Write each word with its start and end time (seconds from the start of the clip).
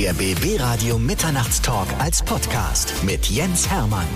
Der 0.00 0.12
BB 0.12 0.60
Radio 0.60 0.96
Mitternachtstalk 0.96 1.88
als 1.98 2.22
Podcast 2.22 2.94
mit 3.02 3.26
Jens 3.26 3.68
Hermann. 3.68 4.06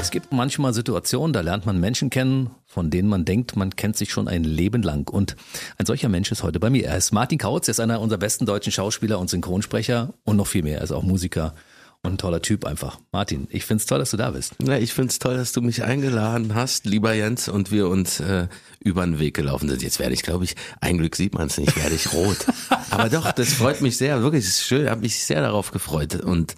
Es 0.00 0.10
gibt 0.10 0.32
manchmal 0.32 0.72
Situationen, 0.72 1.34
da 1.34 1.42
lernt 1.42 1.66
man 1.66 1.78
Menschen 1.78 2.08
kennen, 2.08 2.48
von 2.64 2.88
denen 2.88 3.10
man 3.10 3.26
denkt, 3.26 3.54
man 3.56 3.76
kennt 3.76 3.98
sich 3.98 4.10
schon 4.10 4.28
ein 4.28 4.44
Leben 4.44 4.82
lang. 4.82 5.10
Und 5.10 5.36
ein 5.76 5.84
solcher 5.84 6.08
Mensch 6.08 6.32
ist 6.32 6.42
heute 6.42 6.58
bei 6.58 6.70
mir. 6.70 6.86
Er 6.86 6.96
ist 6.96 7.12
Martin 7.12 7.36
Kautz, 7.36 7.68
er 7.68 7.72
ist 7.72 7.80
einer 7.80 8.00
unserer 8.00 8.18
besten 8.18 8.46
deutschen 8.46 8.72
Schauspieler 8.72 9.18
und 9.18 9.28
Synchronsprecher 9.28 10.14
und 10.24 10.38
noch 10.38 10.46
viel 10.46 10.62
mehr. 10.62 10.78
Er 10.78 10.84
ist 10.84 10.92
auch 10.92 11.02
Musiker 11.02 11.54
und 12.02 12.14
ein 12.14 12.18
toller 12.18 12.42
Typ 12.42 12.64
einfach. 12.64 12.98
Martin, 13.12 13.48
ich 13.50 13.64
find's 13.64 13.86
toll, 13.86 13.98
dass 13.98 14.10
du 14.10 14.16
da 14.16 14.30
bist. 14.30 14.54
Ja, 14.62 14.78
ich 14.78 14.92
find's 14.92 15.18
toll, 15.18 15.36
dass 15.36 15.52
du 15.52 15.60
mich 15.60 15.82
eingeladen 15.82 16.54
hast, 16.54 16.86
lieber 16.86 17.12
Jens, 17.12 17.48
und 17.48 17.70
wir 17.70 17.88
uns 17.88 18.20
äh, 18.20 18.48
über 18.80 19.04
den 19.04 19.18
Weg 19.18 19.34
gelaufen 19.34 19.68
sind. 19.68 19.82
Jetzt 19.82 19.98
werde 19.98 20.14
ich, 20.14 20.22
glaube 20.22 20.44
ich, 20.44 20.54
ein 20.80 20.98
Glück 20.98 21.16
sieht 21.16 21.34
man 21.34 21.48
es 21.48 21.58
nicht, 21.58 21.76
werde 21.76 21.94
ich 21.94 22.12
rot. 22.12 22.38
Aber 22.90 23.08
doch, 23.08 23.32
das 23.32 23.52
freut 23.52 23.80
mich 23.80 23.96
sehr, 23.96 24.22
wirklich, 24.22 24.44
es 24.44 24.50
ist 24.50 24.64
schön, 24.64 24.88
habe 24.88 25.00
mich 25.00 25.18
sehr 25.24 25.42
darauf 25.42 25.72
gefreut 25.72 26.14
und 26.16 26.54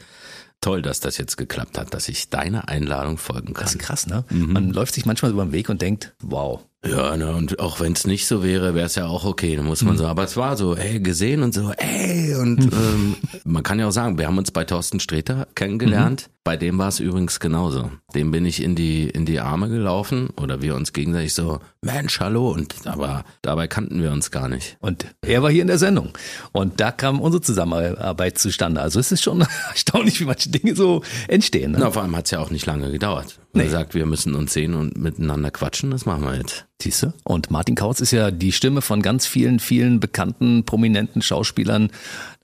toll, 0.60 0.82
dass 0.82 1.00
das 1.00 1.16
jetzt 1.16 1.36
geklappt 1.36 1.78
hat, 1.78 1.94
dass 1.94 2.08
ich 2.08 2.28
deiner 2.28 2.68
Einladung 2.68 3.16
folgen 3.16 3.54
kann. 3.54 3.64
Das 3.64 3.74
ist 3.74 3.80
krass, 3.80 4.06
ne? 4.06 4.24
Mhm. 4.30 4.52
Man 4.52 4.70
läuft 4.70 4.94
sich 4.94 5.06
manchmal 5.06 5.30
über 5.30 5.44
den 5.44 5.52
Weg 5.52 5.70
und 5.70 5.80
denkt, 5.80 6.14
wow, 6.20 6.60
ja, 6.82 7.14
ne, 7.14 7.34
und 7.34 7.60
auch 7.60 7.78
wenn 7.80 7.92
es 7.92 8.06
nicht 8.06 8.26
so 8.26 8.42
wäre, 8.42 8.74
wäre 8.74 8.86
es 8.86 8.94
ja 8.94 9.06
auch 9.06 9.24
okay, 9.24 9.58
muss 9.58 9.82
man 9.82 9.94
mhm. 9.94 9.98
so. 9.98 10.06
Aber 10.06 10.24
es 10.24 10.38
war 10.38 10.56
so, 10.56 10.74
ey, 10.74 10.98
gesehen 10.98 11.42
und 11.42 11.52
so, 11.52 11.72
ey, 11.76 12.34
und 12.36 12.62
ähm, 12.72 13.16
man 13.44 13.62
kann 13.62 13.78
ja 13.78 13.86
auch 13.86 13.92
sagen, 13.92 14.16
wir 14.16 14.26
haben 14.26 14.38
uns 14.38 14.50
bei 14.50 14.64
Thorsten 14.64 14.98
Sträter 14.98 15.46
kennengelernt. 15.54 16.28
Mhm. 16.28 16.32
Bei 16.42 16.56
dem 16.56 16.78
war 16.78 16.88
es 16.88 16.98
übrigens 16.98 17.38
genauso. 17.38 17.90
Dem 18.14 18.30
bin 18.30 18.46
ich 18.46 18.62
in 18.62 18.74
die 18.74 19.10
in 19.10 19.26
die 19.26 19.40
Arme 19.40 19.68
gelaufen 19.68 20.30
oder 20.40 20.62
wir 20.62 20.74
uns 20.74 20.94
gegenseitig 20.94 21.34
so, 21.34 21.60
Mensch, 21.82 22.18
hallo, 22.18 22.50
und 22.50 22.74
aber 22.86 23.24
dabei 23.42 23.66
kannten 23.66 24.02
wir 24.02 24.10
uns 24.10 24.30
gar 24.30 24.48
nicht. 24.48 24.78
Und 24.80 25.04
er 25.20 25.42
war 25.42 25.50
hier 25.50 25.60
in 25.60 25.68
der 25.68 25.76
Sendung 25.76 26.16
und 26.52 26.80
da 26.80 26.92
kam 26.92 27.20
unsere 27.20 27.42
Zusammenarbeit 27.42 28.38
zustande. 28.38 28.80
Also 28.80 29.00
es 29.00 29.12
ist 29.12 29.22
schon 29.22 29.42
erstaunlich, 29.68 30.18
wie 30.18 30.24
manche 30.24 30.48
Dinge 30.48 30.74
so 30.74 31.02
entstehen. 31.28 31.72
Ne? 31.72 31.78
Na, 31.80 31.90
vor 31.90 32.02
allem 32.02 32.16
hat 32.16 32.24
es 32.24 32.30
ja 32.30 32.38
auch 32.38 32.50
nicht 32.50 32.64
lange 32.64 32.90
gedauert. 32.90 33.38
Nee. 33.52 33.64
Er 33.64 33.70
sagt, 33.70 33.94
wir 33.94 34.06
müssen 34.06 34.34
uns 34.34 34.52
sehen 34.52 34.74
und 34.74 34.96
miteinander 34.96 35.50
quatschen, 35.50 35.90
das 35.90 36.06
machen 36.06 36.22
wir 36.24 36.36
jetzt. 36.36 36.66
Siehste? 36.80 37.14
Und 37.24 37.50
Martin 37.50 37.74
Kautz 37.74 38.00
ist 38.00 38.12
ja 38.12 38.30
die 38.30 38.52
Stimme 38.52 38.80
von 38.80 39.02
ganz 39.02 39.26
vielen, 39.26 39.58
vielen 39.58 39.98
bekannten, 39.98 40.64
prominenten 40.64 41.20
Schauspielern. 41.20 41.90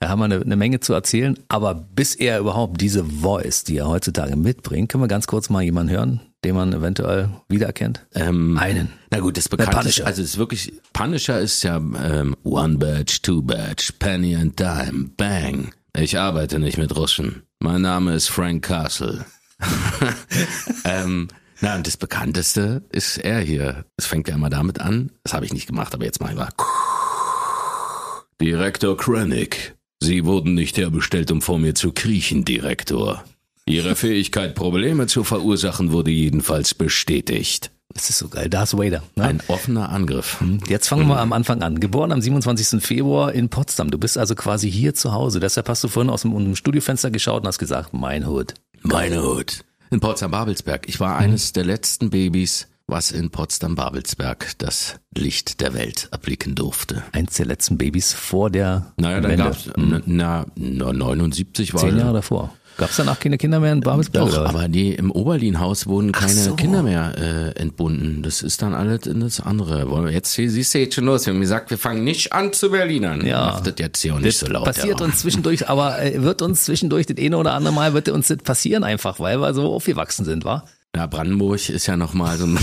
Da 0.01 0.09
haben 0.09 0.19
wir 0.19 0.25
eine, 0.25 0.41
eine, 0.41 0.57
Menge 0.57 0.81
zu 0.81 0.93
erzählen. 0.93 1.39
Aber 1.49 1.75
bis 1.75 2.15
er 2.17 2.41
überhaupt 2.41 2.81
diese 2.81 3.05
Voice, 3.05 3.63
die 3.65 3.79
er 3.79 3.89
heutzutage 3.89 4.37
mitbringt, 4.37 4.91
können 4.91 5.05
wir 5.05 5.09
ganz 5.09 5.27
kurz 5.27 5.49
mal 5.49 5.63
jemanden 5.63 5.93
hören, 5.93 6.21
den 6.45 6.57
man 6.57 6.73
eventuell 6.73 7.31
wiedererkennt? 7.49 8.05
Ähm, 8.15 8.59
Einen. 8.59 8.89
Na 9.11 9.21
gut, 9.21 9.37
das 9.37 9.49
Bekannte 9.49 9.79
also 9.79 10.01
es 10.05 10.19
ist 10.19 10.39
wirklich, 10.39 10.73
Punisher 10.93 11.41
ist 11.41 11.63
ja 11.63 11.77
ähm, 11.77 12.35
One 12.43 12.79
Badge, 12.79 13.19
Two 13.23 13.43
Badge, 13.43 13.93
Penny 13.99 14.35
and 14.35 14.59
Dime, 14.59 15.11
Bang. 15.17 15.73
Ich 15.97 16.19
arbeite 16.19 16.59
nicht 16.59 16.79
mit 16.79 16.95
Russen. 16.95 17.45
Mein 17.61 17.83
Name 17.83 18.15
ist 18.15 18.29
Frank 18.29 18.65
Castle. 18.65 19.25
ähm, 20.85 21.29
na, 21.61 21.77
und 21.77 21.87
das 21.87 21.97
bekannteste 21.97 22.83
ist 22.93 23.19
er 23.19 23.41
hier. 23.41 23.87
Es 23.97 24.07
fängt 24.07 24.29
ja 24.29 24.35
immer 24.35 24.51
damit 24.51 24.81
an. 24.81 25.11
Das 25.25 25.33
habe 25.33 25.47
ich 25.47 25.53
nicht 25.53 25.67
gemacht, 25.67 25.95
aber 25.95 26.05
jetzt 26.05 26.21
mache 26.21 26.33
ich 26.33 26.39
mal. 26.39 26.49
Direktor 28.41 28.97
Krennic. 28.97 29.75
Sie 30.01 30.27
wurden 30.27 30.55
nicht 30.55 30.77
herbestellt, 30.77 31.31
um 31.31 31.41
vor 31.41 31.59
mir 31.59 31.75
zu 31.75 31.93
kriechen, 31.93 32.45
Direktor. 32.45 33.25
Ihre 33.65 33.97
Fähigkeit, 33.97 34.55
Probleme 34.55 35.07
zu 35.07 35.25
verursachen, 35.25 35.93
wurde 35.93 36.11
jedenfalls 36.11 36.75
bestätigt. 36.75 37.71
Das 37.95 38.11
ist 38.11 38.19
so 38.19 38.29
geil. 38.29 38.51
Darth 38.51 38.77
Vader. 38.77 39.03
Ne? 39.15 39.25
Ein 39.25 39.43
offener 39.49 39.89
Angriff. 39.89 40.41
Hm. 40.41 40.61
Jetzt 40.69 40.89
fangen 40.89 41.09
wir 41.09 41.19
am 41.19 41.33
Anfang 41.33 41.63
an. 41.63 41.81
Geboren 41.81 42.13
am 42.13 42.21
27. 42.21 42.83
Februar 42.85 43.33
in 43.33 43.49
Potsdam. 43.49 43.91
Du 43.91 43.97
bist 43.97 44.19
also 44.19 44.35
quasi 44.35 44.71
hier 44.71 44.95
zu 44.95 45.13
Hause. 45.13 45.41
Deshalb 45.41 45.67
hast 45.71 45.83
du 45.83 45.89
vorhin 45.89 46.11
aus 46.11 46.23
dem 46.23 46.57
Studiofenster 46.57 47.11
geschaut 47.11 47.43
und 47.43 47.49
hast 47.49 47.59
gesagt, 47.59 47.95
mein 47.95 48.27
Hut. 48.27 48.53
Meine 48.87 49.23
Hut. 49.23 49.65
In 49.91 50.01
Potsdam-Babelsberg. 50.01 50.89
Ich 50.89 51.01
war 51.01 51.15
mhm. 51.15 51.25
eines 51.25 51.53
der 51.53 51.65
letzten 51.65 52.11
Babys, 52.11 52.69
was 52.87 53.11
in 53.11 53.31
Potsdam-Babelsberg 53.31 54.53
das 54.59 55.01
Licht 55.17 55.61
der 55.61 55.75
Welt 55.75 56.09
erblicken 56.13 56.55
durfte. 56.55 57.03
Eins 57.13 57.35
der 57.37 57.47
letzten 57.47 57.79
Babys 57.79 58.13
vor 58.13 58.49
der 58.49 58.93
Naja, 58.97 59.21
dann 59.21 59.37
gab's, 59.37 59.67
mhm. 59.77 60.03
na, 60.07 60.47
na, 60.55 60.93
79 60.93 61.75
war 61.75 61.81
Zehn 61.81 61.99
Jahre 61.99 62.15
davor. 62.15 62.55
Gab 62.77 62.91
es 62.91 62.97
danach 62.97 63.19
keine 63.19 63.39
Kinder 63.39 63.59
mehr 63.59 63.73
in 63.73 63.81
Babelsberg? 63.81 64.31
Doch, 64.31 64.45
aber 64.45 64.69
nee, 64.69 64.93
im 64.93 65.11
Oberlin-Haus 65.11 65.87
wurden 65.87 66.13
keine 66.13 66.35
so. 66.35 66.55
Kinder 66.57 66.83
mehr 66.83 67.15
äh, 67.17 67.59
entbunden. 67.59 68.23
Das 68.23 68.43
ist 68.43 68.61
dann 68.61 68.75
alles 68.75 69.07
in 69.07 69.21
das 69.21 69.41
andere. 69.41 70.11
Jetzt 70.11 70.33
siehst 70.33 70.75
du 70.75 70.79
jetzt 70.79 70.95
schon 70.95 71.07
los. 71.07 71.25
Wir 71.25 71.33
haben 71.33 71.41
gesagt, 71.41 71.71
wir 71.71 71.79
fangen 71.79 72.05
nicht 72.05 72.35
an 72.35 72.53
zu 72.53 72.71
Berlinern. 72.71 73.25
Ja. 73.25 73.47
Macht 73.47 73.67
das 73.67 73.75
jetzt 73.79 74.03
hier 74.03 74.15
auch 74.15 74.19
nicht 74.19 74.41
das 74.43 74.47
so 74.49 74.53
laut. 74.53 74.67
Passiert 74.67 75.01
uns 75.01 75.21
zwischendurch, 75.21 75.69
aber 75.69 76.03
äh, 76.03 76.23
wird 76.23 76.43
uns 76.43 76.65
zwischendurch 76.65 77.07
das 77.07 77.17
eine 77.19 77.39
oder 77.39 77.55
andere 77.55 77.73
Mal 77.73 77.95
wird 77.95 78.11
uns 78.11 78.29
das 78.29 78.39
passieren 78.39 78.85
einfach, 78.85 79.21
weil 79.21 79.41
wir 79.41 79.55
so 79.55 79.73
aufgewachsen 79.73 80.27
sind, 80.27 80.45
wa? 80.45 80.65
Ja, 80.95 81.07
Brandenburg 81.07 81.69
ist 81.69 81.87
ja 81.87 81.97
nochmal 81.97 82.37
so 82.37 82.45
ein. 82.45 82.59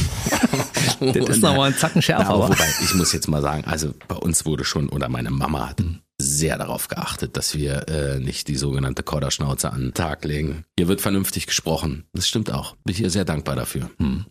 das 1.00 1.30
ist 1.30 1.42
nochmal 1.42 1.72
ein 1.72 1.78
Zacken 1.78 2.02
schärfer. 2.04 2.34
Ja, 2.34 2.38
wobei, 2.38 2.68
ich 2.84 2.94
muss 2.94 3.14
jetzt 3.14 3.28
mal 3.28 3.42
sagen, 3.42 3.64
also 3.66 3.94
bei 4.08 4.16
uns 4.16 4.46
wurde 4.46 4.64
schon, 4.64 4.90
oder 4.90 5.10
meine 5.10 5.32
Mama 5.32 5.70
hat 5.70 5.80
mhm 5.80 6.00
sehr 6.44 6.58
darauf 6.58 6.90
geachtet, 6.90 7.38
dass 7.38 7.56
wir 7.56 7.88
äh, 7.88 8.20
nicht 8.20 8.50
die 8.50 8.58
sogenannte 8.58 9.02
Korderschnauze 9.02 9.72
an 9.72 9.80
den 9.80 9.94
Tag 9.94 10.26
legen. 10.26 10.66
Hier 10.78 10.90
wird 10.90 11.00
vernünftig 11.00 11.48
gesprochen. 11.48 12.04
Das 12.12 12.28
stimmt 12.28 12.52
auch. 12.52 12.76
Bin 12.84 12.94
ich 12.94 13.02
ihr 13.02 13.10
sehr 13.10 13.24
dankbar 13.24 13.56
dafür. 13.56 13.90
Hm. 13.98 14.26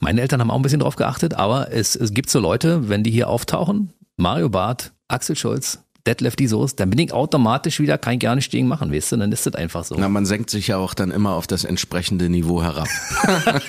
Meine 0.00 0.20
Eltern 0.20 0.40
haben 0.40 0.50
auch 0.50 0.56
ein 0.56 0.62
bisschen 0.62 0.80
drauf 0.80 0.96
geachtet, 0.96 1.34
aber 1.34 1.70
es, 1.70 1.94
es 1.94 2.12
gibt 2.12 2.28
so 2.28 2.40
Leute, 2.40 2.88
wenn 2.88 3.04
die 3.04 3.12
hier 3.12 3.28
auftauchen, 3.28 3.92
Mario 4.16 4.48
Barth, 4.48 4.94
Axel 5.06 5.36
Schulz, 5.36 5.83
Detlef 6.06 6.36
die 6.36 6.46
Soße, 6.46 6.76
dann 6.76 6.90
bin 6.90 6.98
ich 6.98 7.12
automatisch 7.12 7.80
wieder 7.80 7.96
kein 7.96 8.18
gerne 8.18 8.42
stehen 8.42 8.68
machen, 8.68 8.92
weißt 8.92 9.12
du, 9.12 9.16
dann 9.16 9.32
ist 9.32 9.46
das 9.46 9.54
einfach 9.54 9.84
so. 9.84 9.96
Na, 9.98 10.08
man 10.08 10.26
senkt 10.26 10.50
sich 10.50 10.68
ja 10.68 10.76
auch 10.76 10.94
dann 10.94 11.10
immer 11.10 11.32
auf 11.32 11.46
das 11.46 11.64
entsprechende 11.64 12.28
Niveau 12.28 12.62
herab. 12.62 12.88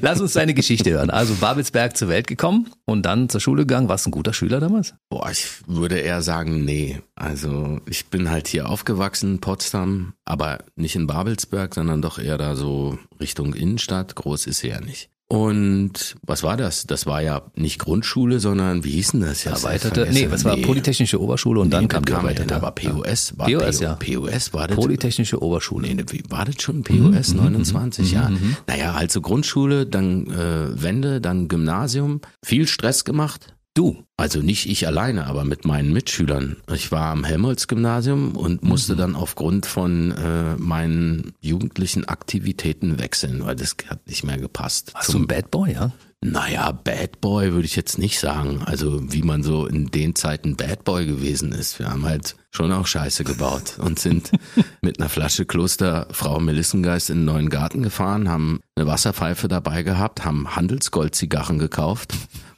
Lass 0.00 0.20
uns 0.20 0.32
deine 0.32 0.54
Geschichte 0.54 0.90
hören. 0.90 1.10
Also 1.10 1.34
Babelsberg 1.34 1.96
zur 1.96 2.08
Welt 2.08 2.26
gekommen 2.26 2.70
und 2.84 3.02
dann 3.06 3.28
zur 3.28 3.40
Schule 3.40 3.62
gegangen. 3.62 3.88
Warst 3.88 4.06
du 4.06 4.10
ein 4.10 4.12
guter 4.12 4.32
Schüler 4.32 4.60
damals? 4.60 4.94
Boah, 5.08 5.30
ich 5.30 5.46
würde 5.66 5.98
eher 5.98 6.22
sagen, 6.22 6.64
nee. 6.64 7.00
Also 7.14 7.80
ich 7.88 8.06
bin 8.06 8.30
halt 8.30 8.48
hier 8.48 8.68
aufgewachsen, 8.68 9.40
Potsdam, 9.40 10.14
aber 10.24 10.58
nicht 10.74 10.96
in 10.96 11.06
Babelsberg, 11.06 11.74
sondern 11.74 12.02
doch 12.02 12.18
eher 12.18 12.38
da 12.38 12.56
so 12.56 12.98
Richtung 13.20 13.54
Innenstadt. 13.54 14.16
Groß 14.16 14.46
ist 14.46 14.58
sie 14.58 14.68
ja 14.68 14.80
nicht. 14.80 15.10
Und 15.26 16.16
was 16.22 16.42
war 16.42 16.56
das? 16.56 16.86
Das 16.86 17.06
war 17.06 17.22
ja 17.22 17.42
nicht 17.54 17.78
Grundschule, 17.78 18.40
sondern 18.40 18.84
wie 18.84 18.90
hieß 18.90 19.12
denn 19.12 19.22
das? 19.22 19.44
Ja, 19.44 19.52
erweiterte, 19.52 20.06
nee, 20.12 20.30
was 20.30 20.44
war 20.44 20.56
Polytechnische 20.58 21.20
Oberschule 21.20 21.60
und 21.60 21.70
dann 21.70 21.84
nee, 21.84 21.88
kam 21.88 22.04
die 22.04 22.12
erweiterte. 22.12 22.54
Aber 22.54 22.72
POS 22.72 23.38
war 23.38 23.46
POS, 23.46 23.80
ja. 23.80 23.94
POS 23.94 24.52
war 24.52 24.68
das. 24.68 24.76
Polytechnische 24.76 25.42
Oberschule. 25.42 25.94
Nee, 25.94 26.04
war 26.28 26.44
das 26.44 26.60
schon? 26.60 26.82
POS 26.82 27.32
mhm, 27.32 27.40
29, 27.40 28.06
mhm, 28.06 28.14
ja. 28.14 28.28
Mhm. 28.28 28.56
Naja, 28.66 28.94
halt 28.94 29.10
so 29.10 29.22
Grundschule, 29.22 29.86
dann 29.86 30.26
äh, 30.26 30.82
Wende, 30.82 31.22
dann 31.22 31.48
Gymnasium. 31.48 32.20
Viel 32.44 32.68
Stress 32.68 33.04
gemacht, 33.04 33.53
Du? 33.74 34.04
Also 34.16 34.40
nicht 34.40 34.66
ich 34.66 34.86
alleine, 34.86 35.26
aber 35.26 35.44
mit 35.44 35.64
meinen 35.64 35.92
Mitschülern. 35.92 36.56
Ich 36.72 36.92
war 36.92 37.10
am 37.10 37.24
Helmholtz-Gymnasium 37.24 38.36
und 38.36 38.62
musste 38.62 38.92
mhm. 38.92 38.98
dann 38.98 39.16
aufgrund 39.16 39.66
von 39.66 40.12
äh, 40.12 40.54
meinen 40.56 41.32
jugendlichen 41.40 42.04
Aktivitäten 42.04 43.00
wechseln, 43.00 43.44
weil 43.44 43.56
das 43.56 43.74
hat 43.88 44.06
nicht 44.06 44.22
mehr 44.22 44.38
gepasst. 44.38 44.94
Warst 44.94 45.12
du 45.12 45.18
ein 45.18 45.26
Bad 45.26 45.50
Boy, 45.50 45.72
ja? 45.72 45.90
Naja, 46.20 46.70
Bad 46.70 47.20
Boy 47.20 47.52
würde 47.52 47.66
ich 47.66 47.74
jetzt 47.74 47.98
nicht 47.98 48.20
sagen. 48.20 48.62
Also 48.64 49.12
wie 49.12 49.22
man 49.22 49.42
so 49.42 49.66
in 49.66 49.90
den 49.90 50.14
Zeiten 50.14 50.54
Bad 50.54 50.84
Boy 50.84 51.06
gewesen 51.06 51.50
ist. 51.50 51.80
Wir 51.80 51.90
haben 51.90 52.06
halt 52.06 52.36
schon 52.52 52.70
auch 52.70 52.86
Scheiße 52.86 53.24
gebaut 53.24 53.78
und 53.78 53.98
sind 53.98 54.30
mit 54.80 55.00
einer 55.00 55.08
Flasche 55.08 55.46
Kloster 55.46 56.06
Frau 56.12 56.38
Melissengeist 56.38 57.10
in 57.10 57.18
den 57.18 57.24
neuen 57.24 57.50
Garten 57.50 57.82
gefahren, 57.82 58.28
haben 58.28 58.60
eine 58.76 58.86
Wasserpfeife 58.86 59.48
dabei 59.48 59.82
gehabt, 59.82 60.24
haben 60.24 60.54
Handelsgold-Zigarren 60.54 61.58
gekauft 61.58 62.14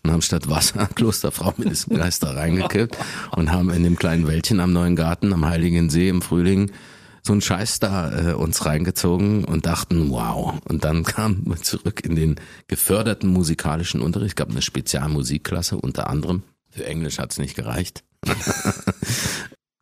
und 0.06 0.12
haben 0.12 0.22
statt 0.22 0.48
Wasser 0.48 0.86
Klosterfrau 0.94 1.54
Mindestgeister 1.56 2.36
reingekippt 2.36 2.96
und 3.32 3.50
haben 3.50 3.70
in 3.70 3.82
dem 3.82 3.96
kleinen 3.96 4.26
Wäldchen 4.26 4.60
am 4.60 4.72
Neuen 4.72 4.94
Garten 4.94 5.32
am 5.32 5.44
Heiligen 5.44 5.90
See 5.90 6.08
im 6.08 6.22
Frühling 6.22 6.70
so 7.26 7.32
einen 7.32 7.42
Scheiß 7.42 7.80
da 7.80 8.30
äh, 8.30 8.32
uns 8.34 8.64
reingezogen 8.64 9.44
und 9.44 9.66
dachten, 9.66 10.10
wow. 10.10 10.54
Und 10.64 10.84
dann 10.84 11.02
kamen 11.04 11.42
wir 11.44 11.56
zurück 11.56 12.04
in 12.04 12.14
den 12.14 12.36
geförderten 12.68 13.28
musikalischen 13.28 14.00
Unterricht. 14.00 14.32
Es 14.32 14.36
gab 14.36 14.50
eine 14.50 14.62
Spezialmusikklasse 14.62 15.76
unter 15.76 16.08
anderem. 16.08 16.44
Für 16.70 16.86
Englisch 16.86 17.18
hat's 17.18 17.38
nicht 17.38 17.56
gereicht. 17.56 18.04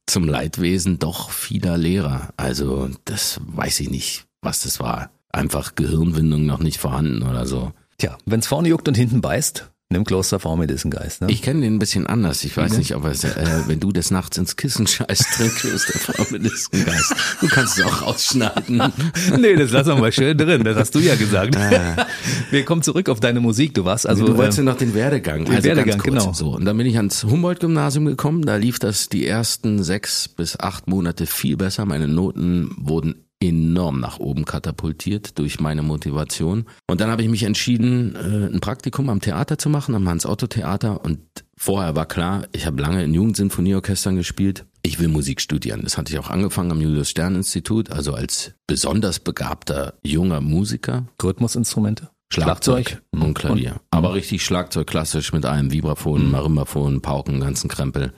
Zum 0.06 0.26
Leidwesen 0.26 0.98
doch 0.98 1.30
vieler 1.30 1.76
Lehrer. 1.76 2.30
Also 2.38 2.88
das 3.04 3.40
weiß 3.44 3.80
ich 3.80 3.90
nicht, 3.90 4.24
was 4.40 4.62
das 4.62 4.80
war. 4.80 5.10
Einfach 5.30 5.74
Gehirnwindung 5.74 6.46
noch 6.46 6.60
nicht 6.60 6.78
vorhanden 6.78 7.22
oder 7.22 7.46
so. 7.46 7.72
Tja, 7.98 8.16
wenn's 8.24 8.46
vorne 8.46 8.68
juckt 8.68 8.88
und 8.88 8.96
hinten 8.96 9.20
beißt, 9.20 9.70
Nimm 9.94 10.04
Kloster 10.04 10.40
Frau 10.40 10.56
Melissengeist, 10.56 11.20
ne? 11.20 11.28
Ich 11.30 11.40
kenne 11.40 11.60
den 11.60 11.76
ein 11.76 11.78
bisschen 11.78 12.08
anders. 12.08 12.42
Ich 12.42 12.56
weiß 12.56 12.78
nicht, 12.78 12.94
aber 12.94 13.12
äh, 13.12 13.68
wenn 13.68 13.78
du 13.78 13.92
des 13.92 14.10
Nachts 14.10 14.36
ins 14.36 14.56
Kissen 14.56 14.88
scheißt, 14.88 15.24
trink 15.36 15.54
Kloster 15.54 15.96
Frau 15.96 16.26
Melissengeist. 16.32 17.14
Du 17.40 17.46
kannst 17.46 17.78
es 17.78 17.84
auch 17.84 18.02
rausschneiden. 18.02 18.82
nee, 19.38 19.54
das 19.54 19.70
lassen 19.70 19.90
wir 19.90 19.96
mal 19.96 20.10
schön 20.10 20.36
drin. 20.36 20.64
Das 20.64 20.76
hast 20.76 20.96
du 20.96 20.98
ja 20.98 21.14
gesagt. 21.14 21.56
Ah. 21.56 22.08
Wir 22.50 22.64
kommen 22.64 22.82
zurück 22.82 23.08
auf 23.08 23.20
deine 23.20 23.38
Musik. 23.38 23.72
Du 23.74 23.84
warst 23.84 24.08
also. 24.08 24.26
du 24.26 24.36
wolltest 24.36 24.58
ja 24.58 24.64
noch 24.64 24.76
den 24.76 24.94
Werdegang. 24.94 25.44
den 25.44 25.62
Werdegang, 25.62 25.84
ganz 25.84 26.02
kurz. 26.02 26.22
genau. 26.24 26.32
So, 26.32 26.56
und 26.56 26.64
dann 26.64 26.76
bin 26.76 26.86
ich 26.86 26.96
ans 26.96 27.22
Humboldt-Gymnasium 27.22 28.06
gekommen. 28.06 28.42
Da 28.44 28.56
lief 28.56 28.80
das 28.80 29.08
die 29.08 29.28
ersten 29.28 29.84
sechs 29.84 30.26
bis 30.26 30.58
acht 30.58 30.88
Monate 30.88 31.26
viel 31.26 31.56
besser. 31.56 31.84
Meine 31.84 32.08
Noten 32.08 32.74
wurden 32.78 33.23
enorm 33.48 34.00
nach 34.00 34.18
oben 34.18 34.44
katapultiert 34.44 35.38
durch 35.38 35.60
meine 35.60 35.82
Motivation. 35.82 36.66
Und 36.86 37.00
dann 37.00 37.10
habe 37.10 37.22
ich 37.22 37.28
mich 37.28 37.42
entschieden, 37.42 38.14
äh, 38.14 38.52
ein 38.52 38.60
Praktikum 38.60 39.08
am 39.08 39.20
Theater 39.20 39.58
zu 39.58 39.68
machen, 39.68 39.94
am 39.94 40.08
Hans-Otto-Theater. 40.08 41.04
Und 41.04 41.20
vorher 41.56 41.96
war 41.96 42.06
klar, 42.06 42.46
ich 42.52 42.66
habe 42.66 42.80
lange 42.80 43.02
in 43.04 43.14
Jugendsinfonieorchestern 43.14 44.16
gespielt. 44.16 44.64
Ich 44.82 44.98
will 44.98 45.08
Musik 45.08 45.40
studieren. 45.40 45.80
Das 45.82 45.96
hatte 45.96 46.12
ich 46.12 46.18
auch 46.18 46.30
angefangen 46.30 46.72
am 46.72 46.80
Julius-Stern-Institut, 46.80 47.90
also 47.90 48.14
als 48.14 48.52
besonders 48.66 49.18
begabter 49.18 49.94
junger 50.02 50.40
Musiker. 50.40 51.06
Rhythmusinstrumente? 51.22 52.10
Schlagzeug 52.32 53.02
und 53.12 53.34
Klavier. 53.34 53.80
Aber 53.90 54.14
richtig 54.14 54.44
Schlagzeug 54.44 54.86
klassisch 54.86 55.32
mit 55.32 55.46
einem 55.46 55.70
Vibraphon, 55.70 56.30
Marimbaphon, 56.30 57.00
Pauken, 57.00 57.40
ganzen 57.40 57.68
Krempel. 57.68 58.12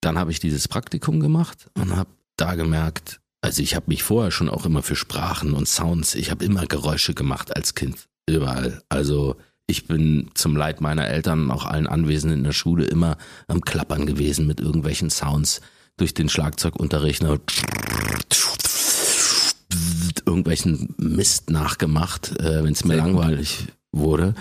Dann 0.00 0.18
habe 0.18 0.32
ich 0.32 0.40
dieses 0.40 0.66
Praktikum 0.66 1.20
gemacht 1.20 1.70
und 1.78 1.94
habe 1.94 2.10
da 2.36 2.54
gemerkt, 2.56 3.20
also 3.42 3.62
ich 3.62 3.74
habe 3.74 3.86
mich 3.88 4.02
vorher 4.02 4.30
schon 4.30 4.48
auch 4.48 4.64
immer 4.64 4.82
für 4.82 4.96
Sprachen 4.96 5.52
und 5.52 5.68
Sounds, 5.68 6.14
ich 6.14 6.30
habe 6.30 6.44
immer 6.44 6.66
Geräusche 6.66 7.12
gemacht 7.12 7.54
als 7.54 7.74
Kind, 7.74 8.08
überall. 8.26 8.82
Also 8.88 9.36
ich 9.66 9.86
bin 9.86 10.30
zum 10.34 10.56
Leid 10.56 10.80
meiner 10.80 11.06
Eltern 11.06 11.44
und 11.44 11.50
auch 11.50 11.66
allen 11.66 11.86
Anwesenden 11.86 12.38
in 12.38 12.44
der 12.44 12.52
Schule 12.52 12.84
immer 12.84 13.16
am 13.48 13.60
Klappern 13.60 14.06
gewesen 14.06 14.46
mit 14.46 14.60
irgendwelchen 14.60 15.10
Sounds 15.10 15.60
durch 15.96 16.14
den 16.14 16.28
Schlagzeugunterricht. 16.28 17.22
ne? 17.22 17.40
irgendwelchen 20.24 20.94
Mist 20.98 21.50
nachgemacht, 21.50 22.38
äh, 22.40 22.64
wenn 22.64 22.72
es 22.72 22.84
mir 22.84 22.96
langweilig 22.96 23.66
wurde. 23.92 24.34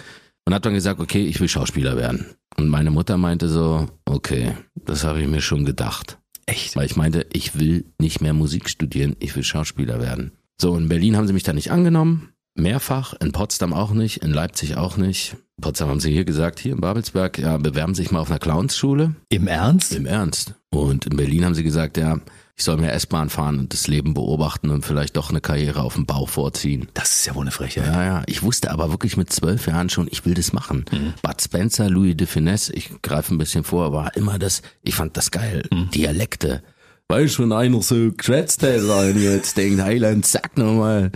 Und 0.46 0.54
hat 0.54 0.66
dann 0.66 0.74
gesagt, 0.74 1.00
okay, 1.00 1.26
ich 1.26 1.40
will 1.40 1.48
Schauspieler 1.48 1.98
werden. 1.98 2.26
Und 2.58 2.70
meine 2.70 2.92
Mutter 2.92 3.18
meinte 3.18 3.48
so, 3.48 3.88
okay, 4.06 4.56
das 4.76 5.04
habe 5.04 5.22
ich 5.22 5.28
mir 5.28 5.42
schon 5.42 5.66
gedacht. 5.66 6.18
Echt? 6.46 6.76
Weil 6.76 6.86
ich 6.86 6.96
meinte, 6.96 7.26
ich 7.34 7.58
will 7.60 7.86
nicht 8.00 8.22
mehr 8.22 8.34
Musik 8.34 8.70
studieren, 8.70 9.16
ich 9.20 9.36
will 9.36 9.44
Schauspieler 9.44 10.02
werden. 10.02 10.32
So, 10.60 10.76
in 10.76 10.90
Berlin 10.90 11.18
haben 11.18 11.28
sie 11.28 11.34
mich 11.34 11.44
da 11.44 11.54
nicht 11.54 11.72
angenommen. 11.72 12.30
Mehrfach, 12.56 13.14
in 13.20 13.32
Potsdam 13.32 13.74
auch 13.74 13.92
nicht, 13.92 14.18
in 14.18 14.32
Leipzig 14.32 14.76
auch 14.76 14.98
nicht. 14.98 15.36
In 15.58 15.62
Potsdam 15.62 15.90
haben 15.90 16.00
sie 16.00 16.12
hier 16.12 16.26
gesagt, 16.26 16.60
hier 16.60 16.74
in 16.74 16.82
Babelsberg, 16.82 17.40
ja, 17.40 17.58
bewerben 17.58 17.96
Sie 17.96 18.04
sich 18.04 18.12
mal 18.12 18.20
auf 18.20 18.30
einer 18.30 18.40
Clownsschule. 18.40 19.16
Im 19.30 19.48
Ernst? 19.48 19.94
Im 19.94 20.06
Ernst. 20.06 20.56
Und 20.70 21.06
in 21.06 21.16
Berlin 21.16 21.46
haben 21.46 21.56
sie 21.56 21.64
gesagt, 21.64 21.98
ja, 21.98 22.20
ich 22.62 22.66
soll 22.66 22.78
mehr 22.78 22.94
S-Bahn 22.94 23.32
fahren 23.32 23.58
und 23.58 23.74
das 23.74 23.88
Leben 23.88 24.14
beobachten 24.14 24.70
und 24.70 24.86
vielleicht 24.86 25.18
doch 25.18 25.32
eine 25.32 25.42
Karriere 25.42 25.82
auf 25.82 25.96
dem 25.96 26.06
Bau 26.06 26.28
vorziehen. 26.28 26.90
Das 26.94 27.16
ist 27.16 27.26
ja 27.26 27.34
wohl 27.34 27.42
eine 27.42 27.50
Frechheit. 27.50 27.88
Ja, 27.88 28.04
ja. 28.04 28.24
Ich 28.28 28.44
wusste 28.44 28.70
aber 28.70 28.92
wirklich 28.92 29.18
mit 29.18 29.34
zwölf 29.34 29.66
Jahren 29.66 29.90
schon, 29.90 30.08
ich 30.12 30.26
will 30.28 30.36
das 30.36 30.54
machen. 30.54 30.86
Bud 31.24 31.42
Spencer, 31.42 31.90
Louis 31.90 32.16
de 32.16 32.28
Finesse, 32.28 32.72
ich 32.74 32.92
greife 33.02 33.34
ein 33.34 33.40
bisschen 33.40 33.64
vor, 33.64 33.94
war 33.94 34.16
immer 34.16 34.38
das, 34.38 34.62
ich 34.84 34.94
fand 34.94 35.18
das 35.18 35.32
geil. 35.32 35.64
Dialekte. 35.72 36.62
Weißt 37.08 37.40
du, 37.40 37.44
wenn 37.44 37.52
einer 37.52 37.82
so 37.82 38.12
geschwätzt 38.12 38.62
hat, 38.62 38.82
und 38.82 39.20
jetzt 39.20 39.58
denkt, 39.58 39.82
Heiland, 39.82 40.28
sag 40.28 40.56
nochmal. 40.56 41.12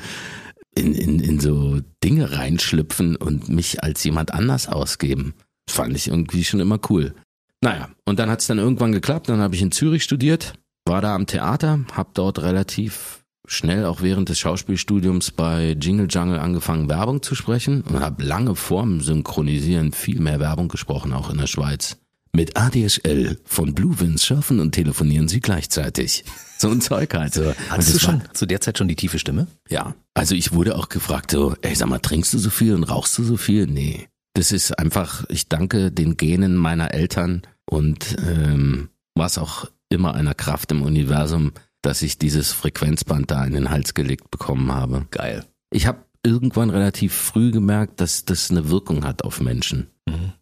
In, 0.74 0.95
in, 0.95 1.19
in 1.19 1.39
so 1.39 1.80
Dinge 2.03 2.31
reinschlüpfen 2.31 3.18
und 3.18 3.50
mich 3.50 3.83
als 3.83 4.03
jemand 4.03 4.33
anders 4.33 4.68
ausgeben. 4.68 5.36
Fand 5.69 5.95
ich 5.95 6.07
irgendwie 6.07 6.44
schon 6.44 6.59
immer 6.59 6.80
cool. 6.89 7.13
Naja, 7.62 7.89
und 8.03 8.18
dann 8.18 8.31
hat's 8.31 8.47
dann 8.47 8.57
irgendwann 8.57 8.92
geklappt, 8.92 9.30
dann 9.30 9.42
habe 9.42 9.53
ich 9.53 9.62
in 9.62 9.71
Zürich 9.71 10.03
studiert, 10.03 10.56
war 10.86 11.02
da 11.02 11.16
am 11.16 11.26
Theater, 11.26 11.80
habe 11.94 12.10
dort 12.14 12.42
relativ 12.42 13.24
schnell 13.48 13.86
auch 13.86 14.02
während 14.02 14.30
des 14.30 14.40
Schauspielstudiums 14.40 15.32
bei 15.32 15.76
Jingle 15.80 16.08
Jungle 16.10 16.40
angefangen, 16.40 16.90
Werbung 16.90 17.22
zu 17.22 17.36
sprechen 17.36 17.82
und 17.82 18.00
habe 18.00 18.24
lange 18.24 18.56
vorm 18.56 19.02
Synchronisieren 19.02 19.92
viel 19.92 20.20
mehr 20.20 20.40
Werbung 20.40 20.68
gesprochen, 20.68 21.14
auch 21.14 21.30
in 21.30 21.38
der 21.38 21.48
Schweiz. 21.48 21.98
Mit 22.34 22.58
ADSL 22.58 23.40
von 23.46 23.74
Blue 23.74 24.00
Winds 24.00 24.24
surfen 24.24 24.60
und 24.60 24.74
telefonieren 24.74 25.28
sie 25.28 25.40
gleichzeitig. 25.42 26.24
So 26.58 26.70
ein 26.70 26.80
Zeug 26.80 27.14
halt. 27.14 27.34
So. 27.34 27.54
Hattest 27.70 27.96
du 27.96 28.00
schon 28.00 28.24
zu 28.31 28.46
der 28.46 28.62
Zeit 28.62 28.78
schon 28.78 28.88
die 28.88 28.96
tiefe 28.96 29.20
Stimme? 29.20 29.48
ja, 29.68 29.94
also 30.14 30.36
ich 30.36 30.54
wurde 30.54 30.78
auch 30.78 30.88
gefragt 30.88 31.31
so, 31.31 31.54
ey, 31.62 31.76
sag 31.76 31.90
mal, 31.90 32.00
trinkst 32.00 32.34
du 32.34 32.38
so 32.38 32.50
viel 32.50 32.74
und 32.76 32.86
rauchst 32.86 33.18
du 33.18 33.26
so 33.26 33.36
viel? 33.36 33.68
Nee. 33.68 34.08
Das 34.36 34.54
ist 34.54 34.72
einfach, 34.80 35.26
ich 35.28 35.50
danke 35.50 35.92
den 35.92 36.16
Genen 36.16 36.56
meiner 36.56 36.94
Eltern 36.94 37.42
und 37.66 38.16
ähm, 38.26 38.88
was 39.16 39.38
auch 39.38 39.68
immer 39.90 40.14
einer 40.16 40.34
Kraft 40.34 40.72
im 40.72 40.82
Universum, 40.82 41.54
dass 41.82 42.02
ich 42.02 42.18
dieses 42.18 42.52
Frequenzband 42.52 43.30
da 43.32 43.46
in 43.46 43.54
den 43.54 43.70
Hals 43.70 43.94
gelegt 43.94 44.32
bekommen 44.32 44.72
habe. 44.72 45.06
Geil. 45.12 45.46
Ich 45.72 45.86
habe 45.88 46.06
irgendwann 46.24 46.70
relativ 46.72 47.14
früh 47.14 47.52
gemerkt, 47.52 48.02
dass 48.02 48.26
das 48.26 48.50
eine 48.50 48.70
Wirkung 48.70 49.06
hat 49.06 49.24
auf 49.24 49.40
Menschen. 49.40 49.88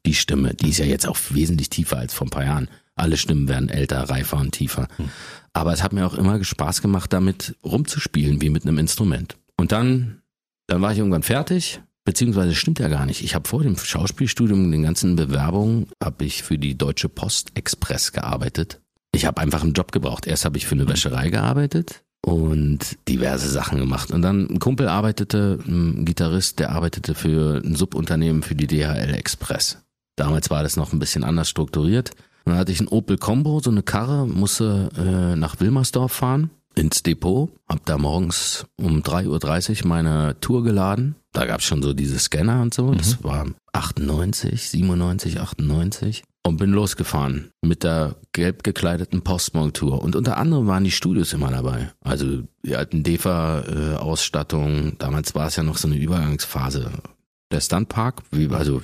Die 0.05 0.13
Stimme, 0.13 0.53
die 0.53 0.69
ist 0.69 0.79
ja 0.79 0.85
jetzt 0.85 1.07
auch 1.07 1.17
wesentlich 1.29 1.69
tiefer 1.69 1.97
als 1.97 2.13
vor 2.13 2.27
ein 2.27 2.31
paar 2.31 2.45
Jahren. 2.45 2.69
Alle 2.95 3.17
Stimmen 3.17 3.47
werden 3.47 3.69
älter, 3.69 4.09
reifer 4.09 4.37
und 4.37 4.51
tiefer. 4.51 4.87
Aber 5.53 5.73
es 5.73 5.81
hat 5.81 5.93
mir 5.93 6.05
auch 6.05 6.15
immer 6.15 6.43
Spaß 6.43 6.81
gemacht, 6.81 7.13
damit 7.13 7.55
rumzuspielen, 7.63 8.41
wie 8.41 8.49
mit 8.49 8.63
einem 8.63 8.77
Instrument. 8.77 9.37
Und 9.57 9.71
dann, 9.71 10.21
dann 10.67 10.81
war 10.81 10.91
ich 10.91 10.97
irgendwann 10.97 11.23
fertig, 11.23 11.81
beziehungsweise 12.03 12.55
stimmt 12.55 12.79
ja 12.79 12.89
gar 12.89 13.05
nicht. 13.05 13.23
Ich 13.23 13.35
habe 13.35 13.47
vor 13.47 13.63
dem 13.63 13.77
Schauspielstudium, 13.77 14.71
den 14.71 14.83
ganzen 14.83 15.15
Bewerbungen, 15.15 15.87
habe 16.03 16.25
ich 16.25 16.43
für 16.43 16.57
die 16.57 16.77
Deutsche 16.77 17.09
Post 17.09 17.51
Express 17.55 18.11
gearbeitet. 18.11 18.81
Ich 19.13 19.25
habe 19.25 19.39
einfach 19.41 19.61
einen 19.61 19.73
Job 19.73 19.91
gebraucht. 19.91 20.27
Erst 20.27 20.43
habe 20.43 20.57
ich 20.57 20.65
für 20.65 20.75
eine 20.75 20.87
Wäscherei 20.87 21.29
gearbeitet 21.29 22.03
und 22.25 22.97
diverse 23.07 23.49
Sachen 23.49 23.77
gemacht. 23.77 24.11
Und 24.11 24.21
dann 24.21 24.47
ein 24.49 24.59
Kumpel 24.59 24.87
arbeitete, 24.87 25.59
ein 25.67 26.05
Gitarrist, 26.05 26.59
der 26.59 26.71
arbeitete 26.71 27.15
für 27.15 27.61
ein 27.63 27.75
Subunternehmen 27.75 28.41
für 28.41 28.55
die 28.55 28.67
DHL 28.67 29.13
Express. 29.13 29.77
Damals 30.15 30.49
war 30.49 30.63
das 30.63 30.77
noch 30.77 30.93
ein 30.93 30.99
bisschen 30.99 31.23
anders 31.23 31.49
strukturiert. 31.49 32.11
Und 32.45 32.51
dann 32.51 32.57
hatte 32.57 32.71
ich 32.71 32.79
ein 32.79 32.87
Opel 32.87 33.17
Combo, 33.17 33.59
so 33.59 33.71
eine 33.71 33.83
Karre, 33.83 34.27
musste 34.27 34.89
äh, 34.97 35.35
nach 35.35 35.59
Wilmersdorf 35.59 36.11
fahren, 36.11 36.49
ins 36.75 37.03
Depot, 37.03 37.49
hab 37.67 37.85
da 37.85 37.97
morgens 37.97 38.65
um 38.77 39.01
3.30 39.01 39.83
Uhr 39.83 39.87
meine 39.87 40.35
Tour 40.41 40.63
geladen. 40.63 41.15
Da 41.31 41.45
gab's 41.45 41.63
schon 41.63 41.81
so 41.81 41.93
diese 41.93 42.19
Scanner 42.19 42.61
und 42.61 42.73
so. 42.73 42.93
Das 42.93 43.23
war 43.23 43.47
98, 43.73 44.69
97, 44.69 45.39
98. 45.39 46.23
Und 46.45 46.57
bin 46.57 46.71
losgefahren 46.71 47.51
mit 47.61 47.83
der 47.83 48.17
gelb 48.33 48.63
gekleideten 48.63 49.21
Postmorgen-Tour. 49.21 50.01
Und 50.01 50.15
unter 50.15 50.37
anderem 50.37 50.67
waren 50.67 50.83
die 50.83 50.91
Studios 50.91 51.31
immer 51.31 51.49
dabei. 51.51 51.91
Also 52.01 52.43
die 52.65 52.75
alten 52.75 53.03
DEFA-Ausstattung. 53.03 54.97
Damals 54.99 55.35
war 55.35 55.47
es 55.47 55.55
ja 55.55 55.63
noch 55.63 55.77
so 55.77 55.87
eine 55.87 55.97
Übergangsphase. 55.97 56.91
Der 57.51 57.61
Stuntpark, 57.61 58.23
wie, 58.31 58.49
also 58.49 58.81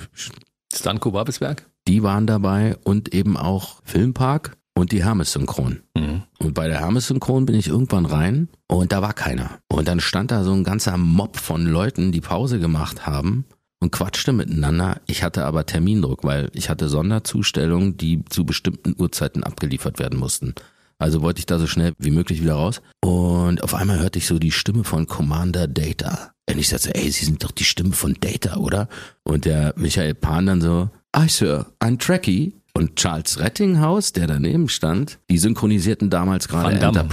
Stanko 0.72 1.10
Babelsberg? 1.10 1.70
die 1.90 2.02
waren 2.02 2.26
dabei 2.26 2.76
und 2.84 3.14
eben 3.14 3.36
auch 3.36 3.80
Filmpark 3.84 4.56
und 4.74 4.92
die 4.92 5.04
Hermes 5.04 5.32
Synchron. 5.32 5.80
Mhm. 5.96 6.22
Und 6.38 6.54
bei 6.54 6.68
der 6.68 6.78
Hermes 6.78 7.08
Synchron 7.08 7.46
bin 7.46 7.56
ich 7.56 7.68
irgendwann 7.68 8.06
rein 8.06 8.48
und 8.68 8.92
da 8.92 9.02
war 9.02 9.12
keiner. 9.12 9.58
Und 9.68 9.88
dann 9.88 10.00
stand 10.00 10.30
da 10.30 10.44
so 10.44 10.52
ein 10.52 10.64
ganzer 10.64 10.96
Mob 10.96 11.36
von 11.36 11.66
Leuten, 11.66 12.12
die 12.12 12.20
Pause 12.20 12.60
gemacht 12.60 13.06
haben 13.06 13.44
und 13.80 13.90
quatschte 13.90 14.32
miteinander. 14.32 15.00
Ich 15.06 15.22
hatte 15.22 15.44
aber 15.44 15.66
Termindruck, 15.66 16.22
weil 16.24 16.50
ich 16.52 16.68
hatte 16.68 16.88
Sonderzustellungen, 16.88 17.96
die 17.96 18.24
zu 18.28 18.44
bestimmten 18.44 18.94
Uhrzeiten 18.98 19.42
abgeliefert 19.42 19.98
werden 19.98 20.18
mussten. 20.18 20.54
Also 20.98 21.22
wollte 21.22 21.38
ich 21.38 21.46
da 21.46 21.58
so 21.58 21.66
schnell 21.66 21.94
wie 21.98 22.10
möglich 22.10 22.42
wieder 22.42 22.54
raus. 22.54 22.82
Und 23.00 23.64
auf 23.64 23.74
einmal 23.74 24.00
hörte 24.00 24.18
ich 24.18 24.26
so 24.26 24.38
die 24.38 24.52
Stimme 24.52 24.84
von 24.84 25.06
Commander 25.06 25.66
Data. 25.66 26.32
Und 26.48 26.58
ich 26.58 26.68
sagte, 26.68 26.94
ey, 26.94 27.10
Sie 27.10 27.24
sind 27.24 27.42
doch 27.42 27.52
die 27.52 27.64
Stimme 27.64 27.92
von 27.92 28.14
Data, 28.20 28.58
oder? 28.58 28.88
Und 29.22 29.46
der 29.46 29.72
Michael 29.76 30.14
Pan 30.14 30.46
dann 30.46 30.60
so, 30.60 30.90
ah, 31.12 31.26
Sir, 31.26 31.72
ein 31.78 31.98
Trekkie. 31.98 32.54
Und 32.72 32.96
Charles 32.96 33.40
Rettinghaus, 33.40 34.12
der 34.12 34.28
daneben 34.28 34.68
stand, 34.68 35.18
die 35.28 35.38
synchronisierten 35.38 36.08
damals 36.08 36.46
gerade 36.46 36.74
Van 36.74 36.80
Damme. 36.80 37.08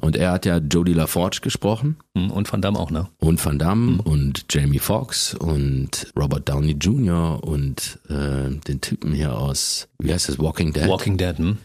Und 0.00 0.16
er 0.16 0.32
hat 0.32 0.46
ja 0.46 0.58
Jodie 0.58 0.94
LaForge 0.94 1.40
gesprochen 1.42 1.96
Mhm. 2.14 2.30
Und 2.30 2.52
Van 2.52 2.60
Damme 2.62 2.78
auch, 2.78 2.90
ne? 2.90 3.08
und 3.18 3.44
Van 3.44 3.58
Damme 3.58 4.02
und 4.02 4.46
Jamie 4.50 4.78
Foxx 4.78 5.34
und 5.34 6.12
Robert 6.18 6.48
Downey 6.48 6.72
Jr. 6.72 7.42
und 7.44 7.98
äh, 8.08 8.50
den 8.66 8.80
Typen 8.80 9.12
hier 9.12 9.36
aus, 9.36 9.88
wie 9.98 10.12
heißt 10.12 10.28
das, 10.28 10.38
Walking 10.38 10.72
Dead. 10.72 10.88
Walking 10.88 11.16
Dead, 11.16 11.36
hm? 11.38 11.58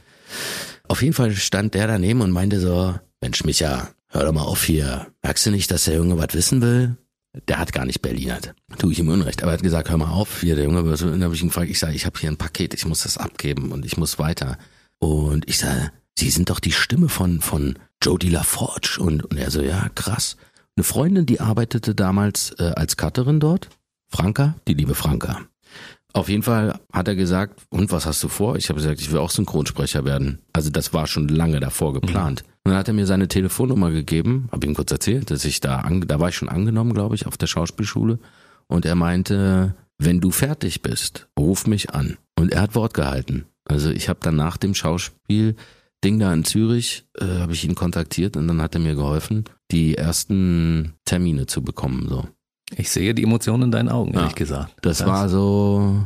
Auf 0.87 1.01
jeden 1.01 1.13
Fall 1.13 1.31
stand 1.31 1.73
der 1.73 1.87
daneben 1.87 2.21
und 2.21 2.31
meinte 2.31 2.59
so, 2.59 2.93
Mensch 3.21 3.43
Micha, 3.43 3.89
hör 4.09 4.25
doch 4.25 4.33
mal 4.33 4.43
auf 4.43 4.63
hier. 4.63 5.07
Merkst 5.23 5.45
du 5.47 5.51
nicht, 5.51 5.71
dass 5.71 5.85
der 5.85 5.95
Junge 5.95 6.17
was 6.17 6.33
wissen 6.33 6.61
will? 6.61 6.95
Der 7.47 7.57
hat 7.59 7.73
gar 7.73 7.85
nicht 7.85 8.01
Berlinert. 8.01 8.53
Tue 8.77 8.93
ich 8.93 8.99
ihm 8.99 9.09
Unrecht. 9.09 9.41
Aber 9.41 9.51
er 9.51 9.57
hat 9.57 9.63
gesagt, 9.63 9.89
hör 9.89 9.97
mal 9.97 10.11
auf, 10.11 10.41
hier, 10.41 10.55
der 10.55 10.65
Junge, 10.65 10.81
und 10.83 11.01
dann 11.01 11.23
habe 11.23 11.33
ich 11.35 11.41
ihn 11.41 11.49
gefragt, 11.49 11.69
ich 11.69 11.79
sage, 11.79 11.95
ich 11.95 12.05
habe 12.05 12.17
hier 12.19 12.29
ein 12.29 12.37
Paket, 12.37 12.73
ich 12.73 12.85
muss 12.85 13.03
das 13.03 13.17
abgeben 13.17 13.71
und 13.71 13.83
ich 13.85 13.97
muss 13.97 14.19
weiter. 14.19 14.57
Und 14.99 15.49
ich 15.49 15.57
sage, 15.57 15.91
Sie 16.17 16.29
sind 16.29 16.49
doch 16.49 16.59
die 16.59 16.71
Stimme 16.71 17.09
von, 17.09 17.41
von 17.41 17.77
Jodie 18.01 18.29
LaForge. 18.29 18.97
Und, 18.99 19.23
und 19.25 19.37
er 19.37 19.51
so, 19.51 19.61
ja, 19.61 19.89
krass. 19.95 20.37
Eine 20.77 20.83
Freundin, 20.83 21.25
die 21.25 21.41
arbeitete 21.41 21.95
damals 21.95 22.51
äh, 22.59 22.71
als 22.75 22.97
Cutterin 22.97 23.39
dort. 23.39 23.69
Franka, 24.09 24.55
die 24.67 24.73
liebe 24.73 24.95
Franka. 24.95 25.41
Auf 26.13 26.29
jeden 26.29 26.43
Fall 26.43 26.79
hat 26.93 27.09
er 27.09 27.15
gesagt, 27.15 27.63
und 27.69 27.91
was 27.91 28.05
hast 28.05 28.23
du 28.23 28.29
vor? 28.29 28.55
Ich 28.55 28.69
habe 28.69 28.79
gesagt, 28.79 29.01
ich 29.01 29.11
will 29.11 29.19
auch 29.19 29.29
Synchronsprecher 29.29 30.05
werden. 30.05 30.39
Also 30.53 30.69
das 30.69 30.93
war 30.93 31.07
schon 31.07 31.27
lange 31.27 31.59
davor 31.59 31.91
geplant. 31.91 32.43
Mhm. 32.43 32.51
Und 32.63 32.71
dann 32.71 32.79
hat 32.79 32.87
er 32.87 32.93
mir 32.93 33.05
seine 33.05 33.27
Telefonnummer 33.27 33.91
gegeben, 33.91 34.47
habe 34.51 34.65
ihm 34.65 34.75
kurz 34.75 34.91
erzählt, 34.91 35.29
dass 35.29 35.43
ich 35.43 35.59
da, 35.59 35.79
an, 35.79 36.07
da 36.07 36.19
war 36.21 36.29
ich 36.29 36.37
schon 36.37 36.47
angenommen, 36.47 36.93
glaube 36.93 37.15
ich, 37.15 37.25
auf 37.27 37.35
der 37.35 37.47
Schauspielschule. 37.47 38.19
Und 38.67 38.85
er 38.85 38.95
meinte, 38.95 39.75
wenn 39.97 40.21
du 40.21 40.31
fertig 40.31 40.81
bist, 40.81 41.27
ruf 41.37 41.67
mich 41.67 41.93
an. 41.93 42.17
Und 42.39 42.53
er 42.53 42.61
hat 42.61 42.75
Wort 42.75 42.93
gehalten. 42.93 43.45
Also 43.65 43.89
ich 43.89 44.07
habe 44.07 44.19
dann 44.21 44.37
nach 44.37 44.55
dem 44.55 44.73
Schauspiel 44.73 45.55
Ding 46.05 46.19
da 46.19 46.31
in 46.31 46.45
Zürich, 46.45 47.05
äh, 47.19 47.25
habe 47.39 47.53
ich 47.53 47.65
ihn 47.65 47.73
kontaktiert 47.73 48.37
und 48.37 48.47
dann 48.47 48.61
hat 48.61 48.75
er 48.75 48.81
mir 48.81 48.93
geholfen, 48.95 49.45
die 49.71 49.97
ersten 49.97 50.93
Termine 51.03 51.47
zu 51.47 51.63
bekommen. 51.63 52.07
So. 52.07 52.27
Ich 52.77 52.91
sehe 52.91 53.15
die 53.15 53.23
Emotionen 53.23 53.63
in 53.63 53.71
deinen 53.71 53.89
Augen, 53.89 54.13
ehrlich 54.13 54.31
ja, 54.31 54.35
gesagt. 54.35 54.75
Das, 54.81 54.99
das 54.99 55.07
war 55.07 55.29
so. 55.29 56.05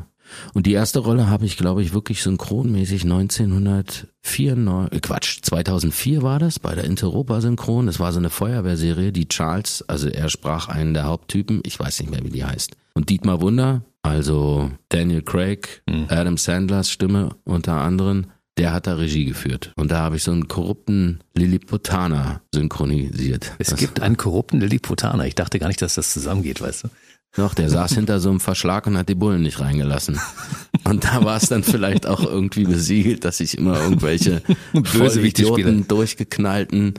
Und 0.53 0.67
die 0.67 0.73
erste 0.73 0.99
Rolle 0.99 1.29
habe 1.29 1.45
ich, 1.45 1.57
glaube 1.57 1.81
ich, 1.81 1.93
wirklich 1.93 2.21
synchronmäßig 2.21 3.03
1994, 3.03 4.93
äh, 4.93 4.99
Quatsch, 5.01 5.39
2004 5.41 6.21
war 6.21 6.39
das, 6.39 6.59
bei 6.59 6.75
der 6.75 6.85
Interopa 6.85 7.41
Synchron. 7.41 7.87
Das 7.87 7.99
war 7.99 8.13
so 8.13 8.19
eine 8.19 8.29
Feuerwehrserie, 8.29 9.11
die 9.11 9.27
Charles, 9.27 9.83
also 9.87 10.07
er 10.07 10.29
sprach 10.29 10.69
einen 10.69 10.93
der 10.93 11.05
Haupttypen, 11.05 11.61
ich 11.65 11.77
weiß 11.79 11.99
nicht 11.99 12.11
mehr, 12.11 12.23
wie 12.23 12.29
die 12.29 12.45
heißt. 12.45 12.77
Und 12.93 13.09
Dietmar 13.09 13.41
Wunder, 13.41 13.81
also 14.01 14.71
Daniel 14.89 15.23
Craig, 15.23 15.81
mhm. 15.89 16.05
Adam 16.09 16.37
Sandlers 16.37 16.89
Stimme 16.89 17.35
unter 17.43 17.81
anderem, 17.81 18.27
der 18.59 18.73
hat 18.73 18.87
da 18.87 18.95
Regie 18.95 19.25
geführt. 19.25 19.71
Und 19.77 19.89
da 19.91 19.99
habe 19.99 20.17
ich 20.17 20.23
so 20.23 20.31
einen 20.31 20.49
korrupten 20.49 21.21
Lilliputaner 21.33 22.41
synchronisiert. 22.53 23.53
Es 23.57 23.69
das 23.69 23.79
gibt 23.79 24.01
einen 24.01 24.17
korrupten 24.17 24.59
Lilliputaner. 24.59 25.25
Ich 25.25 25.35
dachte 25.35 25.59
gar 25.59 25.67
nicht, 25.67 25.81
dass 25.81 25.95
das 25.95 26.11
zusammengeht, 26.11 26.61
weißt 26.61 26.83
du? 26.83 26.89
Doch, 27.35 27.53
der 27.53 27.69
saß 27.69 27.93
hinter 27.93 28.19
so 28.19 28.29
einem 28.29 28.39
Verschlag 28.39 28.85
und 28.87 28.97
hat 28.97 29.07
die 29.07 29.15
Bullen 29.15 29.43
nicht 29.43 29.59
reingelassen. 29.61 30.19
Und 30.83 31.05
da 31.05 31.23
war 31.23 31.37
es 31.37 31.47
dann 31.47 31.63
vielleicht 31.63 32.05
auch 32.05 32.23
irgendwie 32.23 32.65
besiegelt, 32.65 33.23
dass 33.23 33.39
ich 33.39 33.57
immer 33.57 33.79
irgendwelche 33.79 34.41
Idioten 34.73 35.87
durchgeknallten, 35.87 36.95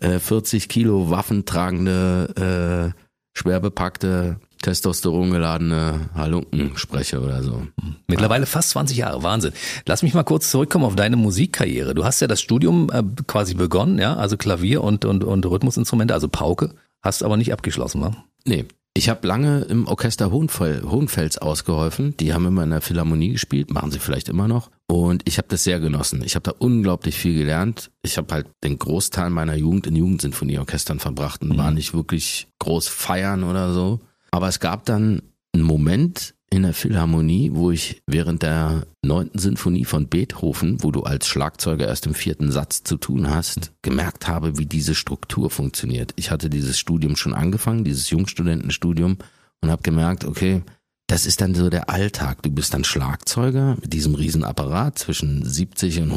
äh, 0.00 0.18
40 0.18 0.68
Kilo 0.68 1.10
waffentragende, 1.10 2.94
äh, 2.94 3.38
schwer 3.38 3.60
bepackte 3.60 4.40
Testosteron 4.62 5.30
geladene 5.30 6.08
Halunken 6.14 6.76
spreche 6.76 7.20
oder 7.20 7.42
so. 7.42 7.66
Mittlerweile 8.06 8.46
fast 8.46 8.70
20 8.70 8.96
Jahre, 8.96 9.22
Wahnsinn. 9.22 9.52
Lass 9.86 10.02
mich 10.02 10.14
mal 10.14 10.24
kurz 10.24 10.50
zurückkommen 10.50 10.84
auf 10.84 10.96
deine 10.96 11.16
Musikkarriere. 11.16 11.94
Du 11.94 12.04
hast 12.04 12.20
ja 12.20 12.26
das 12.26 12.40
Studium 12.40 12.90
äh, 12.92 13.02
quasi 13.26 13.54
begonnen, 13.54 13.98
ja, 13.98 14.16
also 14.16 14.36
Klavier 14.36 14.82
und, 14.82 15.04
und, 15.04 15.24
und 15.24 15.46
Rhythmusinstrumente, 15.46 16.14
also 16.14 16.28
Pauke, 16.28 16.74
hast 17.02 17.22
aber 17.22 17.36
nicht 17.36 17.52
abgeschlossen, 17.52 18.00
wa? 18.00 18.16
Nee. 18.44 18.64
Ich 18.96 19.10
habe 19.10 19.26
lange 19.28 19.60
im 19.64 19.86
Orchester 19.88 20.30
Hohenfeld, 20.30 20.82
Hohenfels 20.84 21.36
ausgeholfen. 21.36 22.16
Die 22.16 22.32
haben 22.32 22.46
immer 22.46 22.64
in 22.64 22.70
der 22.70 22.80
Philharmonie 22.80 23.32
gespielt, 23.32 23.70
machen 23.70 23.90
sie 23.90 23.98
vielleicht 23.98 24.30
immer 24.30 24.48
noch. 24.48 24.70
Und 24.86 25.20
ich 25.28 25.36
habe 25.36 25.48
das 25.48 25.64
sehr 25.64 25.80
genossen. 25.80 26.22
Ich 26.24 26.34
habe 26.34 26.44
da 26.44 26.54
unglaublich 26.58 27.18
viel 27.18 27.36
gelernt. 27.36 27.90
Ich 28.02 28.16
habe 28.16 28.32
halt 28.32 28.46
den 28.64 28.78
Großteil 28.78 29.28
meiner 29.28 29.54
Jugend 29.54 29.86
in 29.86 29.96
Jugendsinfonieorchestern 29.96 30.98
verbracht 30.98 31.42
und 31.42 31.50
mhm. 31.50 31.58
war 31.58 31.72
nicht 31.72 31.92
wirklich 31.92 32.48
groß 32.58 32.88
feiern 32.88 33.44
oder 33.44 33.74
so. 33.74 34.00
Aber 34.30 34.48
es 34.48 34.60
gab 34.60 34.84
dann 34.84 35.22
einen 35.52 35.64
Moment 35.64 36.34
in 36.50 36.62
der 36.62 36.74
Philharmonie, 36.74 37.50
wo 37.54 37.70
ich 37.70 38.02
während 38.06 38.42
der 38.42 38.86
neunten 39.02 39.38
Sinfonie 39.38 39.84
von 39.84 40.08
Beethoven, 40.08 40.82
wo 40.82 40.92
du 40.92 41.02
als 41.02 41.26
Schlagzeuger 41.26 41.88
erst 41.88 42.06
im 42.06 42.14
vierten 42.14 42.52
Satz 42.52 42.84
zu 42.84 42.96
tun 42.96 43.28
hast, 43.30 43.72
gemerkt 43.82 44.28
habe, 44.28 44.58
wie 44.58 44.66
diese 44.66 44.94
Struktur 44.94 45.50
funktioniert. 45.50 46.12
Ich 46.16 46.30
hatte 46.30 46.48
dieses 46.48 46.78
Studium 46.78 47.16
schon 47.16 47.34
angefangen, 47.34 47.84
dieses 47.84 48.10
Jungstudentenstudium, 48.10 49.18
und 49.62 49.70
habe 49.70 49.82
gemerkt, 49.82 50.24
okay, 50.24 50.62
das 51.08 51.26
ist 51.26 51.40
dann 51.40 51.54
so 51.54 51.70
der 51.70 51.88
Alltag. 51.88 52.42
Du 52.42 52.50
bist 52.50 52.74
dann 52.74 52.84
Schlagzeuger 52.84 53.76
mit 53.80 53.92
diesem 53.92 54.14
Riesenapparat 54.14 54.98
zwischen 54.98 55.44
70 55.44 56.00
und 56.00 56.10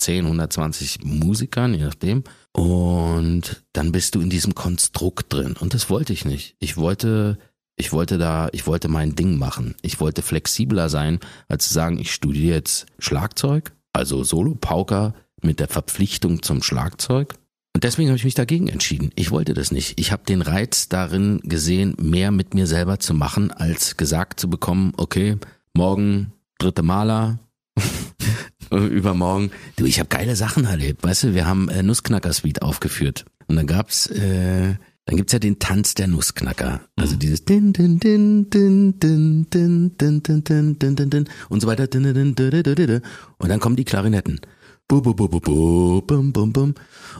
110, 0.00 0.24
120 0.24 1.04
Musikern, 1.04 1.74
je 1.74 1.84
nachdem. 1.84 2.24
Und 2.52 3.64
dann 3.72 3.92
bist 3.92 4.14
du 4.14 4.20
in 4.20 4.30
diesem 4.30 4.54
Konstrukt 4.54 5.32
drin. 5.32 5.54
Und 5.58 5.74
das 5.74 5.90
wollte 5.90 6.12
ich 6.12 6.24
nicht. 6.24 6.56
Ich 6.58 6.76
wollte, 6.76 7.38
ich 7.76 7.92
wollte 7.92 8.18
da, 8.18 8.48
ich 8.52 8.66
wollte 8.66 8.88
mein 8.88 9.14
Ding 9.14 9.38
machen. 9.38 9.74
Ich 9.82 10.00
wollte 10.00 10.22
flexibler 10.22 10.88
sein, 10.88 11.20
als 11.48 11.68
zu 11.68 11.74
sagen, 11.74 11.98
ich 11.98 12.12
studiere 12.12 12.54
jetzt 12.54 12.86
Schlagzeug, 12.98 13.72
also 13.92 14.24
Solo-Pauker 14.24 15.14
mit 15.42 15.60
der 15.60 15.68
Verpflichtung 15.68 16.42
zum 16.42 16.62
Schlagzeug. 16.62 17.34
Und 17.74 17.82
deswegen 17.82 18.08
habe 18.08 18.16
ich 18.16 18.24
mich 18.24 18.34
dagegen 18.34 18.68
entschieden. 18.68 19.10
Ich 19.16 19.32
wollte 19.32 19.52
das 19.52 19.72
nicht. 19.72 19.98
Ich 19.98 20.12
habe 20.12 20.22
den 20.24 20.42
Reiz 20.42 20.88
darin 20.88 21.40
gesehen, 21.42 21.96
mehr 22.00 22.30
mit 22.30 22.54
mir 22.54 22.68
selber 22.68 23.00
zu 23.00 23.14
machen, 23.14 23.50
als 23.50 23.96
gesagt 23.96 24.38
zu 24.38 24.48
bekommen, 24.48 24.92
okay, 24.96 25.38
morgen 25.74 26.32
dritte 26.58 26.82
Maler, 26.82 27.40
übermorgen. 28.70 29.50
Du, 29.76 29.84
ich 29.84 29.98
habe 29.98 30.08
geile 30.08 30.36
Sachen 30.36 30.64
erlebt. 30.64 31.02
Weißt 31.02 31.24
du, 31.24 31.34
wir 31.34 31.46
haben 31.46 31.68
äh, 31.68 31.82
Nussknacker 31.82 32.32
Suite 32.32 32.62
aufgeführt. 32.62 33.24
Und 33.46 33.56
dann 33.56 33.66
gab's, 33.66 34.06
äh, 34.06 34.74
dann 35.06 35.16
gibt's 35.16 35.32
ja 35.32 35.38
den 35.38 35.58
Tanz 35.58 35.94
der 35.94 36.06
Nussknacker. 36.06 36.80
Also 36.96 37.16
dieses 37.16 37.44
din 37.44 37.72
din 37.72 37.98
din 37.98 38.48
din 38.50 38.98
din 38.98 39.46
din 39.50 39.96
din 39.98 40.22
din 40.22 40.42
din 40.44 40.78
din 40.78 40.96
din 40.96 41.10
din 41.10 41.28
und 41.48 41.60
so 41.60 41.68
weiter. 41.68 41.86
Din, 41.86 42.02
din, 42.02 42.34
din, 42.34 42.62
din, 42.62 42.74
din. 42.74 43.00
Und 43.38 43.48
dann 43.48 43.60
kommen 43.60 43.76
die 43.76 43.84
Klarinetten. 43.84 44.40
Bu, 44.86 45.00
bu, 45.00 45.14
bu, 45.14 45.28
bu, 45.28 45.40
bu, 45.40 46.02
bum, 46.02 46.32
bum, 46.32 46.52
bum. 46.52 46.74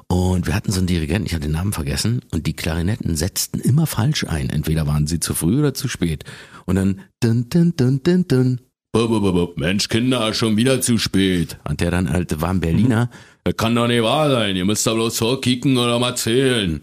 Und 0.09 0.47
wir 0.47 0.55
hatten 0.55 0.71
so 0.71 0.81
einen 0.81 0.87
Dirigenten, 0.87 1.25
ich 1.25 1.33
habe 1.33 1.43
den 1.43 1.53
Namen 1.53 1.73
vergessen, 1.73 2.21
und 2.31 2.47
die 2.47 2.53
Klarinetten 2.53 3.17
setzten 3.17 3.59
immer 3.59 3.87
falsch 3.87 4.25
ein. 4.25 4.51
Entweder 4.51 4.87
waren 4.87 5.07
sie 5.07 5.19
zu 5.19 5.33
früh 5.33 5.61
oder 5.61 5.73
zu 5.73 5.89
spät. 5.89 6.25
Und 6.67 6.77
dann 6.77 7.01
dun, 7.21 7.49
dun, 7.49 7.75
dun, 7.75 8.03
dun, 8.03 8.29
dun, 8.29 8.61
Mensch, 9.57 9.89
Kinder, 9.89 10.33
schon 10.35 10.57
wieder 10.57 10.81
zu 10.81 10.99
spät. 10.99 11.59
Und 11.69 11.81
der 11.81 11.91
dann 11.91 12.11
halt 12.11 12.41
war 12.41 12.51
ein 12.51 12.61
Berliner. 12.61 13.11
Das 13.43 13.57
kann 13.57 13.75
doch 13.75 13.89
nicht 13.89 14.03
wahr 14.03 14.31
sein. 14.31 14.55
Ihr 14.57 14.65
müsst 14.65 14.87
da 14.87 14.95
bloß 14.95 15.17
zurückkicken 15.17 15.77
oder 15.77 15.99
mal 15.99 16.17
zählen. 16.17 16.81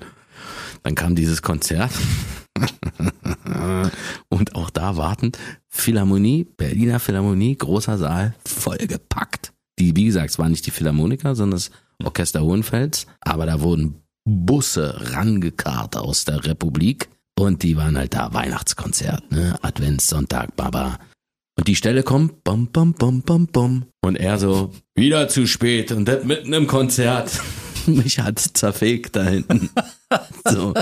Dann 0.83 0.95
kam 0.95 1.15
dieses 1.15 1.41
Konzert. 1.41 1.91
und 4.29 4.55
auch 4.55 4.69
da 4.69 4.97
warten. 4.97 5.31
Philharmonie, 5.69 6.45
Berliner 6.57 6.99
Philharmonie, 6.99 7.55
großer 7.55 7.97
Saal, 7.97 8.35
vollgepackt. 8.45 9.53
Die, 9.79 9.95
wie 9.95 10.05
gesagt, 10.05 10.31
es 10.31 10.39
waren 10.39 10.51
nicht 10.51 10.65
die 10.65 10.71
Philharmoniker, 10.71 11.33
sondern 11.33 11.57
das 11.57 11.71
Orchester 12.03 12.41
Hohenfels. 12.41 13.07
Aber 13.21 13.45
da 13.45 13.61
wurden 13.61 14.01
Busse 14.25 15.13
rangekarrt 15.13 15.95
aus 15.95 16.25
der 16.25 16.45
Republik. 16.45 17.09
Und 17.39 17.63
die 17.63 17.77
waren 17.77 17.97
halt 17.97 18.13
da, 18.13 18.33
Weihnachtskonzert, 18.33 19.31
ne? 19.31 19.57
Adventssonntag, 19.61 20.55
Baba. 20.55 20.99
Und 21.61 21.67
die 21.67 21.75
Stelle 21.75 22.01
kommt, 22.01 22.43
bam, 22.43 22.71
bam, 22.71 22.95
bam, 22.95 23.21
bam, 23.21 23.45
bam. 23.45 23.85
Und 24.03 24.15
er 24.15 24.39
so, 24.39 24.71
wieder 24.95 25.27
zu 25.27 25.45
spät 25.45 25.91
und 25.91 26.05
das 26.05 26.23
mitten 26.23 26.53
im 26.53 26.65
Konzert. 26.65 27.39
Mich 27.87 28.19
hat 28.19 28.39
zerfegt 28.39 29.15
da 29.15 29.23
hinten. 29.23 29.69
So. 30.43 30.73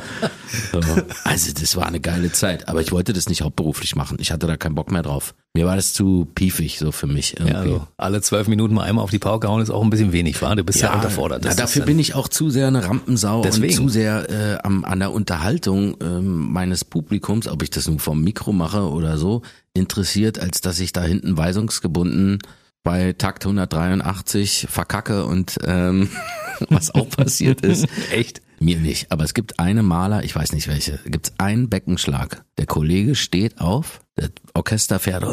so. 0.72 0.80
Also 1.24 1.54
das 1.54 1.76
war 1.76 1.86
eine 1.86 2.00
geile 2.00 2.32
Zeit, 2.32 2.68
aber 2.68 2.82
ich 2.82 2.92
wollte 2.92 3.14
das 3.14 3.30
nicht 3.30 3.44
hauptberuflich 3.44 3.96
machen. 3.96 4.18
Ich 4.20 4.32
hatte 4.32 4.48
da 4.48 4.58
keinen 4.58 4.74
Bock 4.74 4.92
mehr 4.92 5.04
drauf. 5.04 5.36
Mir 5.54 5.68
war 5.68 5.76
das 5.76 5.94
zu 5.94 6.28
piefig 6.34 6.80
so 6.80 6.92
für 6.92 7.06
mich. 7.06 7.38
Irgendwie. 7.38 7.54
Ja, 7.54 7.60
also 7.60 7.88
alle 7.98 8.22
zwölf 8.22 8.48
Minuten 8.48 8.74
mal 8.74 8.86
einmal 8.86 9.04
auf 9.04 9.12
die 9.12 9.20
Pauke 9.20 9.48
hauen 9.48 9.62
ist 9.62 9.70
auch 9.70 9.84
ein 9.84 9.92
bisschen 9.92 10.14
wenig, 10.14 10.42
war? 10.42 10.56
Du 10.56 10.64
bist 10.64 10.80
ja, 10.80 10.88
ja 10.88 10.96
unterfordert. 10.96 11.44
Na, 11.46 11.54
dafür 11.54 11.86
bin 11.86 12.00
ich 12.00 12.16
auch 12.16 12.28
zu 12.28 12.50
sehr 12.50 12.70
eine 12.70 12.84
Rampensau 12.84 13.44
deswegen. 13.44 13.78
und 13.78 13.88
zu 13.88 13.90
sehr 13.90 14.30
äh, 14.30 14.58
am, 14.64 14.84
an 14.84 14.98
der 14.98 15.12
Unterhaltung 15.12 16.02
äh, 16.02 16.22
meines 16.22 16.84
Publikums, 16.84 17.48
ob 17.48 17.62
ich 17.62 17.70
das 17.70 17.88
nun 17.88 18.00
vom 18.00 18.24
Mikro 18.24 18.52
mache 18.52 18.90
oder 18.90 19.20
so, 19.20 19.44
interessiert, 19.74 20.40
als 20.40 20.62
dass 20.62 20.80
ich 20.80 20.92
da 20.92 21.04
hinten 21.04 21.38
weisungsgebunden 21.38 22.40
bei 22.84 23.14
Takt 23.14 23.46
183 23.46 24.68
verkacke 24.70 25.26
und 25.26 25.58
ähm, 25.66 26.10
was 26.70 26.94
auch 26.94 27.10
passiert 27.10 27.62
ist. 27.62 27.88
Echt? 28.12 28.42
Mir 28.60 28.78
nicht. 28.78 29.12
Aber 29.12 29.24
es 29.24 29.34
gibt 29.34 29.60
eine 29.60 29.84
Maler, 29.84 30.24
ich 30.24 30.36
weiß 30.36 30.52
nicht 30.52 30.68
welche, 30.68 31.00
gibt 31.06 31.28
es 31.28 31.34
einen 31.38 31.70
Beckenschlag. 31.70 32.44
Der 32.58 32.66
Kollege 32.66 33.16
steht 33.16 33.60
auf, 33.62 34.02
der 34.18 34.30
Orchester 34.54 35.00
fährt 35.00 35.24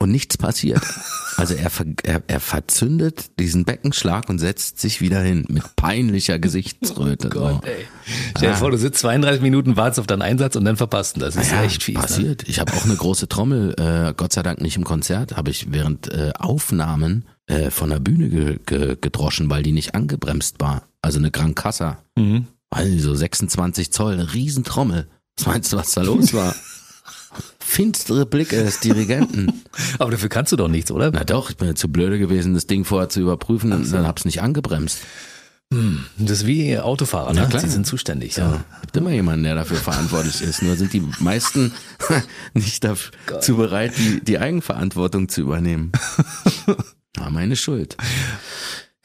und 0.00 0.10
nichts 0.10 0.38
passiert. 0.38 0.82
Also 1.36 1.54
er, 1.54 1.70
er, 2.02 2.22
er 2.26 2.40
verzündet 2.40 3.38
diesen 3.38 3.64
Beckenschlag 3.64 4.28
und 4.28 4.38
setzt 4.38 4.80
sich 4.80 5.00
wieder 5.00 5.20
hin 5.20 5.44
mit 5.48 5.76
peinlicher 5.76 6.38
Gesichtsröte. 6.38 7.28
Oh 7.28 7.30
Gott, 7.30 7.64
ey. 7.64 7.86
Stell 8.36 8.48
dir 8.48 8.54
ah. 8.54 8.58
vor, 8.58 8.70
du 8.70 8.78
sitzt 8.78 9.00
32 9.00 9.42
Minuten, 9.42 9.76
wartest 9.76 10.00
auf 10.00 10.06
deinen 10.06 10.22
Einsatz 10.22 10.56
und 10.56 10.64
dann 10.64 10.76
verpasst 10.76 11.16
du 11.16 11.20
das. 11.20 11.36
ist 11.36 11.52
ja, 11.52 11.62
echt 11.62 11.82
fies. 11.82 11.94
Ne? 11.94 12.00
Passiert. 12.00 12.42
Ne? 12.42 12.48
Ich 12.48 12.60
habe 12.60 12.72
auch 12.72 12.84
eine 12.84 12.96
große 12.96 13.28
Trommel, 13.28 13.74
äh, 13.78 14.14
Gott 14.16 14.32
sei 14.32 14.42
Dank 14.42 14.60
nicht 14.60 14.76
im 14.76 14.84
Konzert, 14.84 15.36
habe 15.36 15.50
ich 15.50 15.70
während 15.70 16.10
äh, 16.12 16.32
Aufnahmen 16.38 17.26
äh, 17.46 17.70
von 17.70 17.90
der 17.90 18.00
Bühne 18.00 18.28
ge 18.28 18.58
ge 18.64 18.96
gedroschen, 19.00 19.50
weil 19.50 19.62
die 19.62 19.72
nicht 19.72 19.94
angebremst 19.94 20.56
war. 20.60 20.82
Also 21.02 21.18
eine 21.18 21.30
Gran 21.30 21.54
Cassa. 21.54 22.02
Mhm. 22.16 22.46
Also 22.70 23.14
26 23.14 23.92
Zoll, 23.92 24.14
eine 24.14 24.32
Riesentrommel. 24.32 25.08
Was 25.36 25.46
meinst 25.46 25.72
du, 25.72 25.76
was 25.76 25.92
da 25.92 26.02
los 26.02 26.32
war? 26.32 26.54
finstere 27.70 28.26
Blicke 28.26 28.62
des 28.62 28.80
Dirigenten. 28.80 29.62
Aber 29.98 30.10
dafür 30.10 30.28
kannst 30.28 30.52
du 30.52 30.56
doch 30.56 30.68
nichts, 30.68 30.90
oder? 30.90 31.10
Na 31.12 31.24
doch, 31.24 31.50
ich 31.50 31.56
bin 31.56 31.68
ja 31.68 31.74
zu 31.74 31.88
blöde 31.88 32.18
gewesen, 32.18 32.54
das 32.54 32.66
Ding 32.66 32.84
vorher 32.84 33.08
zu 33.08 33.20
überprüfen 33.20 33.72
und 33.72 33.92
dann 33.92 34.06
hab's 34.06 34.24
nicht 34.24 34.42
angebremst. 34.42 34.98
Das 36.18 36.38
ist 36.38 36.46
wie 36.46 36.76
Autofahrer, 36.76 37.32
ne? 37.32 37.48
Sie 37.60 37.68
sind 37.68 37.86
zuständig. 37.86 38.36
Ja. 38.36 38.50
Ja. 38.50 38.64
Gibt 38.80 38.96
immer 38.96 39.12
jemanden, 39.12 39.44
der 39.44 39.54
dafür 39.54 39.76
verantwortlich 39.76 40.42
ist. 40.42 40.62
Nur 40.62 40.74
sind 40.74 40.92
die 40.92 41.02
meisten 41.20 41.72
nicht 42.54 42.82
dazu 42.82 43.56
bereit, 43.56 43.92
die, 43.96 44.20
die 44.20 44.38
Eigenverantwortung 44.40 45.28
zu 45.28 45.42
übernehmen. 45.42 45.92
War 47.16 47.30
meine 47.30 47.54
Schuld. 47.54 47.96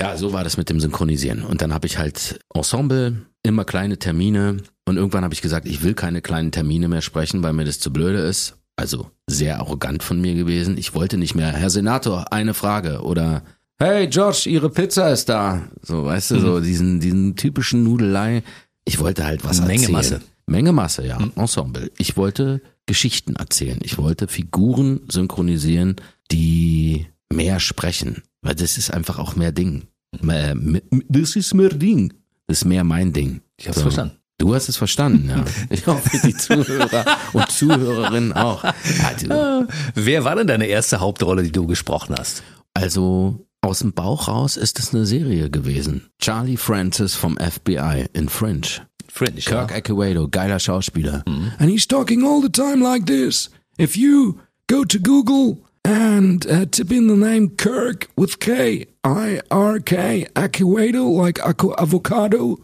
Ja, 0.01 0.17
so 0.17 0.33
war 0.33 0.43
das 0.43 0.57
mit 0.57 0.69
dem 0.69 0.79
Synchronisieren. 0.79 1.43
Und 1.43 1.61
dann 1.61 1.73
habe 1.73 1.87
ich 1.87 1.97
halt 1.97 2.39
Ensemble, 2.53 3.21
immer 3.45 3.63
kleine 3.65 3.97
Termine. 3.99 4.57
Und 4.87 4.97
irgendwann 4.97 5.23
habe 5.23 5.33
ich 5.33 5.41
gesagt, 5.41 5.67
ich 5.67 5.81
will 5.83 5.93
keine 5.93 6.21
kleinen 6.21 6.51
Termine 6.51 6.87
mehr 6.87 7.01
sprechen, 7.01 7.41
weil 7.43 7.53
mir 7.53 7.65
das 7.65 7.79
zu 7.79 7.91
blöde 7.93 8.19
ist. 8.19 8.55
Also 8.75 9.09
sehr 9.27 9.59
arrogant 9.59 10.03
von 10.03 10.19
mir 10.19 10.33
gewesen. 10.35 10.77
Ich 10.77 10.93
wollte 10.93 11.17
nicht 11.17 11.33
mehr, 11.35 11.51
Herr 11.53 11.69
Senator, 11.69 12.31
eine 12.33 12.53
Frage. 12.53 13.01
Oder 13.01 13.43
Hey 13.77 14.05
Josh, 14.07 14.47
Ihre 14.47 14.69
Pizza 14.69 15.11
ist 15.11 15.27
da. 15.29 15.67
So, 15.81 16.05
weißt 16.05 16.31
du, 16.31 16.39
so 16.39 16.59
diesen, 16.59 16.99
diesen 16.99 17.35
typischen 17.35 17.83
Nudelei. 17.83 18.43
Ich 18.85 18.99
wollte 18.99 19.25
halt 19.25 19.43
was 19.45 19.59
Menge 19.61 19.73
erzählen. 19.73 19.91
Masse. 19.91 20.21
Menge 20.47 20.71
Masse, 20.73 21.05
ja. 21.07 21.17
Ensemble. 21.35 21.91
Ich 21.97 22.15
wollte 22.17 22.61
Geschichten 22.85 23.35
erzählen. 23.35 23.79
Ich 23.81 23.97
wollte 23.97 24.27
Figuren 24.27 25.01
synchronisieren, 25.09 25.95
die 26.31 27.07
mehr 27.33 27.59
sprechen. 27.59 28.21
Weil 28.41 28.55
das 28.55 28.77
ist 28.77 28.93
einfach 28.93 29.17
auch 29.19 29.35
mehr 29.35 29.51
Ding. 29.51 29.83
Mehr- 30.21 30.51
m- 30.51 30.81
Das 31.09 31.35
ist 31.35 31.53
mehr 31.55 31.69
Ding. 31.69 32.13
Das 32.47 32.59
ist 32.59 32.65
mehr 32.65 32.83
mein 32.83 33.13
Ding. 33.13 33.41
Ich 33.57 33.67
hab's 33.67 33.81
verstanden. 33.81 34.17
Du 34.37 34.53
hast 34.53 34.67
es 34.67 34.75
verstanden, 34.75 35.29
ja. 35.29 35.45
Ich 35.69 35.87
hoffe, 35.87 36.19
die 36.23 36.35
Zuhörer 36.35 37.05
und 37.31 37.49
Zuhörerinnen 37.51 38.33
auch. 38.33 38.63
Ja, 38.63 39.65
Wer 39.93 40.23
war 40.25 40.35
denn 40.35 40.47
deine 40.47 40.65
erste 40.65 40.99
Hauptrolle, 40.99 41.43
die 41.43 41.53
du 41.53 41.67
gesprochen 41.67 42.15
hast? 42.19 42.43
Also 42.73 43.47
aus 43.61 43.79
dem 43.79 43.93
Bauch 43.93 44.27
raus 44.27 44.57
ist 44.57 44.77
es 44.77 44.93
eine 44.93 45.05
Serie 45.05 45.49
gewesen. 45.49 46.09
Charlie 46.19 46.57
Francis 46.57 47.15
vom 47.15 47.37
FBI 47.37 48.07
in 48.13 48.27
French. 48.27 48.81
Fringe. 49.15 49.39
Kirk 49.39 49.71
ja. 49.71 49.77
Acevedo, 49.77 50.27
geiler 50.27 50.59
Schauspieler. 50.59 51.23
And 51.25 51.69
he's 51.69 51.87
talking 51.87 52.25
all 52.25 52.41
the 52.41 52.49
time 52.51 52.83
like 52.83 53.05
this. 53.05 53.49
If 53.79 53.95
you 53.95 54.39
go 54.67 54.83
to 54.83 54.99
Google 54.99 55.64
and 55.85 56.45
uh, 56.47 56.65
type 56.65 56.91
in 56.91 57.07
the 57.07 57.15
name 57.15 57.49
Kirk 57.57 58.07
with 58.17 58.39
K, 58.39 58.85
I-R-K, 59.05 60.27
Acevedo, 60.35 61.09
like 61.23 61.39
aco- 61.45 61.75
avocado, 61.77 62.57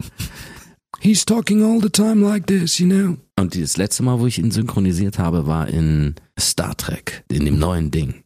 he's 0.99 1.23
talking 1.23 1.63
all 1.63 1.79
the 1.79 1.89
time 1.89 2.21
like 2.23 2.47
this, 2.47 2.79
you 2.79 2.87
know. 2.87 3.17
Und 3.39 3.55
das 3.55 3.77
letzte 3.77 4.03
Mal, 4.03 4.19
wo 4.19 4.27
ich 4.27 4.39
ihn 4.39 4.51
synchronisiert 4.51 5.17
habe, 5.19 5.47
war 5.47 5.67
in 5.67 6.15
Star 6.39 6.75
Trek, 6.75 7.23
in 7.31 7.45
dem 7.45 7.57
neuen 7.59 7.91
Ding. 7.91 8.23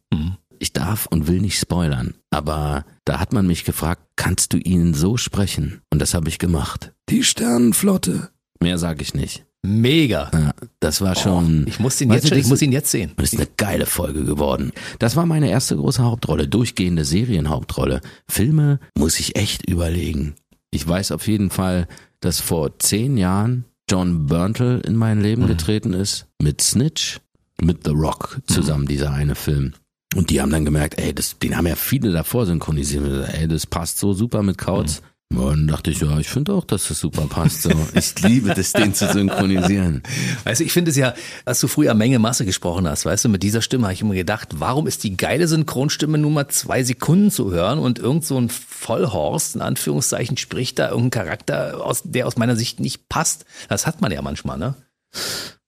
Ich 0.58 0.72
darf 0.72 1.06
und 1.06 1.26
will 1.28 1.40
nicht 1.40 1.58
spoilern, 1.58 2.14
aber 2.30 2.84
da 3.04 3.20
hat 3.20 3.32
man 3.32 3.46
mich 3.46 3.64
gefragt, 3.64 4.02
kannst 4.16 4.52
du 4.52 4.58
ihn 4.58 4.94
so 4.94 5.16
sprechen? 5.18 5.82
Und 5.90 6.00
das 6.00 6.14
habe 6.14 6.28
ich 6.28 6.38
gemacht. 6.38 6.92
Die 7.10 7.22
Sternenflotte. 7.22 8.30
Mehr 8.60 8.78
sage 8.78 9.02
ich 9.02 9.14
nicht. 9.14 9.45
Mega. 9.66 10.30
Ja, 10.32 10.52
das 10.80 11.00
war 11.00 11.14
schon. 11.16 11.66
Ich 11.66 11.80
muss 11.80 12.00
ihn 12.00 12.12
jetzt, 12.12 12.30
du, 12.30 12.34
ich 12.34 12.42
das 12.42 12.48
muss 12.48 12.62
ihn 12.62 12.72
jetzt 12.72 12.90
sehen. 12.90 13.12
ist 13.20 13.34
eine 13.34 13.48
geile 13.56 13.86
Folge 13.86 14.24
geworden. 14.24 14.72
Das 14.98 15.16
war 15.16 15.26
meine 15.26 15.50
erste 15.50 15.76
große 15.76 16.02
Hauptrolle, 16.02 16.48
durchgehende 16.48 17.04
Serienhauptrolle. 17.04 18.00
Filme 18.28 18.78
muss 18.96 19.18
ich 19.18 19.36
echt 19.36 19.68
überlegen. 19.68 20.34
Ich 20.70 20.86
weiß 20.86 21.12
auf 21.12 21.26
jeden 21.26 21.50
Fall, 21.50 21.88
dass 22.20 22.40
vor 22.40 22.78
zehn 22.78 23.16
Jahren 23.16 23.64
John 23.90 24.26
Burntle 24.26 24.80
in 24.80 24.96
mein 24.96 25.20
Leben 25.20 25.46
getreten 25.46 25.92
ist, 25.92 26.26
mit 26.40 26.60
Snitch, 26.60 27.20
mit 27.60 27.84
The 27.84 27.92
Rock 27.92 28.40
zusammen, 28.46 28.86
dieser 28.86 29.12
eine 29.12 29.34
Film. 29.34 29.74
Und 30.14 30.30
die 30.30 30.40
haben 30.40 30.50
dann 30.50 30.64
gemerkt, 30.64 30.98
ey, 30.98 31.14
das, 31.14 31.38
den 31.38 31.56
haben 31.56 31.66
ja 31.66 31.76
viele 31.76 32.12
davor 32.12 32.46
synchronisiert. 32.46 33.28
Ey, 33.34 33.48
das 33.48 33.66
passt 33.66 33.98
so 33.98 34.12
super 34.12 34.42
mit 34.42 34.58
Kautz. 34.58 35.02
Ja, 35.02 35.08
Dann 35.34 35.66
dachte 35.66 35.90
ich, 35.90 36.00
ja, 36.00 36.18
ich 36.18 36.28
finde 36.28 36.52
auch, 36.52 36.64
dass 36.64 36.88
das 36.88 37.00
super 37.00 37.26
passt. 37.28 37.62
So. 37.62 37.70
Ich 37.94 38.20
liebe 38.20 38.54
das, 38.54 38.72
den 38.72 38.94
zu 38.94 39.10
synchronisieren. 39.10 40.02
Weißt 40.44 40.60
du, 40.60 40.64
ich 40.64 40.72
finde 40.72 40.90
es 40.90 40.96
ja, 40.96 41.14
als 41.44 41.60
du 41.60 41.66
früher 41.66 41.94
Menge 41.94 42.18
Masse 42.18 42.44
gesprochen 42.44 42.86
hast, 42.86 43.06
weißt 43.06 43.24
du, 43.24 43.28
mit 43.30 43.42
dieser 43.42 43.62
Stimme 43.62 43.84
habe 43.84 43.94
ich 43.94 44.02
immer 44.02 44.14
gedacht, 44.14 44.48
warum 44.58 44.86
ist 44.86 45.02
die 45.02 45.16
geile 45.16 45.48
Synchronstimme 45.48 46.18
nur 46.18 46.30
mal 46.30 46.48
zwei 46.48 46.82
Sekunden 46.84 47.30
zu 47.30 47.50
hören 47.50 47.78
und 47.78 47.98
irgend 47.98 48.24
so 48.24 48.38
ein 48.38 48.50
Vollhorst, 48.50 49.56
in 49.56 49.62
Anführungszeichen, 49.62 50.36
spricht 50.36 50.78
da 50.78 50.90
irgendein 50.90 51.24
Charakter, 51.24 51.84
aus, 51.84 52.02
der 52.04 52.26
aus 52.26 52.36
meiner 52.36 52.54
Sicht 52.54 52.78
nicht 52.78 53.08
passt. 53.08 53.46
Das 53.68 53.86
hat 53.86 54.00
man 54.00 54.12
ja 54.12 54.22
manchmal, 54.22 54.58
ne? 54.58 54.74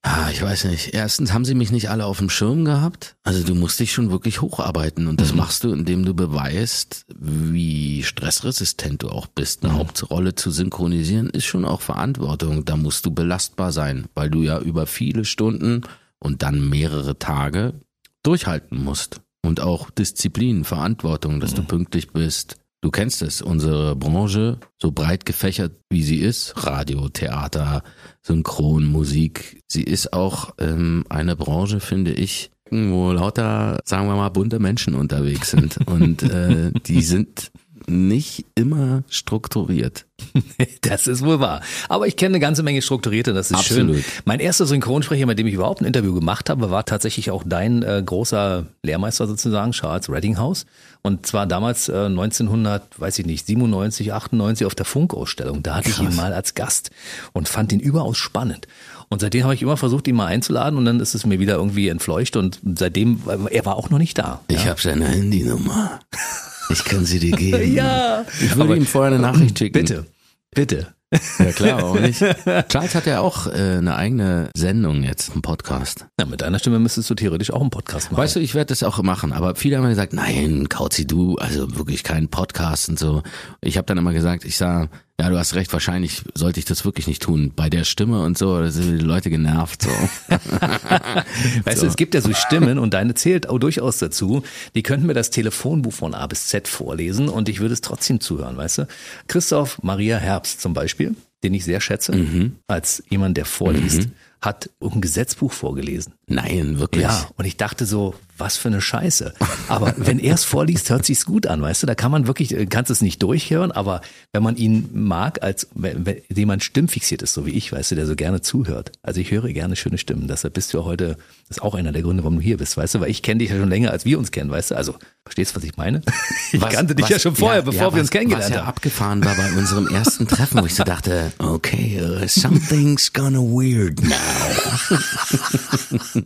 Ah, 0.02 0.30
ich 0.30 0.40
weiß 0.40 0.64
nicht. 0.66 0.94
Erstens 0.94 1.32
haben 1.32 1.44
sie 1.44 1.54
mich 1.54 1.72
nicht 1.72 1.90
alle 1.90 2.06
auf 2.06 2.18
dem 2.18 2.30
Schirm 2.30 2.64
gehabt. 2.64 3.16
Also 3.24 3.42
du 3.42 3.54
musst 3.54 3.80
dich 3.80 3.92
schon 3.92 4.10
wirklich 4.10 4.40
hocharbeiten 4.40 5.08
und 5.08 5.20
das 5.20 5.34
machst 5.34 5.64
du, 5.64 5.72
indem 5.72 6.04
du 6.04 6.14
beweist, 6.14 7.04
wie 7.18 8.04
stressresistent 8.04 9.02
du 9.02 9.08
auch 9.08 9.26
bist. 9.26 9.64
Eine 9.64 9.74
Hauptrolle 9.74 10.36
zu 10.36 10.52
synchronisieren 10.52 11.28
ist 11.30 11.46
schon 11.46 11.64
auch 11.64 11.80
Verantwortung. 11.80 12.64
Da 12.64 12.76
musst 12.76 13.06
du 13.06 13.10
belastbar 13.10 13.72
sein, 13.72 14.06
weil 14.14 14.30
du 14.30 14.42
ja 14.42 14.60
über 14.60 14.86
viele 14.86 15.24
Stunden 15.24 15.82
und 16.20 16.42
dann 16.42 16.68
mehrere 16.68 17.18
Tage 17.18 17.74
durchhalten 18.22 18.82
musst. 18.82 19.20
Und 19.42 19.60
auch 19.60 19.90
Disziplin, 19.90 20.64
Verantwortung, 20.64 21.40
dass 21.40 21.54
du 21.54 21.62
pünktlich 21.62 22.12
bist. 22.12 22.56
Du 22.80 22.90
kennst 22.92 23.22
es, 23.22 23.42
unsere 23.42 23.96
Branche, 23.96 24.58
so 24.80 24.92
breit 24.92 25.26
gefächert 25.26 25.72
wie 25.90 26.04
sie 26.04 26.18
ist, 26.18 26.54
Radio, 26.64 27.08
Theater, 27.08 27.82
Synchron, 28.22 28.86
Musik, 28.86 29.62
sie 29.66 29.82
ist 29.82 30.12
auch 30.12 30.54
ähm, 30.58 31.04
eine 31.08 31.34
Branche, 31.34 31.80
finde 31.80 32.12
ich, 32.12 32.52
wo 32.70 33.10
lauter, 33.10 33.80
sagen 33.84 34.06
wir 34.06 34.14
mal, 34.14 34.28
bunte 34.28 34.60
Menschen 34.60 34.94
unterwegs 34.94 35.50
sind. 35.50 35.78
Und 35.86 36.22
äh, 36.22 36.70
die 36.86 37.02
sind 37.02 37.50
nicht 37.88 38.44
immer 38.54 39.02
strukturiert. 39.08 40.06
Das 40.82 41.06
ist 41.06 41.24
wohl 41.24 41.40
wahr. 41.40 41.60
Aber 41.88 42.06
ich 42.06 42.16
kenne 42.16 42.34
eine 42.34 42.40
ganze 42.40 42.62
Menge 42.62 42.82
Strukturierte, 42.82 43.34
das 43.34 43.50
ist 43.50 43.56
Absolut. 43.56 43.96
schön. 43.96 44.04
Mein 44.24 44.40
erster 44.40 44.64
Synchronsprecher, 44.66 45.26
mit 45.26 45.38
dem 45.38 45.46
ich 45.46 45.54
überhaupt 45.54 45.80
ein 45.80 45.84
Interview 45.84 46.14
gemacht 46.14 46.48
habe, 46.50 46.70
war 46.70 46.84
tatsächlich 46.84 47.30
auch 47.30 47.42
dein 47.44 47.82
äh, 47.82 48.02
großer 48.04 48.66
Lehrmeister 48.82 49.26
sozusagen, 49.26 49.72
Charles 49.72 50.08
Reddinghaus. 50.10 50.66
Und 51.02 51.26
zwar 51.26 51.46
damals 51.46 51.88
äh, 51.88 52.06
1900, 52.06 52.98
weiß 52.98 53.18
ich 53.18 53.26
nicht, 53.26 53.46
97, 53.46 54.12
98 54.12 54.66
auf 54.66 54.74
der 54.74 54.86
Funkausstellung. 54.86 55.62
Da 55.62 55.76
hatte 55.76 55.90
ich 55.90 56.00
ihn 56.00 56.14
mal 56.16 56.32
als 56.32 56.54
Gast 56.54 56.90
und 57.32 57.48
fand 57.48 57.72
ihn 57.72 57.80
überaus 57.80 58.16
spannend. 58.16 58.66
Und 59.08 59.20
seitdem 59.20 59.44
habe 59.44 59.54
ich 59.54 59.62
immer 59.62 59.76
versucht, 59.76 60.06
ihn 60.08 60.16
mal 60.16 60.26
einzuladen 60.26 60.78
und 60.78 60.84
dann 60.84 61.00
ist 61.00 61.14
es 61.14 61.24
mir 61.24 61.38
wieder 61.38 61.54
irgendwie 61.54 61.88
entfleucht 61.88 62.36
und 62.36 62.60
seitdem, 62.76 63.22
er 63.50 63.64
war 63.64 63.76
auch 63.76 63.90
noch 63.90 63.98
nicht 63.98 64.18
da. 64.18 64.40
Ich 64.48 64.66
habe 64.66 64.80
seine 64.80 65.06
Handynummer. 65.06 66.00
Ich 66.70 66.84
kann 66.84 67.04
sie 67.04 67.18
dir 67.18 67.32
geben. 67.36 67.74
Ja, 67.74 68.24
Ich 68.40 68.54
würde 68.56 68.76
ihm 68.76 68.86
vorher 68.86 69.12
eine 69.14 69.22
Nachricht 69.22 69.58
schicken. 69.58 69.72
bitte, 69.72 70.06
bitte. 70.50 70.94
Ja 71.38 71.52
klar, 71.52 71.84
auch 71.84 71.98
nicht. 71.98 72.22
Charles 72.68 72.94
hat 72.94 73.06
ja 73.06 73.20
auch 73.20 73.46
äh, 73.46 73.76
eine 73.78 73.96
eigene 73.96 74.50
Sendung 74.54 75.02
jetzt, 75.02 75.32
einen 75.32 75.42
Podcast. 75.42 76.06
Ja, 76.20 76.26
mit 76.26 76.42
deiner 76.42 76.58
Stimme 76.58 76.78
müsstest 76.78 77.08
du 77.08 77.14
theoretisch 77.14 77.50
auch 77.50 77.60
einen 77.60 77.70
Podcast 77.70 78.10
machen. 78.10 78.22
Weißt 78.22 78.36
du, 78.36 78.40
ich 78.40 78.54
werde 78.54 78.66
das 78.66 78.82
auch 78.82 79.02
machen, 79.02 79.32
aber 79.32 79.54
viele 79.54 79.78
haben 79.78 79.88
gesagt, 79.88 80.12
nein, 80.12 80.68
Kauzi, 80.68 81.06
du, 81.06 81.36
also 81.36 81.76
wirklich 81.76 82.02
kein 82.04 82.28
Podcast 82.28 82.88
und 82.90 82.98
so. 82.98 83.22
Ich 83.60 83.78
habe 83.78 83.86
dann 83.86 83.96
immer 83.96 84.12
gesagt, 84.12 84.44
ich 84.44 84.56
sag, 84.56 84.90
ja, 85.20 85.30
du 85.30 85.36
hast 85.36 85.56
recht, 85.56 85.72
wahrscheinlich 85.72 86.22
sollte 86.34 86.60
ich 86.60 86.64
das 86.64 86.84
wirklich 86.84 87.08
nicht 87.08 87.20
tun. 87.20 87.52
Bei 87.56 87.68
der 87.68 87.82
Stimme 87.82 88.22
und 88.22 88.38
so, 88.38 88.60
da 88.60 88.70
sind 88.70 89.00
die 89.00 89.04
Leute 89.04 89.30
genervt 89.30 89.82
so. 89.82 89.90
Weißt 91.64 91.82
du, 91.82 91.86
es 91.86 91.96
gibt 91.96 92.14
ja 92.14 92.20
so 92.20 92.32
Stimmen 92.32 92.78
und 92.78 92.94
deine 92.94 93.14
zählt 93.14 93.48
auch 93.48 93.58
durchaus 93.58 93.98
dazu. 93.98 94.44
Die 94.76 94.84
könnten 94.84 95.08
mir 95.08 95.14
das 95.14 95.30
Telefonbuch 95.30 95.92
von 95.92 96.14
A 96.14 96.28
bis 96.28 96.46
Z 96.46 96.68
vorlesen 96.68 97.28
und 97.28 97.48
ich 97.48 97.58
würde 97.58 97.74
es 97.74 97.80
trotzdem 97.80 98.20
zuhören, 98.20 98.56
weißt 98.56 98.78
du? 98.78 98.88
Christoph 99.26 99.82
Maria 99.82 100.18
Herbst 100.18 100.60
zum 100.60 100.72
Beispiel, 100.72 100.97
den 101.44 101.54
ich 101.54 101.64
sehr 101.64 101.80
schätze, 101.80 102.52
als 102.66 103.02
jemand, 103.08 103.36
der 103.36 103.44
vorliest, 103.44 104.08
hat 104.40 104.70
ein 104.80 105.00
Gesetzbuch 105.00 105.52
vorgelesen. 105.52 106.14
Nein, 106.28 106.78
wirklich. 106.78 107.02
Ja, 107.02 107.28
und 107.36 107.44
ich 107.44 107.56
dachte 107.56 107.86
so, 107.86 108.14
was 108.36 108.56
für 108.56 108.68
eine 108.68 108.80
Scheiße. 108.80 109.34
Aber 109.66 109.94
wenn 109.96 110.20
er 110.20 110.34
es 110.34 110.44
vorliest, 110.44 110.90
hört 110.90 111.04
sich's 111.04 111.26
gut 111.26 111.48
an, 111.48 111.60
weißt 111.60 111.82
du? 111.82 111.86
Da 111.88 111.96
kann 111.96 112.12
man 112.12 112.28
wirklich, 112.28 112.54
äh, 112.54 112.66
kannst 112.66 112.90
es 112.90 113.02
nicht 113.02 113.20
durchhören, 113.22 113.72
aber 113.72 114.00
wenn 114.32 114.44
man 114.44 114.56
ihn 114.56 114.90
mag, 114.92 115.42
als 115.42 115.68
wenn, 115.74 116.06
wenn 116.06 116.22
jemand 116.32 116.62
stimmfixiert 116.62 117.22
ist, 117.22 117.34
so 117.34 117.46
wie 117.46 117.50
ich, 117.50 117.72
weißt 117.72 117.90
du, 117.90 117.94
der 117.96 118.06
so 118.06 118.14
gerne 118.14 118.40
zuhört. 118.40 118.92
Also 119.02 119.20
ich 119.20 119.32
höre 119.32 119.48
gerne 119.48 119.74
schöne 119.74 119.98
Stimmen. 119.98 120.28
Deshalb 120.28 120.54
bist 120.54 120.72
du 120.72 120.78
ja 120.78 120.84
heute, 120.84 121.16
das 121.48 121.56
ist 121.56 121.62
auch 121.62 121.74
einer 121.74 121.90
der 121.90 122.02
Gründe, 122.02 122.22
warum 122.22 122.36
du 122.36 122.42
hier 122.42 122.58
bist, 122.58 122.76
weißt 122.76 122.94
du? 122.94 123.00
Weil 123.00 123.10
ich 123.10 123.22
kenne 123.22 123.38
dich 123.38 123.50
ja 123.50 123.58
schon 123.58 123.70
länger, 123.70 123.90
als 123.90 124.04
wir 124.04 124.18
uns 124.18 124.30
kennen, 124.30 124.50
weißt 124.50 124.70
du? 124.70 124.76
Also, 124.76 124.94
verstehst 125.28 125.52
du, 125.52 125.56
was 125.56 125.64
ich 125.64 125.76
meine? 125.76 126.00
Ich 126.52 126.60
Was- 126.62 126.72
kannte 126.74 126.94
dich 126.94 127.04
was- 127.04 127.10
ja 127.10 127.18
schon 127.18 127.36
vorher, 127.36 127.60
bevor 127.62 127.88
wir 127.88 127.92
was- 127.94 128.00
uns 128.00 128.10
kennengelernt 128.10 128.44
Was 128.46 128.50
ja 128.54 128.60
haben. 128.62 128.68
abgefahren 128.68 129.24
war 129.24 129.34
bei 129.36 129.52
unserem 129.52 129.86
ersten 129.94 130.26
Treffen, 130.26 130.60
wo 130.62 130.66
ich 130.66 130.74
so 130.74 130.84
dachte, 130.84 131.30
okay, 131.38 132.00
uh, 132.02 132.26
something's 132.26 133.12
gonna 133.12 133.38
weird 133.38 134.02
now. 134.02 134.14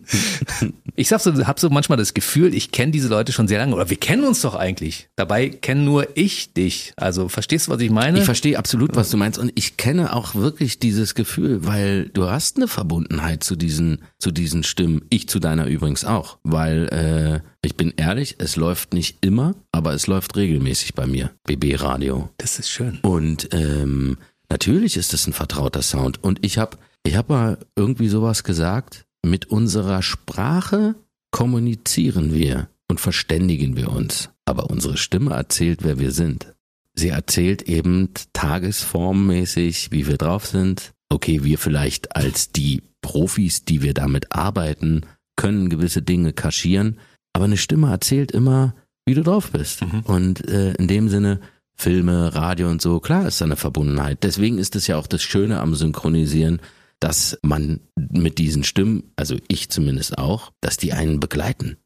Ich 0.94 1.10
hab 1.12 1.20
so, 1.22 1.32
hab 1.46 1.58
so 1.58 1.70
manchmal 1.70 1.96
das 1.96 2.12
Gefühl, 2.12 2.54
ich 2.54 2.70
kenne 2.70 2.92
diese 2.92 3.08
Leute 3.08 3.32
schon 3.32 3.48
sehr 3.48 3.58
lange 3.58 3.74
oder 3.74 3.88
wir 3.88 3.96
kennen 3.96 4.24
uns 4.24 4.42
doch 4.42 4.54
eigentlich. 4.54 5.08
Dabei 5.16 5.48
kenne 5.48 5.80
nur 5.82 6.06
ich 6.16 6.52
dich. 6.52 6.92
Also 6.96 7.28
verstehst 7.28 7.66
du, 7.66 7.72
was 7.72 7.80
ich 7.80 7.90
meine? 7.90 8.18
Ich 8.18 8.24
verstehe 8.24 8.58
absolut, 8.58 8.94
was 8.94 9.10
du 9.10 9.16
meinst 9.16 9.38
und 9.38 9.50
ich 9.54 9.78
kenne 9.78 10.12
auch 10.14 10.34
wirklich 10.34 10.78
dieses 10.80 11.14
Gefühl, 11.14 11.64
weil 11.66 12.10
du 12.10 12.28
hast 12.28 12.56
eine 12.56 12.68
Verbundenheit 12.68 13.42
zu 13.42 13.56
diesen 13.56 14.02
zu 14.18 14.30
diesen 14.32 14.62
Stimmen. 14.64 15.02
Ich 15.08 15.28
zu 15.28 15.38
deiner 15.40 15.66
übrigens 15.66 16.04
auch, 16.04 16.36
weil 16.44 17.40
äh, 17.42 17.48
ich 17.64 17.76
bin 17.76 17.94
ehrlich, 17.96 18.36
es 18.38 18.56
läuft 18.56 18.92
nicht 18.92 19.18
immer, 19.20 19.54
aber 19.70 19.94
es 19.94 20.06
läuft 20.06 20.36
regelmäßig 20.36 20.94
bei 20.94 21.06
mir. 21.06 21.30
BB 21.44 21.80
Radio. 21.80 22.30
das 22.38 22.58
ist 22.58 22.68
schön. 22.68 22.98
Und 23.02 23.48
ähm, 23.52 24.18
natürlich 24.48 24.96
ist 24.96 25.14
es 25.14 25.26
ein 25.26 25.32
vertrauter 25.32 25.82
Sound. 25.82 26.22
Und 26.22 26.44
ich 26.44 26.58
habe 26.58 26.78
ich 27.04 27.16
hab 27.16 27.28
mal 27.28 27.58
irgendwie 27.76 28.08
sowas 28.08 28.44
gesagt. 28.44 29.04
Mit 29.24 29.46
unserer 29.46 30.02
Sprache 30.02 30.96
kommunizieren 31.30 32.34
wir 32.34 32.68
und 32.88 33.00
verständigen 33.00 33.76
wir 33.76 33.90
uns. 33.90 34.30
Aber 34.44 34.70
unsere 34.70 34.96
Stimme 34.96 35.34
erzählt, 35.34 35.84
wer 35.84 35.98
wir 35.98 36.10
sind. 36.10 36.54
Sie 36.94 37.08
erzählt 37.08 37.62
eben 37.62 38.10
tagesformmäßig, 38.32 39.92
wie 39.92 40.06
wir 40.06 40.18
drauf 40.18 40.46
sind. 40.46 40.92
Okay, 41.08 41.44
wir 41.44 41.58
vielleicht 41.58 42.16
als 42.16 42.50
die 42.50 42.82
Profis, 43.00 43.64
die 43.64 43.82
wir 43.82 43.94
damit 43.94 44.32
arbeiten, 44.32 45.02
können 45.36 45.70
gewisse 45.70 46.02
Dinge 46.02 46.32
kaschieren. 46.32 46.98
Aber 47.32 47.44
eine 47.44 47.56
Stimme 47.56 47.90
erzählt 47.90 48.32
immer, 48.32 48.74
wie 49.06 49.14
du 49.14 49.22
drauf 49.22 49.50
bist. 49.50 49.82
Und 50.04 50.46
äh, 50.48 50.74
in 50.74 50.88
dem 50.88 51.08
Sinne, 51.08 51.40
Filme, 51.74 52.34
Radio 52.34 52.68
und 52.68 52.82
so, 52.82 53.00
klar 53.00 53.26
ist 53.26 53.40
da 53.40 53.46
eine 53.46 53.56
Verbundenheit. 53.56 54.22
Deswegen 54.22 54.58
ist 54.58 54.76
es 54.76 54.86
ja 54.86 54.96
auch 54.96 55.06
das 55.06 55.22
Schöne 55.22 55.60
am 55.60 55.74
Synchronisieren, 55.74 56.60
dass 57.00 57.38
man 57.42 57.80
mit 57.96 58.38
diesen 58.38 58.62
Stimmen, 58.62 59.12
also 59.16 59.36
ich 59.48 59.70
zumindest 59.70 60.18
auch, 60.18 60.52
dass 60.60 60.76
die 60.76 60.92
einen 60.92 61.18
begleiten. 61.18 61.76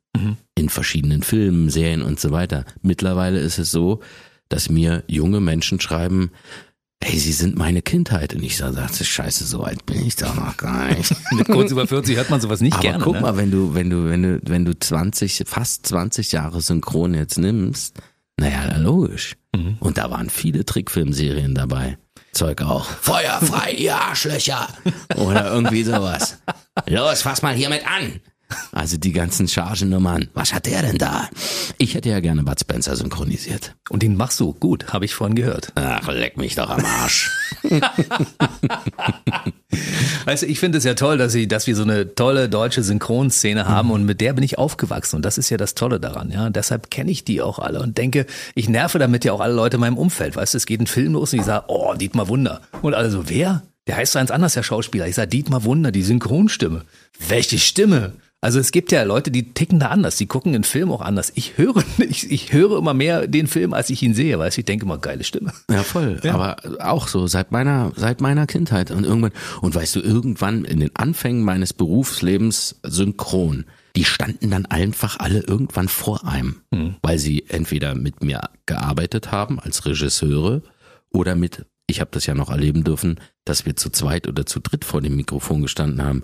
In 0.55 0.69
verschiedenen 0.69 1.23
Filmen, 1.23 1.71
Serien 1.71 2.03
und 2.03 2.19
so 2.21 2.31
weiter. 2.31 2.65
Mittlerweile 2.83 3.39
ist 3.39 3.59
es 3.59 3.71
so, 3.71 4.01
dass 4.49 4.71
mir 4.71 5.05
junge 5.09 5.41
Menschen 5.41 5.81
schreiben, 5.81 6.31
hey, 7.03 7.19
sie 7.19 7.33
sind 7.33 7.57
meine 7.57 7.83
Kindheit. 7.83 8.35
Und 8.35 8.43
ich 8.43 8.59
ist 8.59 9.07
scheiße, 9.07 9.45
so 9.45 9.63
alt 9.63 9.87
bin 9.87 10.07
ich 10.07 10.17
doch 10.17 10.35
noch 10.35 10.57
gar 10.57 10.89
nicht. 10.95 11.15
Mit 11.33 11.47
kurz 11.47 11.71
über 11.71 11.87
40 11.87 12.17
hört 12.17 12.31
man 12.31 12.41
sowas 12.41 12.61
nicht 12.61 12.75
Aber 12.75 12.83
gerne. 12.83 13.05
guck 13.05 13.15
ne? 13.15 13.21
mal, 13.21 13.37
wenn 13.37 13.51
du, 13.51 13.75
wenn 13.75 13.91
du, 13.91 14.09
wenn 14.09 14.23
du, 14.23 14.41
wenn 14.45 14.65
du 14.65 14.79
20, 14.79 15.45
fast 15.47 15.87
20 15.87 16.33
Jahre 16.33 16.61
Synchron 16.61 17.15
jetzt 17.15 17.39
nimmst, 17.39 17.97
naja, 18.39 18.77
logisch. 18.77 19.37
Mhm. 19.55 19.77
Und 19.81 19.99
da 19.99 20.11
waren 20.11 20.31
viele 20.31 20.65
Trickfilmserien 20.65 21.55
dabei. 21.55 21.99
Zeug 22.33 22.61
auch. 22.63 22.85
Feuer 22.85 23.41
frei, 23.41 23.73
ihr 23.73 23.97
Arschlöcher. 23.97 24.69
Oder 25.17 25.51
irgendwie 25.53 25.85
sowas. 25.85 26.39
Los, 26.87 27.23
fass 27.23 27.41
mal 27.43 27.55
hiermit 27.55 27.83
an. 27.87 28.21
Also 28.73 28.97
die 28.97 29.13
ganzen 29.13 29.49
Chargennummern. 29.49 30.29
Was 30.35 30.53
hat 30.53 30.67
der 30.67 30.83
denn 30.83 30.99
da? 30.99 31.29
Ich 31.79 31.95
hätte 31.95 32.11
ja 32.11 32.21
gerne 32.21 32.43
Bud 32.43 32.61
Spencer 32.61 32.95
synchronisiert. 32.97 33.75
Und 33.91 34.03
den 34.03 34.17
machst 34.17 34.39
du 34.41 34.53
gut, 34.53 34.93
habe 34.93 35.05
ich 35.05 35.15
vorhin 35.15 35.35
gehört. 35.35 35.73
Ach, 35.75 36.09
leck 36.09 36.37
mich 36.37 36.55
doch 36.55 36.71
am 36.71 36.85
Arsch. 36.85 37.31
Weißt 40.25 40.43
du, 40.43 40.47
ich 40.47 40.59
finde 40.59 40.79
es 40.79 40.85
ja 40.85 40.95
toll, 40.95 41.19
dass, 41.19 41.35
ich, 41.35 41.49
dass 41.49 41.67
wir 41.67 41.77
so 41.77 41.83
eine 41.83 42.15
tolle 42.15 42.49
deutsche 42.49 42.83
Synchronszene 42.83 43.69
haben 43.69 43.91
und 43.91 44.05
mit 44.05 44.21
der 44.21 44.33
bin 44.33 44.45
ich 44.45 44.59
aufgewachsen 44.59 45.17
und 45.17 45.25
das 45.25 45.39
ist 45.39 45.51
ja 45.51 45.57
das 45.57 45.75
Tolle 45.75 46.01
daran, 46.01 46.31
ja. 46.31 46.51
Deshalb 46.51 46.91
kenne 46.91 47.11
ich 47.11 47.25
die 47.25 47.43
auch 47.43 47.59
alle 47.59 47.81
und 47.81 47.99
denke, 47.99 48.27
ich 48.55 48.69
nerve 48.69 48.99
damit 48.99 49.25
ja 49.25 49.33
auch 49.33 49.41
alle 49.41 49.55
Leute 49.55 49.77
in 49.77 49.81
meinem 49.81 49.99
Umfeld, 49.99 50.37
weißt 50.37 50.55
du, 50.55 50.59
es 50.59 50.67
geht 50.67 50.81
ein 50.81 50.87
Film 50.87 51.13
los 51.13 51.33
und 51.33 51.41
ich 51.41 51.45
sage, 51.45 51.67
oh, 51.69 51.95
Dietmar 51.95 52.29
Wunder. 52.29 52.61
Und 52.83 52.95
alle 52.95 53.11
so, 53.11 53.29
wer? 53.29 53.63
Der 53.87 53.97
heißt 53.97 54.15
ganz 54.15 54.31
anders, 54.31 54.55
der 54.55 54.65
Schauspieler. 54.65 55.07
Ich 55.07 55.15
sage, 55.15 55.29
Dietmar 55.29 55.65
Wunder, 55.65 55.93
die 55.93 56.03
Synchronstimme. 56.03 56.85
Welche 57.29 57.59
Stimme? 57.59 58.15
Also 58.47 58.61
es 58.61 58.71
gibt 58.71 58.93
ja 58.93 59.03
Leute, 59.03 59.33
die 59.33 59.55
ticken 59.55 59.81
da 59.81 59.89
anders, 59.89 60.15
die 60.15 60.27
gucken 60.27 60.53
den 60.53 60.63
Film 60.63 60.93
auch 60.93 61.01
anders. 61.01 61.33
Ich 61.35 61.59
höre, 61.59 61.83
ich, 61.99 62.31
ich 62.31 62.53
höre 62.53 62.79
immer 62.79 62.95
mehr 62.95 63.27
den 63.27 63.49
Film, 63.49 63.75
als 63.75 63.91
ich 63.91 64.01
ihn 64.05 64.15
sehe, 64.15 64.39
weißt 64.39 64.57
du, 64.57 64.61
ich 64.61 64.65
denke 64.65 64.85
immer, 64.85 64.99
geile 64.99 65.25
Stimme. 65.25 65.53
Ja, 65.69 65.83
voll. 65.83 66.21
Aber 66.23 66.57
auch 66.79 67.09
so, 67.09 67.27
seit 67.27 67.51
meiner, 67.51 67.91
seit 67.97 68.21
meiner 68.21 68.47
Kindheit. 68.47 68.93
Und 68.93 69.03
irgendwann, 69.03 69.33
und 69.63 69.75
weißt 69.75 69.97
du, 69.97 70.01
irgendwann 70.01 70.65
in 70.65 70.79
den 70.79 70.95
Anfängen 70.95 71.43
meines 71.43 71.73
Berufslebens 71.73 72.77
synchron, 72.85 73.65
die 73.97 74.05
standen 74.05 74.53
dann 74.53 74.67
einfach 74.67 75.19
alle 75.19 75.41
irgendwann 75.41 75.89
vor 75.89 76.25
einem. 76.25 76.61
Weil 77.03 77.19
sie 77.19 77.47
entweder 77.49 77.97
mit 77.97 78.23
mir 78.23 78.43
gearbeitet 78.67 79.33
haben 79.33 79.59
als 79.59 79.87
Regisseure 79.87 80.63
oder 81.11 81.35
mit, 81.35 81.67
ich 81.89 81.99
habe 81.99 82.11
das 82.13 82.27
ja 82.27 82.35
noch 82.35 82.51
erleben 82.51 82.85
dürfen, 82.85 83.19
dass 83.45 83.67
wir 83.67 83.75
zu 83.75 83.91
zweit 83.91 84.29
oder 84.29 84.47
zu 84.47 84.61
dritt 84.61 84.85
vor 84.85 85.03
dem 85.03 85.17
Mikrofon 85.17 85.63
gestanden 85.63 86.05
haben. 86.05 86.23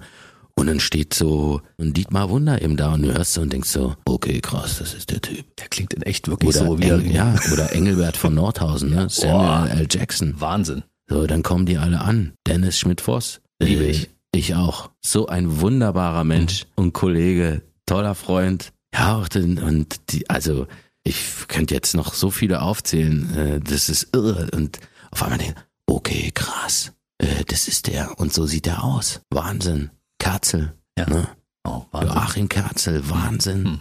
Und 0.55 0.67
dann 0.67 0.81
steht 0.81 1.15
so 1.15 1.61
ein 1.79 1.93
Dietmar 1.93 2.31
Wunder 2.31 2.61
eben 2.63 2.77
da 2.77 2.93
und 2.95 3.03
du 3.03 3.13
hörst 3.13 3.33
so 3.35 3.41
und 3.41 3.53
denkst 3.53 3.71
so, 3.71 3.97
okay, 4.05 4.41
krass, 4.41 4.79
das 4.79 4.95
ist 4.95 5.11
der 5.11 5.21
Typ. 5.21 5.45
Der 5.57 5.69
klingt 5.69 5.95
in 5.95 6.03
echt 6.03 6.29
wirklich 6.29 6.51
Oder, 6.51 6.67
so 6.67 6.79
wie 6.79 6.89
Eng, 6.89 7.11
ja, 7.11 7.35
oder 7.53 7.73
Engelbert 7.73 8.17
von 8.17 8.35
Nordhausen, 8.35 8.91
ne? 8.91 9.07
Samuel 9.11 9.71
L. 9.71 9.87
Jackson. 9.91 10.35
Wahnsinn. 10.41 10.83
So, 11.09 11.27
dann 11.27 11.43
kommen 11.43 11.67
die 11.67 11.79
alle 11.79 12.01
an. 12.01 12.33
Dennis 12.47 12.79
Schmidt-Voss. 12.79 13.41
Liebe 13.61 13.85
Äh, 13.85 13.91
ich. 13.91 14.11
Ich 14.35 14.55
auch. 14.55 14.91
So 15.05 15.27
ein 15.27 15.61
wunderbarer 15.61 16.25
Mensch 16.25 16.65
und 16.75 16.93
Kollege, 16.95 17.63
toller 17.87 18.15
Freund. 18.15 18.73
Ja, 18.95 19.17
auch 19.19 19.29
den, 19.29 19.59
und 19.59 20.13
die, 20.13 20.29
also, 20.31 20.67
ich 21.05 21.19
könnte 21.49 21.75
jetzt 21.75 21.95
noch 21.95 22.15
so 22.15 22.31
viele 22.31 22.63
aufzählen. 22.63 23.35
Äh, 23.37 23.61
das 23.61 23.89
ist 23.89 24.09
irre. 24.15 24.49
Und 24.55 24.79
auf 25.11 25.23
einmal 25.23 25.39
denke 25.39 25.55
ich, 25.57 25.63
okay, 25.87 26.31
krass. 26.35 26.93
Äh, 27.19 27.45
das 27.47 27.69
ist 27.69 27.89
der. 27.89 28.19
Und 28.19 28.33
so 28.33 28.47
sieht 28.47 28.67
er 28.67 28.85
aus. 28.85 29.21
Wahnsinn. 29.31 29.91
Kerzel. 30.23 30.73
Ja. 30.97 31.09
Ne? 31.09 31.29
Oh, 31.65 31.83
Wahnsinn. 31.91 32.15
Joachim 32.15 32.49
Kerzel, 32.49 33.11
Wahnsinn. 33.11 33.65
Hm. 33.65 33.81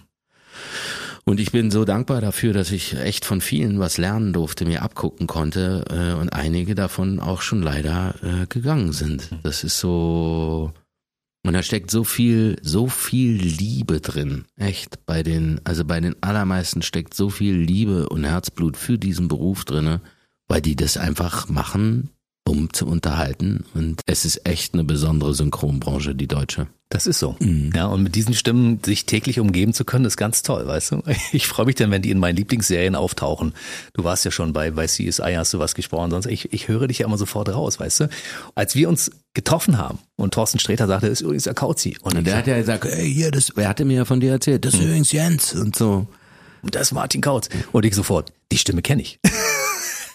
Und 1.24 1.40
ich 1.40 1.52
bin 1.52 1.70
so 1.70 1.86
dankbar 1.86 2.20
dafür, 2.20 2.52
dass 2.52 2.72
ich 2.72 2.96
echt 2.96 3.26
von 3.26 3.42
vielen 3.42 3.80
was 3.80 3.98
lernen 3.98 4.34
durfte, 4.34 4.66
mir 4.66 4.82
abgucken 4.82 5.28
konnte 5.28 5.86
äh, 5.90 6.20
und 6.20 6.30
einige 6.30 6.74
davon 6.74 7.20
auch 7.20 7.42
schon 7.42 7.62
leider 7.62 8.16
äh, 8.24 8.48
gegangen 8.48 8.92
sind. 8.92 9.30
Das 9.44 9.64
ist 9.64 9.80
so 9.80 10.74
und 11.44 11.54
da 11.54 11.64
steckt 11.64 11.90
so 11.90 12.04
viel, 12.04 12.58
so 12.62 12.88
viel 12.88 13.34
Liebe 13.34 14.00
drin, 14.00 14.46
echt. 14.58 15.06
Bei 15.06 15.24
den, 15.24 15.60
also 15.64 15.84
bei 15.86 16.00
den 16.00 16.22
allermeisten 16.22 16.84
steckt 16.84 17.16
so 17.16 17.30
viel 17.30 17.56
Liebe 17.56 18.10
und 18.10 18.24
Herzblut 18.24 18.78
für 18.78 19.00
diesen 19.00 19.28
Beruf 19.28 19.66
drinne, 19.66 20.02
weil 20.48 20.62
die 20.62 20.76
das 20.76 20.98
einfach 20.98 21.50
machen, 21.50 22.10
um 22.52 22.74
zu 22.74 22.86
unterhalten. 22.86 23.64
Und 23.74 24.02
es 24.06 24.26
ist 24.26 24.46
echt 24.46 24.74
eine 24.74 24.84
besondere 24.84 25.34
Synchronbranche, 25.34 26.14
die 26.14 26.28
deutsche. 26.28 26.68
Das 26.90 27.08
ist 27.08 27.20
so. 27.20 27.38
Mhm. 27.40 27.72
Ja, 27.74 27.86
und 27.86 28.04
mit 28.04 28.16
diesen 28.16 28.34
Stimmen 28.34 28.82
sich 28.86 29.06
täglich 29.06 29.40
umgeben 29.40 29.74
zu 29.74 29.86
können, 29.86 30.04
ist 30.04 30.18
ganz 30.18 30.42
toll, 30.42 30.68
weißt 30.68 30.92
du? 30.92 31.04
Ich 31.32 31.48
freue 31.48 31.66
mich 31.66 31.76
dann, 31.76 31.92
wenn 31.92 32.02
die 32.02 32.12
in 32.12 32.20
meinen 32.20 32.36
Lieblingsserien 32.36 32.96
auftauchen. 32.96 33.54
Du 33.94 34.04
warst 34.04 34.26
ja 34.26 34.32
schon 34.32 34.52
bei, 34.52 34.72
bei 34.72 34.86
CSI, 34.86 35.34
hast 35.38 35.54
du 35.54 35.60
was 35.60 35.76
gesprochen, 35.76 36.12
sonst 36.12 36.26
ich, 36.26 36.52
ich 36.52 36.68
höre 36.68 36.88
dich 36.88 37.00
ja 37.00 37.06
immer 37.08 37.18
sofort 37.18 37.48
raus, 37.48 37.80
weißt 37.80 38.02
du? 38.02 38.10
Als 38.54 38.76
wir 38.76 38.90
uns 38.90 39.12
getroffen 39.34 39.78
haben 39.78 40.00
und 40.18 40.34
Thorsten 40.34 40.60
Sträter 40.60 40.88
sagte, 40.88 41.08
das 41.08 41.20
ist 41.20 41.22
übrigens 41.22 41.44
der 41.46 41.54
Kauzi. 41.54 41.98
Und 42.02 42.18
Und 42.18 42.28
der 42.28 42.36
hat 42.36 42.48
ja 42.48 42.58
gesagt, 42.58 42.84
ey, 42.84 43.14
hier, 43.14 43.32
das, 43.32 43.54
wer 43.56 43.70
hatte 43.70 43.86
mir 43.86 43.96
ja 43.98 44.06
von 44.06 44.20
dir 44.20 44.32
erzählt, 44.32 44.66
das 44.66 44.74
ist 44.74 44.82
übrigens 44.82 45.14
Jens 45.14 45.54
und 45.54 45.78
so. 45.78 46.08
das 46.64 46.82
ist 46.82 46.92
Martin 46.92 47.22
Kautz. 47.22 47.48
Und 47.72 47.86
ich 47.86 47.96
sofort, 47.96 48.34
die 48.52 48.58
Stimme 48.58 48.82
kenne 48.82 49.04
ich. 49.04 49.20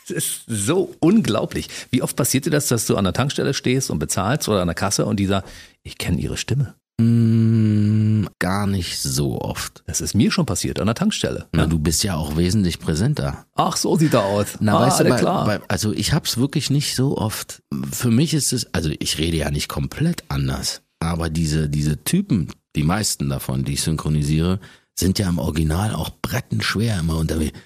Es 0.09 0.11
ist 0.11 0.43
so 0.47 0.95
unglaublich. 1.01 1.69
Wie 1.91 2.03
oft 2.03 2.15
passiert 2.15 2.47
dir 2.47 2.51
das, 2.51 2.69
dass 2.69 2.87
du 2.87 2.97
an 2.97 3.05
der 3.05 3.13
Tankstelle 3.13 3.55
stehst 3.55 3.91
und 3.91 3.99
bezahlst 3.99 4.49
oder 4.49 4.61
an 4.61 4.69
der 4.69 4.75
Kasse 4.75 5.05
und 5.05 5.19
die 5.19 5.27
sagt, 5.27 5.49
ich 5.83 5.99
kenne 5.99 6.21
ihre 6.21 6.37
Stimme. 6.37 6.75
Mm, 7.01 8.27
gar 8.39 8.67
nicht 8.67 8.99
so 9.01 9.41
oft. 9.41 9.83
Das 9.87 10.01
ist 10.01 10.15
mir 10.15 10.31
schon 10.31 10.47
passiert 10.47 10.81
an 10.81 10.87
der 10.87 10.95
Tankstelle. 10.95 11.47
Na, 11.53 11.67
du 11.67 11.79
bist 11.79 12.05
ja 12.05 12.15
auch 12.15 12.37
wesentlich 12.37 12.79
präsenter. 12.79 13.47
Ach, 13.55 13.77
so 13.77 13.97
sieht 13.97 14.15
er 14.15 14.25
aus. 14.25 14.57
Na, 14.61 14.79
ah, 14.79 14.87
weißt 14.87 15.01
du, 15.01 15.05
bei, 15.05 15.17
klar. 15.17 15.45
Bei, 15.45 15.61
also 15.69 15.93
ich 15.93 16.13
hab's 16.13 16.39
wirklich 16.39 16.71
nicht 16.71 16.95
so 16.95 17.19
oft. 17.19 17.63
Für 17.91 18.11
mich 18.11 18.33
ist 18.33 18.53
es, 18.53 18.73
also 18.73 18.91
ich 18.99 19.19
rede 19.19 19.37
ja 19.37 19.51
nicht 19.51 19.69
komplett 19.69 20.25
anders, 20.29 20.83
aber 21.01 21.29
diese, 21.29 21.69
diese 21.69 22.03
Typen, 22.05 22.49
die 22.77 22.85
meisten 22.85 23.29
davon, 23.29 23.65
die 23.65 23.75
ich 23.75 23.83
synchronisiere, 23.83 24.61
sind 24.99 25.19
ja 25.19 25.29
im 25.29 25.39
Original 25.39 25.95
auch 25.95 26.11
brettenschwer 26.23 26.99
immer 26.99 27.19
unterwegs. 27.19 27.59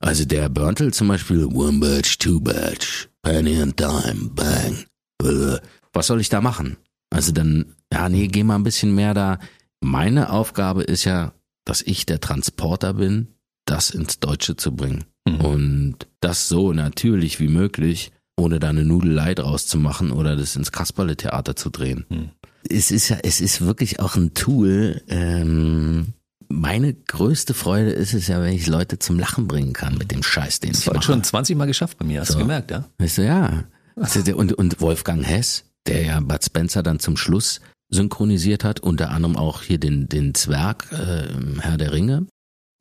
Also 0.00 0.24
der 0.24 0.48
Burntle 0.48 0.92
zum 0.92 1.08
Beispiel, 1.08 1.44
one 1.46 1.78
batch, 1.80 2.18
two 2.18 2.40
batch, 2.40 3.08
penny 3.22 3.60
and 3.60 3.78
dime, 3.78 4.30
bang. 4.34 4.84
Äh, 5.22 5.58
Was 5.92 6.08
soll 6.08 6.20
ich 6.20 6.28
da 6.28 6.40
machen? 6.40 6.76
Also 7.10 7.32
dann, 7.32 7.74
ja, 7.92 8.08
nee, 8.08 8.28
geh 8.28 8.44
mal 8.44 8.56
ein 8.56 8.64
bisschen 8.64 8.94
mehr 8.94 9.14
da. 9.14 9.38
Meine 9.80 10.30
Aufgabe 10.30 10.82
ist 10.82 11.04
ja, 11.04 11.32
dass 11.64 11.82
ich 11.82 12.06
der 12.06 12.20
Transporter 12.20 12.94
bin, 12.94 13.28
das 13.64 13.90
ins 13.90 14.20
Deutsche 14.20 14.56
zu 14.56 14.74
bringen. 14.74 15.04
Mhm. 15.26 15.40
Und 15.40 15.96
das 16.20 16.48
so 16.48 16.72
natürlich 16.72 17.40
wie 17.40 17.48
möglich, 17.48 18.12
ohne 18.36 18.60
da 18.60 18.68
eine 18.68 18.84
Nudelei 18.84 19.34
draus 19.34 19.66
zu 19.66 19.78
machen 19.78 20.12
oder 20.12 20.36
das 20.36 20.56
ins 20.56 20.72
Kasperle-Theater 20.72 21.56
zu 21.56 21.70
drehen. 21.70 22.04
Mhm. 22.08 22.30
Es 22.68 22.90
ist 22.90 23.08
ja, 23.08 23.18
es 23.22 23.40
ist 23.40 23.60
wirklich 23.60 24.00
auch 24.00 24.16
ein 24.16 24.34
Tool. 24.34 25.02
Ähm, 25.08 26.14
meine 26.48 26.94
größte 26.94 27.54
Freude 27.54 27.90
ist 27.90 28.14
es 28.14 28.28
ja, 28.28 28.40
wenn 28.42 28.52
ich 28.54 28.66
Leute 28.66 28.98
zum 28.98 29.18
Lachen 29.18 29.46
bringen 29.48 29.72
kann 29.72 29.96
mit 29.98 30.10
dem 30.12 30.22
Scheiß, 30.22 30.60
den 30.60 30.72
Das 30.72 30.80
ich 30.80 30.86
mache. 30.92 31.02
schon 31.02 31.22
20 31.24 31.56
Mal 31.56 31.66
geschafft 31.66 31.98
bei 31.98 32.04
mir, 32.04 32.20
hast 32.20 32.28
So. 32.28 32.34
du 32.34 32.40
gemerkt, 32.40 32.70
ja? 32.70 32.84
Weißt 32.98 33.18
du, 33.18 33.22
ja. 33.26 33.64
Also 33.96 34.20
Und, 34.36 34.52
und 34.52 34.80
Wolfgang 34.80 35.24
Hess, 35.26 35.64
der 35.86 36.02
ja 36.04 36.20
Bud 36.20 36.44
Spencer 36.44 36.82
dann 36.82 36.98
zum 37.00 37.16
Schluss 37.16 37.60
synchronisiert 37.88 38.64
hat, 38.64 38.80
unter 38.80 39.10
anderem 39.10 39.36
auch 39.36 39.62
hier 39.62 39.78
den, 39.78 40.08
den 40.08 40.34
Zwerg, 40.34 40.86
äh, 40.92 41.28
Herr 41.60 41.76
der 41.78 41.92
Ringe. 41.92 42.26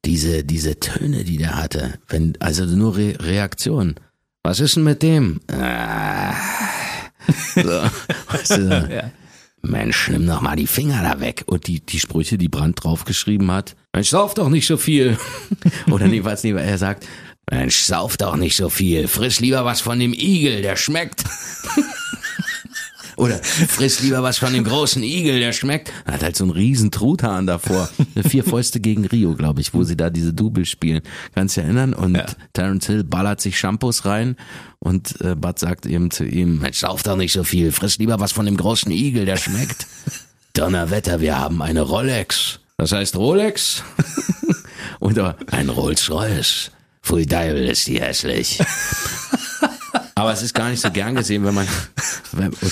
Diese, 0.04 0.43
diese 0.43 0.80
Töne, 0.80 1.23
die 1.23 1.38
der 1.38 1.56
hatte, 1.56 1.93
wenn, 2.10 2.34
also 2.39 2.65
nur 2.65 2.95
Re 2.97 3.15
Reaktion. 3.19 3.95
Was 4.43 4.60
ist 4.60 4.75
denn 4.75 4.84
mit 4.84 5.01
dem? 5.01 5.39
Ah. 5.51 6.34
So, 7.56 7.62
weißt 8.32 8.58
du, 8.58 8.88
Ja. 8.93 9.12
Mensch, 9.69 10.10
nimm 10.10 10.28
doch 10.28 10.41
mal 10.41 10.56
die 10.56 10.67
Finger 10.67 11.01
da 11.01 11.19
weg. 11.19 11.43
Und 11.47 11.67
die, 11.67 11.80
die 11.80 11.99
Sprüche, 11.99 12.38
die 12.38 12.49
Brandt 12.49 12.84
draufgeschrieben 12.84 13.51
hat. 13.51 13.75
Mensch, 13.93 14.10
sauf 14.10 14.34
doch 14.34 14.49
nicht 14.49 14.67
so 14.67 14.78
viel. 14.78 15.17
Oder 15.91 16.08
nee, 16.08 16.23
was 16.23 16.43
lieber, 16.43 16.62
er 16.62 16.78
sagt, 16.78 17.08
Mensch, 17.49 17.78
sauf 17.82 18.17
doch 18.17 18.36
nicht 18.36 18.56
so 18.56 18.69
viel. 18.69 19.08
Friss 19.08 19.39
lieber 19.39 19.65
was 19.65 19.82
von 19.82 19.99
dem 19.99 20.13
Igel, 20.13 20.62
der 20.62 20.75
schmeckt. 20.75 21.23
Oder 23.17 23.41
friss 23.43 24.01
lieber 24.01 24.23
was 24.23 24.38
von 24.38 24.54
dem 24.54 24.63
großen 24.63 25.01
Igel, 25.04 25.39
der 25.39 25.54
schmeckt. 25.54 25.91
Er 26.06 26.15
hat 26.15 26.23
halt 26.23 26.36
so 26.36 26.43
einen 26.43 26.51
riesen 26.51 26.91
Truthahn 26.91 27.47
davor. 27.47 27.89
Vier 28.28 28.43
Fäuste 28.43 28.80
gegen 28.80 29.06
Rio, 29.06 29.36
glaube 29.36 29.62
ich, 29.62 29.73
wo 29.73 29.84
sie 29.84 29.95
da 29.95 30.10
diese 30.10 30.34
Double 30.34 30.65
spielen. 30.65 31.01
Kannst 31.34 31.56
du 31.56 31.62
dich 31.62 31.65
erinnern? 31.67 31.93
Und 31.93 32.15
Ja. 32.15 32.25
Terence 32.54 32.88
Hill 32.88 33.04
ballert 33.04 33.41
sich 33.41 33.58
Shampoos 33.58 34.06
rein 34.06 34.36
und 34.80 35.19
äh, 35.21 35.36
Bud 35.36 35.58
sagt 35.60 35.86
eben 35.86 36.12
zu 36.12 36.25
ihm, 36.25 36.60
Mensch, 36.60 36.80
sauf 36.80 37.04
doch 37.04 37.15
nicht 37.15 37.32
so 37.34 37.43
viel, 37.43 37.71
friss 37.71 37.97
lieber 37.97 38.19
was 38.19 38.32
von 38.32 38.45
dem 38.45 38.58
großen 38.58 38.91
Igel, 38.91 39.25
der 39.25 39.38
schmeckt. 39.38 39.88
Donnerwetter, 40.54 41.21
wir 41.21 41.38
haben 41.38 41.62
eine 41.62 41.82
Rolex. 41.82 42.60
Das 42.78 42.91
heißt 42.91 43.15
Rolex? 43.15 43.84
Oder 44.99 45.38
ein 45.51 45.69
Rolls 45.69 46.10
Royce. 46.10 46.71
Pfui 47.01 47.25
Deibel 47.25 47.65
ist 47.65 47.88
die 47.88 48.01
hässlich. 48.01 48.60
Aber 50.17 50.32
es 50.32 50.41
ist 50.41 50.54
gar 50.54 50.69
nicht 50.69 50.82
so 50.82 50.89
gern 50.91 51.13
gesehen, 51.13 51.43
wenn 51.43 51.54
man, 51.54 51.67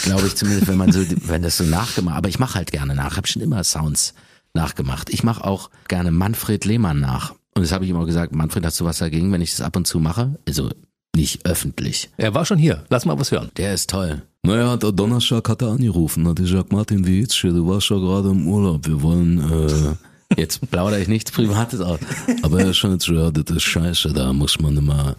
glaube 0.03 0.27
ich 0.27 0.35
zumindest, 0.35 0.67
wenn 0.69 0.77
man 0.77 0.93
so, 0.93 1.01
wenn 1.27 1.41
das 1.41 1.57
so 1.57 1.65
nachgemacht. 1.65 2.17
Aber 2.17 2.29
ich 2.29 2.39
mache 2.39 2.55
halt 2.55 2.71
gerne 2.71 2.95
nach. 2.95 3.17
Habe 3.17 3.27
schon 3.27 3.41
immer 3.41 3.63
Sounds 3.65 4.13
nachgemacht. 4.53 5.09
Ich 5.09 5.23
mache 5.23 5.43
auch 5.43 5.69
gerne 5.89 6.11
Manfred 6.11 6.63
Lehmann 6.63 7.01
nach. 7.01 7.31
Und 7.53 7.63
das 7.63 7.73
habe 7.73 7.83
ich 7.83 7.91
immer 7.91 8.05
gesagt. 8.05 8.33
Manfred, 8.33 8.65
hast 8.65 8.79
du 8.79 8.85
was 8.85 8.99
dagegen, 8.99 9.31
wenn 9.33 9.41
ich 9.41 9.51
das 9.51 9.61
ab 9.61 9.75
und 9.75 9.85
zu 9.85 9.99
mache? 9.99 10.39
Also 10.47 10.69
nicht 11.15 11.45
öffentlich. 11.45 12.09
Er 12.17 12.33
war 12.33 12.45
schon 12.45 12.57
hier. 12.57 12.85
Lass 12.89 13.05
mal 13.05 13.19
was 13.19 13.31
hören. 13.31 13.51
Der 13.57 13.73
ist 13.73 13.89
toll. 13.89 14.23
Naja, 14.43 14.77
der 14.77 14.91
Donnerstag 14.91 15.47
hat 15.47 15.61
er 15.61 15.69
angerufen, 15.69 16.27
hat 16.27 16.37
gesagt, 16.37 16.71
Martin, 16.73 17.05
wie 17.05 17.21
geht's 17.21 17.39
dir? 17.39 17.51
Du 17.51 17.67
warst 17.67 17.89
ja 17.89 17.97
gerade 17.97 18.29
im 18.29 18.47
Urlaub. 18.47 18.87
Wir 18.87 19.01
wollen, 19.01 19.39
äh, 19.39 20.39
jetzt 20.39 20.69
plaudere 20.69 21.01
ich 21.01 21.07
nichts 21.07 21.31
Privates 21.31 21.79
aus. 21.81 21.99
Aber 22.41 22.59
er 22.59 22.71
ist 22.71 22.77
schon 22.77 22.93
jetzt, 22.93 23.07
ja, 23.07 23.31
das 23.31 23.55
ist 23.55 23.63
scheiße, 23.63 24.11
da 24.11 24.33
muss 24.33 24.59
man 24.59 24.75
immer, 24.75 25.15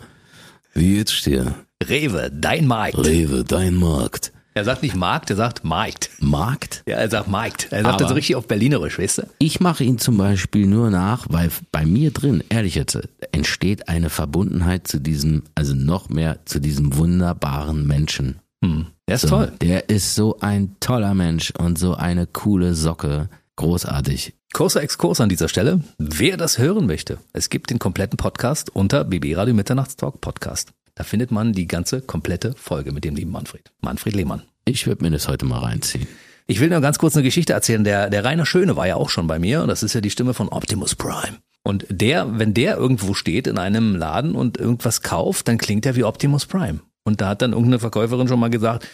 wie 0.74 0.96
geht's 0.96 1.22
dir? 1.22 1.54
Rewe, 1.88 2.30
dein 2.32 2.66
Markt. 2.66 2.98
Rewe, 2.98 3.44
dein 3.44 3.74
Markt. 3.76 4.32
Er 4.56 4.64
sagt 4.64 4.82
nicht 4.84 4.94
Markt, 4.94 5.30
er 5.30 5.36
sagt 5.36 5.64
Markt. 5.64 6.10
Markt? 6.20 6.84
Ja, 6.86 6.96
er 6.98 7.10
sagt 7.10 7.26
Markt. 7.28 7.68
Er 7.72 7.82
sagt 7.82 7.94
Aber- 7.94 8.04
das 8.04 8.14
richtig 8.14 8.36
auf 8.36 8.46
Berlinerisch, 8.46 8.98
weißt 9.00 9.18
du? 9.18 9.22
Ich 9.40 9.58
mache 9.58 9.82
ihn 9.82 9.98
zum 9.98 10.16
Beispiel 10.16 10.66
nur 10.66 10.90
nach, 10.90 11.26
weil 11.28 11.50
bei 11.72 11.84
mir 11.84 12.12
drin, 12.12 12.42
ehrlich 12.50 12.76
jetzt, 12.76 12.96
entsteht 13.32 13.88
eine 13.88 14.10
Verbundenheit 14.10 14.86
zu 14.86 15.00
diesem, 15.00 15.42
also 15.56 15.74
noch 15.74 16.08
mehr 16.08 16.38
zu 16.44 16.60
diesem 16.60 16.96
wunderbaren 16.96 17.84
Menschen. 17.86 18.36
Hm. 18.64 18.86
Der 19.08 19.16
ist 19.16 19.22
So, 19.22 19.28
toll. 19.28 19.52
Der 19.60 19.88
ist 19.88 20.14
so 20.14 20.38
ein 20.40 20.76
toller 20.78 21.14
Mensch 21.14 21.50
und 21.58 21.76
so 21.78 21.94
eine 21.94 22.26
coole 22.28 22.74
Socke. 22.74 23.28
Großartig. 23.56 24.34
Kurzer 24.52 24.82
Exkurs 24.82 25.20
an 25.20 25.28
dieser 25.28 25.48
Stelle. 25.48 25.80
Wer 25.98 26.36
das 26.36 26.58
hören 26.58 26.86
möchte, 26.86 27.18
es 27.32 27.50
gibt 27.50 27.70
den 27.70 27.80
kompletten 27.80 28.16
Podcast 28.16 28.70
unter 28.70 29.02
BB 29.04 29.34
Radio 29.36 29.52
Mitternachtstalk 29.54 30.20
Podcast. 30.20 30.70
Da 30.94 31.04
findet 31.04 31.30
man 31.30 31.52
die 31.52 31.66
ganze 31.66 32.00
komplette 32.00 32.54
Folge 32.56 32.92
mit 32.92 33.04
dem 33.04 33.16
lieben 33.16 33.32
Manfred. 33.32 33.72
Manfred 33.80 34.14
Lehmann. 34.14 34.42
Ich 34.64 34.86
würde 34.86 35.02
mir 35.02 35.10
das 35.10 35.28
heute 35.28 35.44
mal 35.44 35.58
reinziehen. 35.58 36.06
Ich 36.46 36.60
will 36.60 36.68
nur 36.68 36.80
ganz 36.80 36.98
kurz 36.98 37.16
eine 37.16 37.24
Geschichte 37.24 37.52
erzählen. 37.52 37.84
Der, 37.84 38.10
der 38.10 38.24
Rainer 38.24 38.46
Schöne 38.46 38.76
war 38.76 38.86
ja 38.86 38.96
auch 38.96 39.10
schon 39.10 39.26
bei 39.26 39.38
mir. 39.38 39.66
Das 39.66 39.82
ist 39.82 39.94
ja 39.94 40.00
die 40.00 40.10
Stimme 40.10 40.34
von 40.34 40.48
Optimus 40.48 40.94
Prime. 40.94 41.38
Und 41.62 41.86
der, 41.88 42.38
wenn 42.38 42.52
der 42.52 42.76
irgendwo 42.76 43.14
steht 43.14 43.46
in 43.46 43.58
einem 43.58 43.96
Laden 43.96 44.34
und 44.34 44.58
irgendwas 44.58 45.00
kauft, 45.00 45.48
dann 45.48 45.58
klingt 45.58 45.86
er 45.86 45.96
wie 45.96 46.04
Optimus 46.04 46.46
Prime. 46.46 46.80
Und 47.04 47.20
da 47.20 47.28
hat 47.28 47.42
dann 47.42 47.52
irgendeine 47.52 47.78
Verkäuferin 47.78 48.28
schon 48.28 48.40
mal 48.40 48.50
gesagt, 48.50 48.86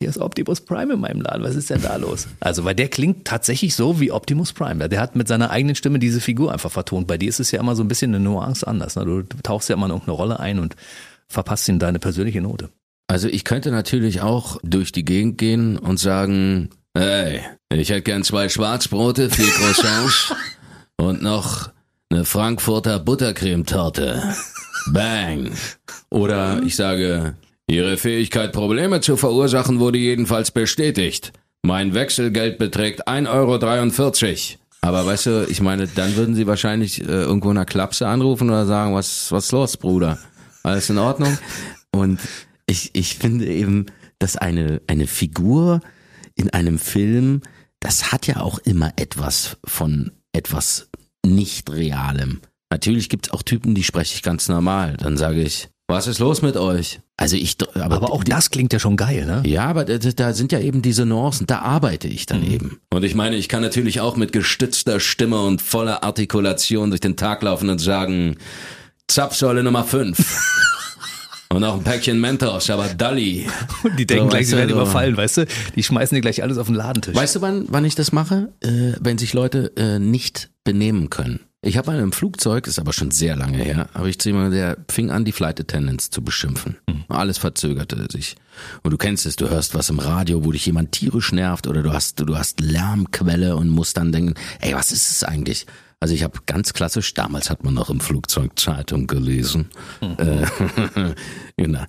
hier 0.00 0.10
ist 0.10 0.18
Optimus 0.18 0.60
Prime 0.60 0.92
in 0.92 1.00
meinem 1.00 1.22
Laden, 1.22 1.42
was 1.42 1.56
ist 1.56 1.70
denn 1.70 1.82
da 1.82 1.96
los? 1.96 2.28
Also, 2.38 2.64
weil 2.64 2.74
der 2.74 2.88
klingt 2.88 3.24
tatsächlich 3.24 3.74
so 3.74 3.98
wie 3.98 4.12
Optimus 4.12 4.52
Prime. 4.52 4.88
Der 4.88 5.00
hat 5.00 5.16
mit 5.16 5.26
seiner 5.26 5.50
eigenen 5.50 5.74
Stimme 5.74 5.98
diese 5.98 6.20
Figur 6.20 6.52
einfach 6.52 6.70
vertont. 6.70 7.08
Bei 7.08 7.18
dir 7.18 7.28
ist 7.28 7.40
es 7.40 7.50
ja 7.50 7.58
immer 7.58 7.74
so 7.74 7.82
ein 7.82 7.88
bisschen 7.88 8.14
eine 8.14 8.22
Nuance 8.22 8.64
anders. 8.64 8.94
Ne? 8.94 9.04
Du 9.04 9.22
tauchst 9.42 9.68
ja 9.68 9.74
immer 9.74 9.86
in 9.86 9.92
irgendeine 9.92 10.16
Rolle 10.16 10.38
ein 10.38 10.60
und 10.60 10.76
verpasst 11.28 11.68
ihm 11.68 11.78
deine 11.78 11.98
persönliche 11.98 12.40
Note. 12.40 12.70
Also 13.08 13.28
ich 13.28 13.44
könnte 13.44 13.70
natürlich 13.70 14.20
auch 14.20 14.58
durch 14.62 14.92
die 14.92 15.04
Gegend 15.04 15.38
gehen 15.38 15.78
und 15.78 15.98
sagen, 15.98 16.70
hey, 16.94 17.40
ich 17.72 17.90
hätte 17.90 18.02
gern 18.02 18.22
zwei 18.22 18.48
Schwarzbrote, 18.48 19.30
vier 19.30 19.46
Croissants 19.46 20.34
und 20.96 21.22
noch 21.22 21.70
eine 22.10 22.24
Frankfurter 22.24 22.98
Buttercremetorte. 22.98 24.34
Bang. 24.92 25.50
Oder 26.10 26.62
ich 26.62 26.76
sage, 26.76 27.34
Ihre 27.70 27.98
Fähigkeit, 27.98 28.52
Probleme 28.52 29.02
zu 29.02 29.18
verursachen, 29.18 29.78
wurde 29.78 29.98
jedenfalls 29.98 30.50
bestätigt. 30.50 31.34
Mein 31.62 31.92
Wechselgeld 31.92 32.58
beträgt 32.58 33.06
1,43 33.06 33.28
Euro. 33.28 34.58
Aber 34.80 35.04
weißt 35.04 35.26
du, 35.26 35.46
ich 35.50 35.60
meine, 35.60 35.86
dann 35.86 36.16
würden 36.16 36.34
sie 36.34 36.46
wahrscheinlich 36.46 37.02
äh, 37.02 37.06
irgendwo 37.06 37.50
in 37.50 37.56
der 37.56 37.66
Klapse 37.66 38.08
anrufen 38.08 38.48
oder 38.48 38.64
sagen, 38.64 38.94
was, 38.94 39.30
was 39.32 39.46
ist 39.46 39.52
los, 39.52 39.76
Bruder? 39.76 40.18
Alles 40.68 40.90
in 40.90 40.98
Ordnung? 40.98 41.38
Und 41.90 42.20
ich, 42.66 42.90
ich 42.92 43.16
finde 43.16 43.46
eben, 43.46 43.86
dass 44.18 44.36
eine, 44.36 44.82
eine 44.86 45.06
Figur 45.06 45.80
in 46.34 46.50
einem 46.50 46.78
Film, 46.78 47.40
das 47.80 48.12
hat 48.12 48.26
ja 48.26 48.40
auch 48.40 48.58
immer 48.58 48.92
etwas 48.96 49.56
von 49.64 50.12
etwas 50.32 50.90
nicht 51.24 51.70
Realem. 51.70 52.40
Natürlich 52.70 53.08
gibt's 53.08 53.30
auch 53.30 53.42
Typen, 53.42 53.74
die 53.74 53.82
spreche 53.82 54.14
ich 54.14 54.22
ganz 54.22 54.48
normal. 54.48 54.96
Dann 54.98 55.16
sage 55.16 55.40
ich, 55.40 55.68
was 55.86 56.06
ist 56.06 56.18
los 56.18 56.42
mit 56.42 56.56
euch? 56.58 57.00
Also 57.16 57.36
ich, 57.36 57.56
aber, 57.74 57.96
Aber 57.96 58.12
auch 58.12 58.22
das 58.22 58.50
klingt 58.50 58.72
ja 58.72 58.78
schon 58.78 58.96
geil, 58.96 59.24
ne? 59.26 59.42
ja, 59.46 59.64
aber 59.64 59.84
da, 59.86 59.96
da 59.96 60.32
sind 60.34 60.52
ja 60.52 60.60
eben 60.60 60.82
diese 60.82 61.06
Nuancen, 61.06 61.46
da 61.46 61.60
arbeite 61.60 62.06
ich 62.06 62.26
dann 62.26 62.46
eben. 62.46 62.78
Und 62.90 63.04
ich 63.04 63.14
meine, 63.14 63.36
ich 63.36 63.48
kann 63.48 63.62
natürlich 63.62 64.00
auch 64.00 64.16
mit 64.16 64.32
gestützter 64.32 65.00
Stimme 65.00 65.42
und 65.42 65.62
voller 65.62 66.04
Artikulation 66.04 66.90
durch 66.90 67.00
den 67.00 67.16
Tag 67.16 67.42
laufen 67.42 67.70
und 67.70 67.78
sagen, 67.78 68.36
Zapfsäule 69.08 69.62
Nummer 69.62 69.84
5. 69.84 70.18
und 71.50 71.64
auch 71.64 71.74
ein 71.76 71.82
Päckchen 71.84 72.20
Mentos, 72.20 72.68
aber 72.70 72.88
Dalli. 72.88 73.48
Die 73.96 74.06
denken 74.06 74.24
So, 74.24 74.28
gleich, 74.28 74.40
weißt 74.40 74.50
sie 74.50 74.56
werden 74.56 74.70
so. 74.70 74.76
überfallen, 74.76 75.16
weißt 75.16 75.36
du? 75.38 75.46
Die 75.74 75.82
schmeißen 75.82 76.14
dir 76.14 76.20
gleich 76.20 76.42
alles 76.42 76.58
auf 76.58 76.66
den 76.66 76.76
Ladentisch. 76.76 77.14
Weißt 77.16 77.36
du, 77.36 77.40
wann, 77.40 77.64
wann 77.68 77.84
ich 77.86 77.94
das 77.94 78.12
mache? 78.12 78.52
Äh, 78.60 78.92
wenn 79.00 79.16
sich 79.18 79.32
Leute 79.32 79.72
äh, 79.76 79.98
nicht 79.98 80.50
benehmen 80.64 81.08
können. 81.08 81.40
Ich 81.62 81.76
habe 81.76 81.90
mal 81.90 81.98
im 81.98 82.12
Flugzeug, 82.12 82.68
ist 82.68 82.78
aber 82.78 82.92
schon 82.92 83.10
sehr 83.10 83.34
lange 83.34 83.58
her, 83.58 83.88
habe 83.92 84.08
ich 84.08 84.20
zu 84.20 84.28
jemandem, 84.28 84.52
der 84.52 84.76
fing 84.88 85.10
an, 85.10 85.24
die 85.24 85.32
Flight 85.32 85.58
Attendants 85.58 86.08
zu 86.10 86.22
beschimpfen. 86.22 86.76
Alles 87.08 87.38
verzögerte 87.38 88.06
sich. 88.12 88.36
Und 88.84 88.92
du 88.92 88.96
kennst 88.96 89.26
es, 89.26 89.34
du 89.34 89.48
hörst 89.50 89.74
was 89.74 89.90
im 89.90 89.98
Radio, 89.98 90.44
wo 90.44 90.52
dich 90.52 90.66
jemand 90.66 90.92
tierisch 90.92 91.32
nervt 91.32 91.66
oder 91.66 91.82
du 91.82 91.92
hast, 91.92 92.20
du 92.20 92.38
hast 92.38 92.60
Lärmquelle 92.60 93.56
und 93.56 93.70
musst 93.70 93.96
dann 93.96 94.12
denken, 94.12 94.34
ey, 94.60 94.72
was 94.74 94.92
ist 94.92 95.10
es 95.10 95.24
eigentlich? 95.24 95.66
Also 96.00 96.14
ich 96.14 96.22
habe 96.22 96.38
ganz 96.46 96.72
klassisch, 96.72 97.12
damals 97.14 97.50
hat 97.50 97.64
man 97.64 97.74
noch 97.74 97.90
im 97.90 98.00
Flugzeug 98.00 98.58
Zeitung 98.58 99.06
gelesen. 99.08 99.70
Äh, 100.00 100.46
genau. 101.56 101.84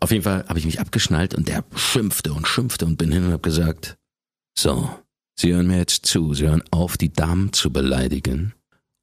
Auf 0.00 0.10
jeden 0.10 0.22
Fall 0.22 0.46
habe 0.48 0.58
ich 0.58 0.64
mich 0.64 0.80
abgeschnallt 0.80 1.34
und 1.34 1.46
der 1.48 1.64
schimpfte 1.76 2.32
und 2.32 2.48
schimpfte 2.48 2.86
und 2.86 2.96
bin 2.96 3.12
hin 3.12 3.26
und 3.26 3.32
habe 3.32 3.42
gesagt, 3.42 3.98
so, 4.58 4.90
Sie 5.38 5.52
hören 5.52 5.66
mir 5.66 5.78
jetzt 5.78 6.06
zu, 6.06 6.34
Sie 6.34 6.48
hören 6.48 6.62
auf, 6.70 6.96
die 6.96 7.12
Damen 7.12 7.52
zu 7.52 7.70
beleidigen 7.72 8.54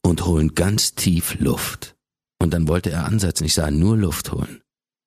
und 0.03 0.25
holen 0.25 0.55
ganz 0.55 0.95
tief 0.95 1.39
Luft. 1.39 1.95
Und 2.39 2.53
dann 2.53 2.67
wollte 2.67 2.91
er 2.91 3.05
ansetzen, 3.05 3.45
ich 3.45 3.53
sah 3.53 3.71
nur 3.71 3.97
Luft 3.97 4.31
holen. 4.31 4.61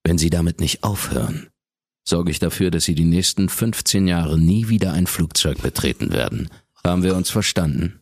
Wenn 0.05 0.19
Sie 0.19 0.31
damit 0.31 0.61
nicht 0.61 0.83
aufhören, 0.83 1.49
sorge 2.05 2.31
ich 2.31 2.39
dafür, 2.39 2.71
dass 2.71 2.85
Sie 2.85 2.95
die 2.95 3.05
nächsten 3.05 3.49
15 3.49 4.09
Jahre 4.09 4.39
nie 4.39 4.69
wieder 4.69 4.93
ein 4.93 5.07
Flugzeug 5.07 5.63
betreten 5.63 6.13
werden. 6.13 6.49
Haben 6.85 7.03
wir 7.03 7.15
uns 7.15 7.31
verstanden? 7.31 8.00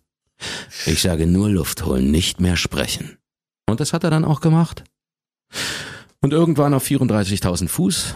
Ich 0.87 1.03
sage 1.03 1.27
nur 1.27 1.48
Luft 1.48 1.85
holen, 1.85 2.11
nicht 2.11 2.40
mehr 2.40 2.57
sprechen. 2.57 3.18
Und 3.68 3.81
das 3.81 3.92
hat 3.92 4.05
er 4.05 4.11
dann 4.11 4.24
auch 4.24 4.40
gemacht. 4.40 4.85
Und 6.20 6.33
irgendwann 6.33 6.74
auf 6.74 6.85
34.000 6.87 7.68
Fuß 7.68 8.14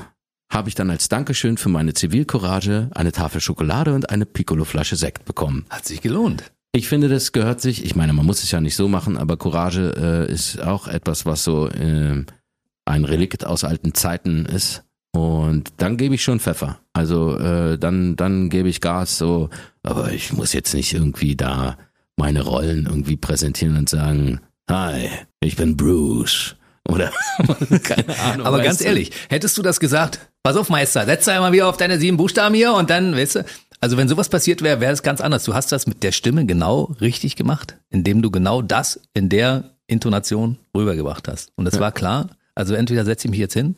habe 0.52 0.68
ich 0.68 0.74
dann 0.74 0.90
als 0.90 1.08
Dankeschön 1.08 1.56
für 1.56 1.68
meine 1.68 1.94
Zivilcourage 1.94 2.90
eine 2.94 3.12
Tafel 3.12 3.40
Schokolade 3.40 3.94
und 3.94 4.10
eine 4.10 4.26
Piccolo-Flasche 4.26 4.96
Sekt 4.96 5.24
bekommen. 5.24 5.64
Hat 5.70 5.86
sich 5.86 6.00
gelohnt. 6.00 6.52
Ich 6.72 6.88
finde, 6.88 7.08
das 7.08 7.32
gehört 7.32 7.60
sich, 7.60 7.84
ich 7.84 7.96
meine, 7.96 8.12
man 8.12 8.26
muss 8.26 8.42
es 8.42 8.50
ja 8.50 8.60
nicht 8.60 8.76
so 8.76 8.88
machen, 8.88 9.16
aber 9.18 9.36
Courage 9.36 9.94
äh, 9.96 10.32
ist 10.32 10.60
auch 10.60 10.88
etwas, 10.88 11.26
was 11.26 11.44
so 11.44 11.68
äh, 11.68 12.24
ein 12.84 13.04
Relikt 13.04 13.46
aus 13.46 13.64
alten 13.64 13.94
Zeiten 13.94 14.46
ist. 14.46 14.84
Und 15.14 15.74
dann 15.76 15.98
gebe 15.98 16.14
ich 16.14 16.22
schon 16.22 16.40
Pfeffer. 16.40 16.80
Also 16.94 17.36
äh, 17.36 17.78
dann, 17.78 18.16
dann 18.16 18.48
gebe 18.48 18.68
ich 18.68 18.80
Gas 18.80 19.18
so, 19.18 19.50
aber 19.82 20.12
ich 20.12 20.32
muss 20.32 20.54
jetzt 20.54 20.72
nicht 20.72 20.94
irgendwie 20.94 21.36
da 21.36 21.76
meine 22.16 22.42
Rollen 22.42 22.86
irgendwie 22.86 23.16
präsentieren 23.16 23.76
und 23.76 23.88
sagen, 23.88 24.40
hi, 24.70 25.08
ich 25.40 25.56
bin 25.56 25.76
Bruce. 25.76 26.56
Oder 26.88 27.12
keine 27.84 28.18
Ahnung. 28.20 28.46
Aber 28.46 28.60
ganz 28.62 28.78
du? 28.78 28.84
ehrlich, 28.84 29.12
hättest 29.28 29.56
du 29.56 29.62
das 29.62 29.78
gesagt, 29.80 30.18
pass 30.42 30.56
auf 30.56 30.68
Meister, 30.68 31.04
setz 31.04 31.24
da 31.26 31.38
mal 31.40 31.52
wieder 31.52 31.68
auf 31.68 31.76
deine 31.76 31.98
sieben 31.98 32.16
Buchstaben 32.16 32.54
hier 32.54 32.74
und 32.74 32.90
dann, 32.90 33.14
weißt 33.16 33.36
du, 33.36 33.44
Also 33.80 33.96
wenn 33.96 34.08
sowas 34.08 34.28
passiert 34.28 34.62
wäre, 34.62 34.80
wäre 34.80 34.92
es 34.92 35.02
ganz 35.02 35.20
anders. 35.20 35.44
Du 35.44 35.54
hast 35.54 35.70
das 35.72 35.86
mit 35.86 36.02
der 36.02 36.12
Stimme 36.12 36.44
genau 36.44 36.94
richtig 37.00 37.36
gemacht, 37.36 37.78
indem 37.90 38.20
du 38.22 38.30
genau 38.30 38.62
das 38.62 39.00
in 39.14 39.28
der 39.28 39.70
Intonation 39.86 40.58
rübergebracht 40.76 41.28
hast. 41.28 41.52
Und 41.56 41.66
es 41.66 41.74
Ja. 41.74 41.80
war 41.80 41.92
klar, 41.92 42.30
also 42.54 42.74
entweder 42.74 43.04
setze 43.04 43.26
ich 43.28 43.30
mich 43.30 43.40
jetzt 43.40 43.54
hin 43.54 43.76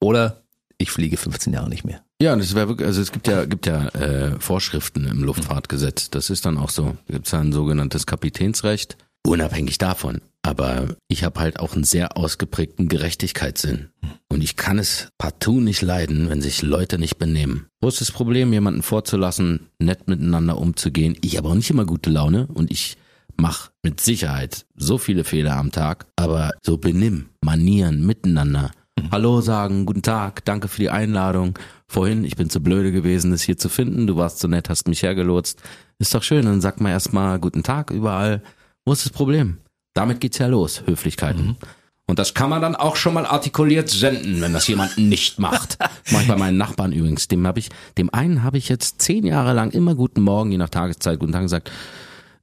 oder 0.00 0.42
ich 0.78 0.90
fliege 0.90 1.16
15 1.16 1.52
Jahre 1.54 1.68
nicht 1.70 1.84
mehr. 1.84 2.01
Ja, 2.22 2.34
und 2.34 2.38
es 2.38 2.54
wäre 2.54 2.68
wirklich, 2.68 2.86
also 2.86 3.02
es 3.02 3.10
gibt 3.10 3.26
ja, 3.26 3.46
gibt 3.46 3.66
ja 3.66 3.88
äh, 3.88 4.38
Vorschriften 4.38 5.08
im 5.08 5.24
Luftfahrtgesetz. 5.24 6.08
Das 6.08 6.30
ist 6.30 6.46
dann 6.46 6.56
auch 6.56 6.70
so. 6.70 6.96
Da 7.08 7.14
gibt's 7.14 7.32
ja 7.32 7.40
ein 7.40 7.52
sogenanntes 7.52 8.06
Kapitänsrecht, 8.06 8.96
unabhängig 9.26 9.78
davon. 9.78 10.20
Aber 10.42 10.94
ich 11.08 11.24
habe 11.24 11.40
halt 11.40 11.58
auch 11.58 11.74
einen 11.74 11.82
sehr 11.82 12.16
ausgeprägten 12.16 12.86
Gerechtigkeitssinn. 12.86 13.88
Und 14.28 14.40
ich 14.40 14.54
kann 14.54 14.78
es 14.78 15.08
partout 15.18 15.60
nicht 15.60 15.82
leiden, 15.82 16.30
wenn 16.30 16.40
sich 16.40 16.62
Leute 16.62 16.96
nicht 16.96 17.18
benehmen. 17.18 17.66
Das 17.80 18.12
Problem, 18.12 18.52
jemanden 18.52 18.82
vorzulassen, 18.82 19.66
nett 19.80 20.06
miteinander 20.06 20.58
umzugehen? 20.58 21.18
Ich 21.22 21.36
habe 21.36 21.48
auch 21.48 21.54
nicht 21.54 21.70
immer 21.70 21.86
gute 21.86 22.10
Laune 22.10 22.46
und 22.46 22.70
ich 22.70 22.98
mache 23.36 23.70
mit 23.82 23.98
Sicherheit 23.98 24.64
so 24.76 24.96
viele 24.96 25.24
Fehler 25.24 25.56
am 25.56 25.72
Tag. 25.72 26.06
Aber 26.14 26.52
so 26.62 26.78
benimm, 26.78 27.30
Manieren, 27.40 28.06
miteinander. 28.06 28.70
Hallo 29.10 29.40
sagen, 29.40 29.86
guten 29.86 30.02
Tag, 30.02 30.44
danke 30.44 30.68
für 30.68 30.80
die 30.80 30.90
Einladung. 30.90 31.58
Vorhin, 31.92 32.24
ich 32.24 32.36
bin 32.36 32.48
zu 32.48 32.62
blöde 32.62 32.90
gewesen, 32.90 33.34
es 33.34 33.42
hier 33.42 33.58
zu 33.58 33.68
finden. 33.68 34.06
Du 34.06 34.16
warst 34.16 34.38
so 34.38 34.48
nett, 34.48 34.70
hast 34.70 34.88
mich 34.88 35.02
hergelotst. 35.02 35.60
Ist 35.98 36.14
doch 36.14 36.22
schön, 36.22 36.46
dann 36.46 36.62
sag 36.62 36.80
mal 36.80 36.88
erstmal 36.88 37.38
guten 37.38 37.62
Tag 37.62 37.90
überall. 37.90 38.42
Wo 38.86 38.94
ist 38.94 39.04
das 39.04 39.12
Problem? 39.12 39.58
Damit 39.92 40.22
geht's 40.22 40.38
ja 40.38 40.46
los, 40.46 40.84
Höflichkeiten. 40.86 41.58
Und 42.06 42.18
das 42.18 42.32
kann 42.32 42.48
man 42.48 42.62
dann 42.62 42.76
auch 42.76 42.96
schon 42.96 43.12
mal 43.12 43.26
artikuliert 43.26 43.90
senden, 43.90 44.40
wenn 44.40 44.54
das 44.54 44.68
jemand 44.68 44.96
nicht 44.96 45.38
macht. 45.38 45.76
Mach 46.10 46.22
ich 46.22 46.28
bei 46.28 46.36
meinen 46.36 46.56
Nachbarn 46.56 46.92
übrigens. 46.92 47.28
Dem 47.28 47.46
habe 47.46 47.58
ich, 47.58 47.68
dem 47.98 48.08
einen 48.14 48.42
habe 48.42 48.56
ich 48.56 48.70
jetzt 48.70 49.02
zehn 49.02 49.26
Jahre 49.26 49.52
lang 49.52 49.70
immer 49.72 49.94
guten 49.94 50.22
Morgen, 50.22 50.50
je 50.50 50.56
nach 50.56 50.70
Tageszeit, 50.70 51.18
guten 51.18 51.32
Tag 51.32 51.42
gesagt. 51.42 51.70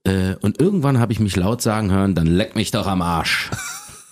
Äh, 0.04 0.36
und 0.42 0.62
irgendwann 0.62 1.00
habe 1.00 1.12
ich 1.12 1.20
mich 1.20 1.36
laut 1.36 1.64
sagen 1.64 1.90
hören, 1.90 2.14
dann 2.14 2.28
leck 2.28 2.56
mich 2.56 2.70
doch 2.70 2.86
am 2.86 3.02
Arsch. 3.02 3.50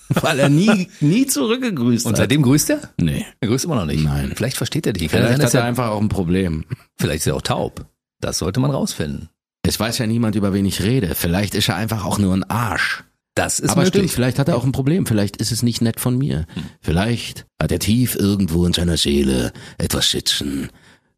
Weil 0.22 0.40
er 0.40 0.50
nie, 0.50 0.90
nie 1.02 1.26
zurückgegrüßt 1.26 2.06
Und 2.06 2.14
hat. 2.14 2.18
seitdem 2.18 2.42
grüßt 2.42 2.70
er? 2.70 2.94
Nee. 3.00 3.26
Er 3.42 3.48
grüßt 3.48 3.66
immer 3.66 3.76
noch 3.76 3.86
nicht. 3.86 4.04
Nein. 4.04 4.32
Vielleicht 4.36 4.58
versteht 4.58 4.88
er 4.88 4.94
dich. 4.94 5.10
Vielleicht 5.12 5.38
sein, 5.38 5.46
hat 5.46 5.54
er 5.54 5.64
einfach 5.66 5.90
auch 5.90 6.02
ein 6.02 6.10
Problem. 6.10 6.66
vielleicht 6.98 7.22
ist 7.22 7.28
er 7.28 7.36
auch 7.36 7.42
taub. 7.42 7.86
Das 8.22 8.38
sollte 8.40 8.60
man 8.60 8.72
rausfinden. 8.72 9.30
Es 9.64 9.80
weiß 9.80 9.98
ja 9.98 10.08
niemand, 10.08 10.36
über 10.36 10.54
wen 10.54 10.66
ich 10.66 10.82
rede. 10.82 11.14
Vielleicht 11.14 11.54
ist 11.54 11.68
er 11.70 11.76
einfach 11.76 12.06
auch 12.06 12.20
nur 12.20 12.34
ein 12.34 12.44
Arsch. 12.50 13.04
Das 13.36 13.60
ist 13.60 13.70
Aber 13.72 13.82
stimmt, 13.82 13.96
möglich. 13.96 14.14
vielleicht 14.14 14.40
hat 14.40 14.48
er 14.48 14.56
auch 14.58 14.64
ein 14.64 14.72
Problem. 14.72 15.06
Vielleicht 15.06 15.38
ist 15.38 15.52
es 15.52 15.62
nicht 15.62 15.82
nett 15.82 16.00
von 16.00 16.18
mir. 16.18 16.46
Vielleicht 16.82 17.46
hat 17.62 17.72
er 17.72 17.78
tief 17.80 18.16
irgendwo 18.16 18.66
in 18.66 18.74
seiner 18.74 18.98
Seele 18.98 19.52
etwas 19.78 20.10
sitzen, 20.10 20.70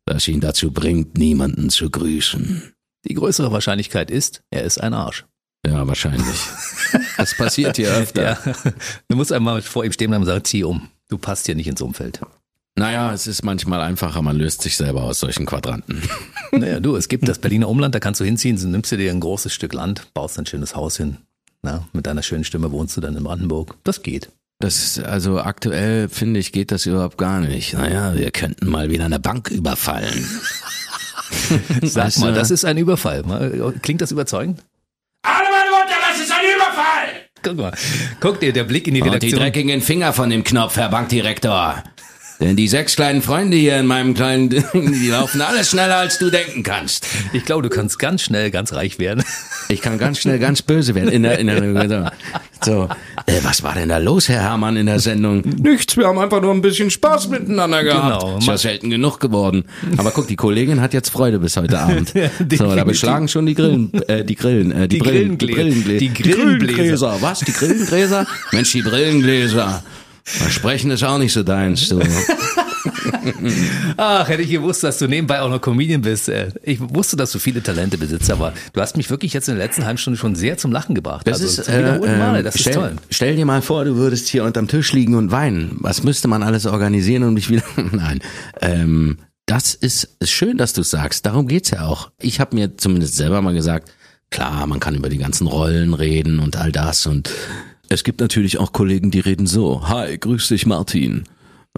das 0.06 0.28
ihn 0.28 0.42
dazu 0.42 0.72
bringt, 0.72 1.18
niemanden 1.18 1.70
zu 1.70 1.90
grüßen. 1.90 2.74
Die 3.08 3.14
größere 3.14 3.54
Wahrscheinlichkeit 3.54 4.12
ist, 4.12 4.42
er 4.50 4.64
ist 4.64 4.82
ein 4.82 4.94
Arsch. 4.94 5.26
Ja, 5.66 5.88
wahrscheinlich. 5.88 6.40
Das 7.18 7.36
passiert 7.36 7.76
hier 7.76 7.92
öfter. 7.92 8.24
Ja. 8.24 8.38
Du 9.08 9.16
musst 9.16 9.32
einmal 9.34 9.62
vor 9.62 9.84
ihm 9.84 9.92
stehen 9.92 10.10
bleiben 10.10 10.24
und 10.24 10.28
sagen, 10.28 10.44
zieh 10.44 10.64
um. 10.64 10.90
Du 11.10 11.18
passt 11.18 11.46
hier 11.48 11.56
nicht 11.56 11.68
ins 11.68 11.82
Umfeld. 11.82 12.22
Naja, 12.76 13.12
es 13.14 13.28
ist 13.28 13.44
manchmal 13.44 13.82
einfacher, 13.82 14.22
man 14.22 14.38
löst 14.38 14.62
sich 14.62 14.78
selber 14.78 15.04
aus 15.04 15.20
solchen 15.20 15.46
Quadranten. 15.46 16.02
Naja, 16.52 16.80
du, 16.80 16.96
es 16.96 17.10
gibt 17.10 17.28
das 17.28 17.38
Berliner 17.38 17.70
Umland, 17.70 17.94
da 17.94 18.00
kannst 18.00 18.20
du 18.20 18.26
hinziehen, 18.26 18.58
so 18.58 18.68
nimmst 18.68 18.92
du 18.92 18.98
dir 18.98 19.12
ein 19.12 19.20
großes 19.20 19.54
Stück 19.54 19.72
Land, 19.72 20.12
baust 20.16 20.40
ein 20.40 20.48
schönes 20.48 20.76
Haus 20.76 20.98
hin. 20.98 21.18
Na, 21.62 21.88
mit 21.94 22.08
deiner 22.08 22.24
schönen 22.24 22.44
Stimme 22.44 22.72
wohnst 22.72 22.98
du 22.98 23.02
dann 23.02 23.16
in 23.16 23.24
Brandenburg. 23.24 23.76
Das 23.84 24.02
geht. 24.02 24.32
Das 24.58 24.84
ist, 24.84 25.00
also 25.00 25.40
aktuell 25.40 26.10
finde 26.10 26.40
ich, 26.40 26.52
geht 26.52 26.72
das 26.72 26.88
überhaupt 26.88 27.20
gar 27.20 27.40
nicht. 27.40 27.74
Naja, 27.74 28.16
wir 28.16 28.32
könnten 28.32 28.68
mal 28.68 28.90
wieder 28.90 29.06
eine 29.06 29.20
Bank 29.20 29.52
überfallen. 29.52 30.26
Sag 31.84 32.18
mal, 32.18 32.34
das 32.34 32.50
ist 32.50 32.66
ein 32.66 32.78
Überfall. 32.78 33.24
Klingt 33.84 34.02
das 34.02 34.12
überzeugend? 34.12 34.64
Alle 35.22 35.50
meine 35.52 35.70
Mutter, 35.70 35.96
das 36.10 36.20
ist 36.20 36.32
ein 36.32 36.46
Überfall! 36.56 37.29
Guck 37.42 37.58
mal, 37.58 37.74
guck 38.20 38.40
dir 38.40 38.52
der 38.52 38.66
Blick 38.66 38.88
in 38.88 38.96
die 38.96 39.02
Und 39.02 39.08
die 39.08 39.14
Redaktion. 39.14 39.40
dreckigen 39.40 39.82
Finger 39.82 40.14
von 40.14 40.30
dem 40.30 40.44
Knopf, 40.44 40.76
Herr 40.76 40.90
Bankdirektor. 40.90 41.84
Denn 42.40 42.56
die 42.56 42.68
sechs 42.70 42.96
kleinen 42.96 43.22
Freunde 43.22 43.58
hier 43.58 43.78
in 43.78 43.86
meinem 43.86 44.14
kleinen 44.14 44.50
Ding, 44.50 44.64
die 44.74 45.10
laufen 45.10 45.42
alles 45.42 45.70
schneller, 45.70 45.98
als 45.98 46.20
du 46.20 46.30
denken 46.30 46.64
kannst. 46.64 47.06
Ich 47.34 47.44
glaube, 47.44 47.64
du 47.64 47.70
kannst 47.70 48.00
ganz 48.00 48.22
schnell 48.22 48.50
ganz 48.50 48.72
reich 48.74 48.98
werden. 48.98 49.24
Ich 49.68 49.82
kann 49.82 49.98
ganz 49.98 50.20
schnell 50.20 50.40
ganz 50.40 50.62
böse 50.62 50.96
werden. 50.96 51.10
In 51.10 51.24
der, 51.24 51.38
in 51.38 51.48
der, 51.48 52.14
so, 52.64 52.88
äh, 53.26 53.34
was 53.44 53.62
war 53.62 53.74
denn 53.76 53.90
da 53.90 53.98
los, 53.98 54.30
Herr 54.30 54.42
Hermann, 54.42 54.78
in 54.78 54.86
der 54.86 55.00
Sendung? 55.00 55.42
Nichts, 55.42 55.98
wir 55.98 56.08
haben 56.08 56.18
einfach 56.18 56.42
nur 56.42 56.54
ein 56.54 56.62
bisschen 56.62 56.90
Spaß 56.90 57.28
miteinander 57.28 57.84
gehabt. 57.84 58.22
Genau. 58.22 58.38
Ist 58.38 58.48
ja 58.48 58.58
selten 58.58 58.90
genug 58.90 59.20
geworden. 59.20 59.66
Aber 59.98 60.12
guck, 60.12 60.28
die 60.28 60.38
Kollegin 60.38 60.80
hat 60.82 60.94
jetzt 60.94 61.10
Freude 61.10 61.40
bis 61.40 61.58
heute 61.58 61.78
Abend. 61.78 62.14
so, 62.58 62.76
da 62.76 62.84
beschlagen 62.86 63.28
schon 63.28 63.46
die 63.46 63.54
Grillen, 63.56 63.92
äh, 64.08 64.24
die 64.24 64.36
Grillen, 64.36 64.72
äh, 64.72 64.88
die, 64.88 64.98
Die 64.98 65.04
Brillen, 65.04 65.38
Grillengläser. 65.38 66.00
die 66.00 66.10
Die 66.10 66.14
Grillengläser. 66.24 66.58
Grillengläser. 66.74 67.18
Was? 67.22 67.40
Die 67.42 67.52
Grillengläser? 67.52 68.26
Mensch, 68.54 68.72
die 68.72 68.82
Brillengläser. 68.82 69.84
Versprechen 70.24 70.92
ist 70.92 71.04
auch 71.04 71.18
nicht 71.18 71.34
so 71.34 71.44
deins, 71.44 71.90
du. 71.90 72.00
Ach, 73.98 74.28
hätte 74.28 74.42
ich 74.44 74.50
gewusst, 74.50 74.84
dass 74.84 74.98
du 75.00 75.08
nebenbei 75.08 75.42
auch 75.42 75.50
noch 75.50 75.62
Comedian 75.62 76.02
bist. 76.02 76.30
äh. 76.30 76.52
Ich 76.64 76.80
wusste, 76.80 77.18
dass 77.18 77.32
du 77.32 77.40
viele 77.40 77.62
Talente 77.62 77.98
besitzt, 77.98 78.32
aber 78.32 78.54
du 78.74 78.82
hast 78.82 78.98
mich 78.98 79.10
wirklich 79.10 79.34
jetzt 79.34 79.50
in 79.50 79.56
der 79.58 79.66
letzten 79.66 79.86
halben 79.86 79.98
Stunde 79.98 80.18
schon 80.18 80.36
sehr 80.36 80.58
zum 80.58 80.72
Lachen 80.72 80.96
gebracht. 80.96 81.28
Das 81.28 81.42
also 81.42 81.62
ist, 81.62 81.68
äh, 81.68 82.00
Male. 82.00 82.40
äh, 82.40 82.44
Das 82.44 82.60
stell, 82.60 82.74
ist 82.74 82.80
toll. 82.80 82.96
Stell 83.10 83.36
dir 83.36 83.46
mal 83.46 83.62
vor, 83.62 83.86
du 83.86 83.96
würdest 83.96 84.28
hier 84.30 84.44
unterm 84.44 84.68
Tisch 84.68 84.94
liegen 84.94 85.16
und 85.16 85.32
weinen. 85.32 85.78
Was 85.80 86.04
müsste 86.04 86.28
man 86.28 86.44
alles 86.44 86.66
organisieren, 86.66 87.24
um 87.24 87.36
dich 87.36 87.50
wieder... 87.50 87.64
Nein. 87.92 88.20
Ähm, 88.62 89.18
das 89.46 89.74
ist, 89.74 90.16
ist 90.20 90.32
schön, 90.32 90.58
dass 90.58 90.74
du 90.74 90.84
sagst. 90.84 91.26
Darum 91.26 91.48
geht's 91.48 91.72
ja 91.72 91.86
auch. 91.86 92.12
Ich 92.22 92.40
habe 92.40 92.56
mir 92.56 92.78
zumindest 92.78 93.16
selber 93.16 93.42
mal 93.42 93.54
gesagt, 93.54 93.92
klar, 94.30 94.68
man 94.68 94.80
kann 94.80 94.96
über 94.96 95.10
die 95.10 95.18
ganzen 95.18 95.48
Rollen 95.48 95.94
reden 95.96 96.40
und 96.40 96.56
all 96.56 96.72
das. 96.72 97.08
Und 97.08 97.32
es 97.90 98.04
gibt 98.04 98.22
natürlich 98.22 98.60
auch 98.60 98.72
Kollegen, 98.72 99.12
die 99.12 99.20
reden 99.20 99.48
so. 99.48 99.88
Hi, 99.88 100.18
grüß 100.18 100.50
dich, 100.50 100.66
Martin. 100.66 101.24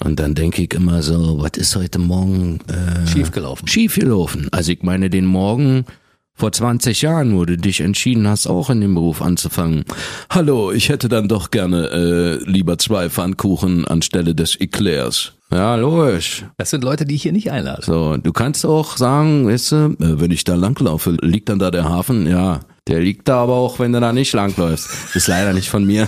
Und 0.04 0.20
dann 0.20 0.36
denke 0.36 0.62
ich 0.62 0.74
immer 0.74 1.02
so, 1.02 1.40
was 1.40 1.52
ist 1.58 1.76
heute 1.76 2.00
Morgen 2.00 2.60
äh, 2.68 3.08
Schiefgelaufen. 3.08 3.68
schief 3.68 3.96
gelaufen. 3.96 4.48
Also 4.52 4.72
ich 4.72 4.84
meine 4.84 5.10
den 5.10 5.26
Morgen 5.26 5.86
vor 6.34 6.52
20 6.52 7.02
Jahren, 7.02 7.36
wo 7.36 7.46
du 7.46 7.58
dich 7.58 7.82
entschieden 7.82 8.28
hast, 8.28 8.48
auch 8.48 8.70
in 8.70 8.82
dem 8.82 8.96
Beruf 8.96 9.22
anzufangen. 9.22 9.84
Hallo, 10.30 10.72
ich 10.72 10.90
hätte 10.90 11.08
dann 11.10 11.28
doch 11.28 11.52
gerne 11.52 11.90
äh, 11.90 12.50
lieber 12.50 12.78
zwei 12.78 13.10
Pfannkuchen 13.10 13.86
anstelle 13.86 14.34
des 14.34 14.60
Eclairs. 14.60 15.34
Ja, 15.52 15.76
logisch. 15.76 16.46
Das 16.58 16.70
sind 16.70 16.84
Leute, 16.84 17.06
die 17.06 17.16
ich 17.16 17.24
hier 17.24 17.34
nicht 17.34 17.52
einlade. 17.52 17.84
So, 17.86 18.16
du 18.16 18.32
kannst 18.32 18.66
auch 18.66 18.96
sagen, 18.96 19.46
weißt 19.48 19.72
du, 19.74 19.76
äh, 19.76 20.20
wenn 20.20 20.32
ich 20.32 20.46
da 20.46 20.56
langlaufe, 20.56 21.12
liegt 21.22 21.50
dann 21.50 21.60
da 21.60 21.70
der 21.70 21.84
Hafen? 21.84 22.26
Ja, 22.26 22.62
der 22.88 23.00
liegt 23.00 23.28
da 23.28 23.44
aber 23.44 23.56
auch, 23.56 23.80
wenn 23.80 23.94
du 23.94 24.00
da 24.00 24.12
nicht 24.12 24.34
langläufst. 24.34 24.90
Ist 25.16 25.28
leider 25.28 25.54
nicht 25.54 25.70
von 25.70 25.86
mir. 25.86 26.08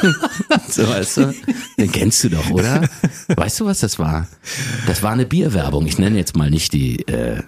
so, 0.68 0.88
weißt 0.88 1.16
du, 1.18 1.34
den 1.78 1.92
kennst 1.92 2.24
du 2.24 2.30
doch, 2.30 2.50
oder? 2.50 2.88
Weißt 3.28 3.60
du, 3.60 3.66
was 3.66 3.80
das 3.80 3.98
war? 3.98 4.26
Das 4.86 5.02
war 5.02 5.12
eine 5.12 5.26
Bierwerbung. 5.26 5.86
Ich 5.86 5.98
nenne 5.98 6.16
jetzt 6.16 6.36
mal 6.36 6.50
nicht 6.50 6.72
die, 6.72 7.06
äh, 7.08 7.42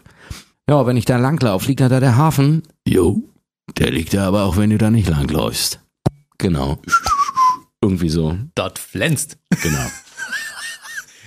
ja, 0.68 0.86
wenn 0.86 0.96
ich 0.96 1.04
da 1.04 1.16
langlaufe, 1.16 1.66
liegt 1.66 1.80
da 1.80 1.88
der 1.88 2.16
Hafen? 2.16 2.62
Jo, 2.86 3.22
der 3.78 3.90
liegt 3.90 4.14
da 4.14 4.28
aber 4.28 4.44
auch, 4.44 4.56
wenn 4.56 4.70
du 4.70 4.78
da 4.78 4.90
nicht 4.90 5.08
langläufst. 5.08 5.80
Genau. 6.38 6.80
Irgendwie 7.80 8.08
so. 8.08 8.38
Dort 8.54 8.78
flänzt. 8.78 9.38
Genau. 9.62 9.86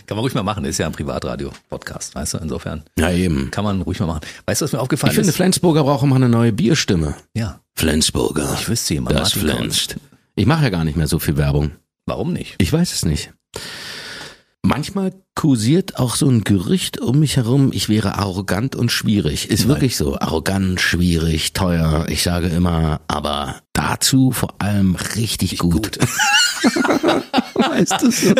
Kann 0.08 0.16
man 0.18 0.20
ruhig 0.24 0.34
mal 0.34 0.44
machen. 0.44 0.66
Ist 0.66 0.78
ja 0.78 0.86
ein 0.88 0.92
Privatradio-Podcast, 0.92 2.16
weißt 2.16 2.36
du? 2.36 2.38
Insofern 2.40 2.84
Ja, 2.98 3.12
eben. 3.12 3.50
kann 3.52 3.64
man 3.64 3.82
ruhig 3.82 4.00
mal 4.00 4.06
machen. 4.08 4.22
Weißt 4.46 4.62
du, 4.62 4.66
was 4.66 4.74
mir 4.74 4.80
aufgefallen 4.80 5.12
Ich 5.12 5.16
finde, 5.16 5.30
ist? 5.30 5.36
Flensburger 5.36 5.84
brauchen 5.84 6.10
mal 6.10 6.18
eine 6.18 6.30
neue 6.30 6.52
Bierstimme. 6.54 7.16
ja, 7.34 7.60
Flensburger. 7.76 8.56
ich 8.60 8.68
wüsste 8.70 8.94
jemand. 8.96 9.18
Das 9.18 9.36
Martin 9.36 9.42
flänzt. 9.58 9.96
Ich 10.36 10.46
mache 10.46 10.64
ja 10.64 10.70
gar 10.70 10.84
nicht 10.84 10.96
mehr 10.98 11.08
so 11.08 11.20
viel 11.20 11.38
Werbung. 11.38 11.72
Warum 12.06 12.34
nicht? 12.34 12.56
Ich 12.58 12.72
weiß 12.74 12.92
es 12.94 13.06
nicht. 13.06 13.32
Manchmal 14.66 15.14
kursiert 15.36 15.98
auch 15.98 16.16
so 16.16 16.28
ein 16.30 16.46
Gerücht 16.46 17.00
um 17.02 17.20
mich 17.20 17.36
herum, 17.36 17.72
ich 17.74 17.90
wäre 17.90 18.18
arrogant 18.18 18.78
und 18.78 18.92
schwierig. 18.94 19.50
Ist 19.50 19.68
wirklich 19.68 19.98
so. 19.98 20.18
Arrogant, 20.20 20.80
schwierig, 20.80 21.52
teuer. 21.52 22.06
Ich 22.08 22.24
sage 22.24 22.48
immer, 22.48 23.02
aber 23.10 23.58
dazu 23.74 24.32
vor 24.32 24.56
allem 24.60 24.96
richtig 25.16 25.58
gut. 25.58 26.00
weißt 27.54 28.02
du 28.02 28.12
so? 28.12 28.34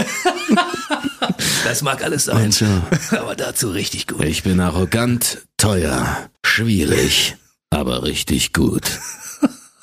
Das 1.64 1.82
mag 1.82 2.04
alles 2.04 2.26
sein. 2.26 2.52
Du? 2.52 3.18
Aber 3.18 3.36
dazu 3.36 3.70
richtig 3.70 4.08
gut. 4.08 4.24
Ich 4.24 4.44
bin 4.44 4.60
arrogant, 4.60 5.40
teuer, 5.58 6.30
schwierig, 6.46 7.36
aber 7.70 8.04
richtig 8.04 8.54
gut. 8.54 8.84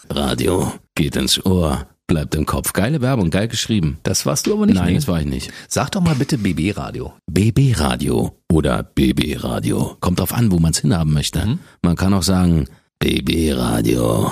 Radio 0.09 0.73
geht 0.95 1.17
ins 1.17 1.45
Ohr, 1.45 1.87
bleibt 2.07 2.35
im 2.35 2.47
Kopf. 2.47 2.73
Geile 2.73 3.01
Werbung, 3.01 3.31
geil 3.31 3.49
geschrieben. 3.49 3.99
Das 4.03 4.27
warst 4.27 4.47
du 4.47 4.55
aber 4.55 4.67
nicht. 4.67 4.75
Nein, 4.75 4.89
nee. 4.89 4.95
das 4.95 5.09
war 5.09 5.21
ich 5.21 5.27
nicht. 5.27 5.53
Sag 5.69 5.91
doch 5.93 6.01
mal 6.01 6.15
bitte 6.15 6.39
BB-Radio. 6.39 7.15
BB 7.31 7.79
Radio 7.79 8.37
oder 8.53 8.83
BB 8.83 9.37
Radio. 9.43 9.97
Kommt 10.01 10.19
drauf 10.19 10.33
an, 10.33 10.51
wo 10.51 10.59
man 10.59 10.73
es 10.73 10.81
hinhaben 10.81 11.13
möchte. 11.13 11.59
Man 11.83 11.97
kann 11.97 12.13
auch 12.15 12.23
sagen 12.23 12.67
BB 12.99 13.53
Radio. 13.55 14.31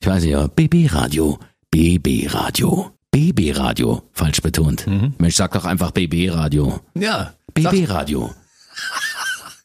Ich 0.00 0.06
weiß 0.06 0.22
nicht, 0.22 0.36
aber 0.36 0.48
BB 0.48 0.92
Radio. 0.92 1.38
BB 1.70 2.28
Radio. 2.32 2.95
BB 3.16 3.56
Radio. 3.56 4.02
Falsch 4.12 4.42
betont. 4.42 4.84
Mensch, 5.16 5.36
sag 5.36 5.52
doch 5.52 5.64
einfach 5.64 5.90
BB 5.92 6.28
Radio. 6.34 6.80
Ja. 6.94 7.32
Sag, 7.58 7.72
BB 7.72 7.88
Radio. 7.88 8.34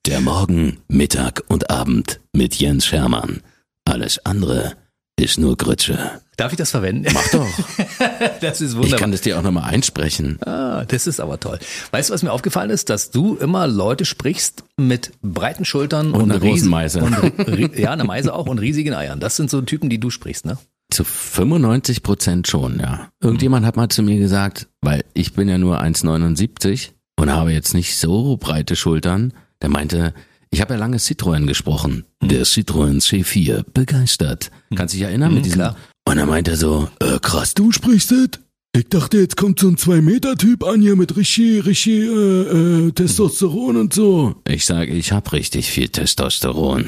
Der 0.06 0.22
Morgen, 0.22 0.78
Mittag 0.88 1.44
und 1.50 1.70
Abend 1.70 2.22
mit 2.32 2.56
Jens 2.56 2.86
Schermann. 2.86 3.42
Alles 3.84 4.25
andere 4.25 4.78
ist 5.17 5.38
nur 5.38 5.58
Grütze. 5.58 6.21
Darf 6.38 6.54
ich 6.54 6.58
das 6.58 6.71
verwenden? 6.71 7.12
Mach 7.13 7.28
doch. 7.28 7.48
Das 8.40 8.62
ist 8.62 8.71
Ich 8.71 8.78
wunderbar. 8.78 9.00
kann 9.00 9.12
das 9.12 9.21
dir 9.21 9.38
auch 9.38 9.44
nochmal 9.44 9.69
einsprechen. 9.69 10.42
Ah, 10.44 10.86
das 10.88 11.06
ist 11.06 11.19
aber 11.19 11.40
toll. 11.40 11.60
Weißt 11.92 12.10
du, 12.10 12.13
was 12.13 12.23
mir 12.23 12.32
aufgefallen 12.32 12.69
ist? 12.69 12.90
Dass 12.90 13.12
du 13.12 13.36
immer 13.36 13.67
Leute 13.67 14.06
sprichst 14.06 14.63
mit 14.78 15.12
breiten 15.21 15.65
Schultern 15.65 16.12
Und 16.13 16.21
und, 16.23 16.32
einer 16.32 16.40
großen 16.40 16.69
Meise. 16.69 17.02
Und, 17.04 17.78
ja, 17.78 17.92
eine 17.92 18.06
Meise 18.06 18.34
auch 18.34 18.48
und 18.48 18.60
riesigen 18.60 18.94
Eiern. 18.94 19.19
Das 19.19 19.36
sind 19.36 19.50
so 19.52 19.62
Typen, 19.62 19.90
die 19.90 20.00
du 20.00 20.10
sprichst, 20.10 20.46
ne? 20.46 20.58
Zu 20.92 21.04
95 21.06 22.04
Prozent 22.04 22.48
schon, 22.48 22.79
ja. 22.79 23.10
Irgendjemand 23.21 23.65
hat 23.65 23.77
mal 23.77 23.89
zu 23.89 24.04
mir 24.04 24.19
gesagt, 24.19 24.67
weil 24.81 25.04
ich 25.13 25.33
bin 25.33 25.48
ja 25.50 25.58
nur 25.58 25.81
1,79 25.81 26.89
und 27.17 27.31
habe 27.31 27.54
jetzt 27.54 27.73
nicht 27.73 27.98
so 27.98 28.35
breite 28.37 28.75
Schultern. 28.75 29.31
Der 29.62 29.69
meinte, 29.69 30.13
ich 30.50 30.60
habe 30.60 30.73
ja 30.73 30.79
lange 30.79 30.98
Citroën 30.98 31.46
gesprochen. 31.48 32.04
Der 32.21 32.46
Citroën 32.46 33.02
C4, 33.02 33.63
begeistert. 33.73 34.52
Kannst 34.75 34.94
dich 34.94 35.02
erinnern 35.04 35.29
mit 35.33 35.39
Mhm, 35.39 35.44
diesem? 35.44 35.60
klar. 35.60 35.77
Und 36.06 36.17
er 36.17 36.25
meinte 36.25 36.58
so, 36.58 36.89
äh, 37.00 37.19
krass, 37.21 37.54
du 37.54 37.71
sprichst 37.71 38.12
das? 38.12 38.42
Ich 38.73 38.89
dachte, 38.89 39.17
jetzt 39.19 39.37
kommt 39.37 39.60
so 39.60 39.67
ein 39.69 39.77
Zwei-Meter-Typ 39.77 40.63
an 40.65 40.81
hier 40.81 40.96
mit 40.96 41.15
richtig, 41.15 41.65
richtig 41.65 42.04
äh, 42.04 42.87
äh, 42.87 42.92
Testosteron 42.92 43.77
und 43.77 43.94
so. 43.94 44.35
Ich 44.48 44.65
sage, 44.65 44.92
ich 44.94 45.12
habe 45.13 45.31
richtig 45.33 45.69
viel 45.71 45.87
Testosteron. 45.89 46.85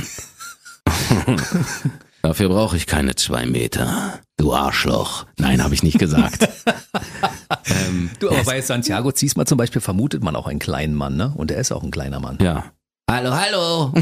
Dafür 2.24 2.48
brauche 2.50 2.78
ich 2.78 2.88
keine 2.88 3.16
zwei 3.16 3.46
Meter. 3.46 4.20
Du 4.38 4.54
Arschloch. 4.54 5.26
Nein, 5.38 5.62
habe 5.62 5.74
ich 5.74 5.84
nicht 5.84 6.00
gesagt. 6.00 6.48
ähm, 7.66 8.10
Du, 8.20 8.30
aber 8.30 8.44
bei 8.46 8.62
Santiago 8.62 9.12
Ziesmer 9.12 9.46
zum 9.46 9.58
Beispiel 9.58 9.82
vermutet 9.82 10.24
man 10.24 10.36
auch 10.38 10.48
einen 10.48 10.60
kleinen 10.60 10.96
Mann, 10.96 11.18
ne? 11.18 11.34
Und 11.36 11.52
er 11.52 11.58
ist 11.60 11.72
auch 11.74 11.84
ein 11.84 11.92
kleiner 11.92 12.20
Mann. 12.20 12.38
ja. 12.42 12.72
Hallo, 13.12 13.32
hallo. 13.36 13.94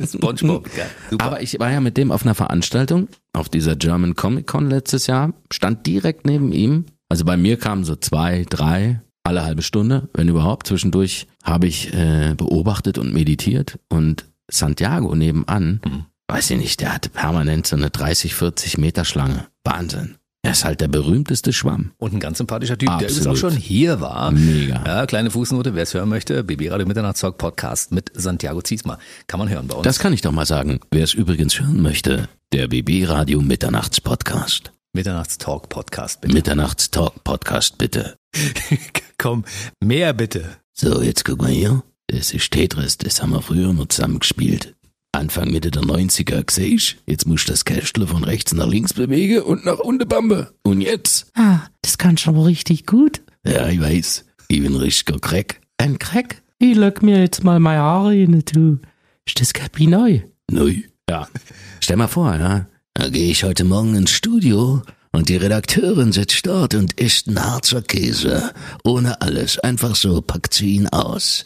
SpongeBob, 0.06 0.74
geil. 0.74 0.88
Super. 1.10 1.24
Aber 1.26 1.42
ich 1.42 1.60
war 1.60 1.70
ja 1.70 1.80
mit 1.80 1.98
dem 1.98 2.10
auf 2.10 2.22
einer 2.22 2.34
Veranstaltung, 2.34 3.08
auf 3.34 3.50
dieser 3.50 3.76
German 3.76 4.16
Comic 4.16 4.46
Con 4.46 4.70
letztes 4.70 5.06
Jahr, 5.06 5.34
stand 5.52 5.86
direkt 5.86 6.24
neben 6.24 6.50
ihm. 6.50 6.86
Also 7.10 7.26
bei 7.26 7.36
mir 7.36 7.58
kamen 7.58 7.84
so 7.84 7.96
zwei, 7.96 8.46
drei, 8.48 9.02
alle 9.24 9.44
halbe 9.44 9.60
Stunde, 9.60 10.08
wenn 10.14 10.26
überhaupt. 10.28 10.66
Zwischendurch 10.66 11.26
habe 11.44 11.66
ich 11.66 11.92
äh, 11.92 12.34
beobachtet 12.34 12.96
und 12.96 13.12
meditiert 13.12 13.78
und 13.90 14.24
Santiago 14.50 15.14
nebenan, 15.14 15.82
Mhm. 15.84 16.06
Weiß 16.30 16.50
ich 16.50 16.58
nicht, 16.58 16.80
der 16.80 16.94
hatte 16.94 17.08
permanent 17.08 17.66
so 17.66 17.76
eine 17.76 17.90
30, 17.90 18.34
40 18.34 18.78
Meter 18.78 19.04
Schlange. 19.04 19.46
Wahnsinn. 19.64 20.16
Er 20.42 20.52
ist 20.52 20.64
halt 20.64 20.80
der 20.80 20.88
berühmteste 20.88 21.52
Schwamm. 21.52 21.92
Und 21.98 22.14
ein 22.14 22.20
ganz 22.20 22.38
sympathischer 22.38 22.78
Typ, 22.78 22.88
der 22.98 23.08
übrigens 23.08 23.26
auch 23.26 23.32
Absolut. 23.32 23.54
schon 23.54 23.60
hier 23.60 24.00
war. 24.00 24.30
Mega. 24.30 24.82
Ja, 24.86 25.06
kleine 25.06 25.30
Fußnote, 25.30 25.74
wer 25.74 25.82
es 25.82 25.92
hören 25.92 26.08
möchte, 26.08 26.42
BB 26.44 26.70
Radio 26.70 26.86
Mitternachtstalk 26.86 27.36
Podcast 27.36 27.92
mit 27.92 28.10
Santiago 28.14 28.62
Ziesmer. 28.62 28.98
Kann 29.26 29.38
man 29.38 29.50
hören 29.50 29.66
bei 29.66 29.74
uns. 29.74 29.84
Das 29.84 29.98
kann 29.98 30.14
ich 30.14 30.22
doch 30.22 30.32
mal 30.32 30.46
sagen. 30.46 30.80
Wer 30.90 31.04
es 31.04 31.12
übrigens 31.12 31.60
hören 31.60 31.82
möchte, 31.82 32.28
der 32.52 32.68
BB 32.68 33.06
Radio 33.06 33.42
Mitternachts 33.42 34.00
Podcast. 34.00 34.72
Mitternachtstalk 34.94 35.68
Podcast, 35.68 36.20
bitte. 36.22 36.34
Mitternachts 36.34 36.90
Talk 36.90 37.22
Podcast 37.22 37.76
bitte. 37.76 38.16
Komm, 39.18 39.44
mehr 39.78 40.14
bitte. 40.14 40.56
So, 40.72 41.02
jetzt 41.02 41.24
guck 41.24 41.42
mal 41.42 41.50
hier. 41.50 41.82
Das 42.06 42.32
ist 42.32 42.50
Tetris, 42.50 42.96
das 42.96 43.22
haben 43.22 43.30
wir 43.30 43.42
früher 43.42 43.72
noch 43.72 43.86
zusammen 43.86 44.18
gespielt. 44.18 44.74
Anfang 45.12 45.50
Mitte 45.50 45.70
der 45.70 45.82
90er, 45.82 46.44
siehst 46.50 46.96
Jetzt 47.06 47.26
musst 47.26 47.48
du 47.48 47.52
das 47.52 47.64
Kästle 47.64 48.06
von 48.06 48.24
rechts 48.24 48.54
nach 48.54 48.68
links 48.68 48.92
bewegen 48.92 49.42
und 49.42 49.64
nach 49.64 49.78
unten 49.78 50.08
bambe. 50.08 50.52
Und 50.62 50.80
jetzt? 50.80 51.26
Ah, 51.34 51.60
das 51.82 51.98
kannst 51.98 52.26
du 52.26 52.30
aber 52.30 52.46
richtig 52.46 52.86
gut. 52.86 53.20
Ja, 53.44 53.68
ich 53.68 53.80
weiß. 53.80 54.24
Ich 54.48 54.62
bin 54.62 54.76
richtiger 54.76 55.18
Crack. 55.18 55.60
Ein 55.78 55.98
Crack? 55.98 56.42
Ich 56.58 56.76
lock 56.76 57.02
mir 57.02 57.20
jetzt 57.20 57.42
mal 57.42 57.58
meine 57.58 57.80
Haare 57.80 58.12
hin, 58.12 58.42
du. 58.52 58.78
Ist 59.26 59.40
das 59.40 59.52
Kapi 59.52 59.86
neu? 59.86 60.20
Neu. 60.50 60.74
Ja. 61.08 61.28
Stell 61.80 61.96
mal 61.96 62.08
vor, 62.08 62.36
ja. 62.36 62.66
Da 62.94 63.08
gehe 63.08 63.30
ich 63.30 63.44
heute 63.44 63.64
Morgen 63.64 63.94
ins 63.94 64.10
Studio 64.12 64.82
und 65.12 65.28
die 65.28 65.36
Redakteurin 65.36 66.12
sitzt 66.12 66.46
dort 66.46 66.74
und 66.74 67.00
isst 67.00 67.28
einen 67.28 67.42
Harzer 67.42 67.82
Käse. 67.82 68.52
Ohne 68.84 69.20
alles. 69.20 69.58
Einfach 69.58 69.96
so, 69.96 70.20
packt 70.20 70.54
sie 70.54 70.74
ihn 70.74 70.88
aus. 70.88 71.44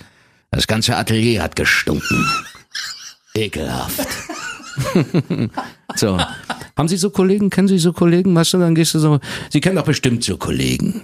Das 0.51 0.67
ganze 0.67 0.97
Atelier 0.97 1.43
hat 1.43 1.57
gestunken. 1.57 2.27
Ekelhaft. 3.37 4.07
so. 5.97 6.19
Haben 6.77 6.89
Sie 6.89 6.97
so 6.97 7.11
Kollegen? 7.11 7.51
Kennen 7.51 7.69
Sie 7.69 7.79
so 7.79 7.93
Kollegen? 7.93 8.35
Weißt 8.35 8.55
du, 8.55 8.59
dann 8.59 8.75
gehst 8.75 8.95
du 8.95 8.99
so. 8.99 9.21
Sie 9.51 9.61
kennen 9.61 9.77
doch 9.77 9.85
bestimmt 9.85 10.25
so 10.25 10.37
Kollegen. 10.37 11.03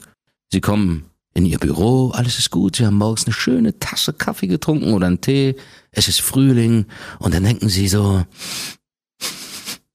Sie 0.52 0.60
kommen 0.60 1.10
in 1.34 1.46
Ihr 1.46 1.58
Büro, 1.58 2.10
alles 2.10 2.38
ist 2.38 2.50
gut. 2.50 2.76
Sie 2.76 2.86
haben 2.86 2.96
morgens 2.96 3.24
eine 3.24 3.32
schöne 3.32 3.78
Tasse 3.78 4.12
Kaffee 4.12 4.48
getrunken 4.48 4.92
oder 4.92 5.06
einen 5.06 5.20
Tee. 5.20 5.54
Es 5.92 6.08
ist 6.08 6.20
Frühling. 6.20 6.86
Und 7.18 7.34
dann 7.34 7.44
denken 7.44 7.68
Sie 7.68 7.86
so, 7.88 8.24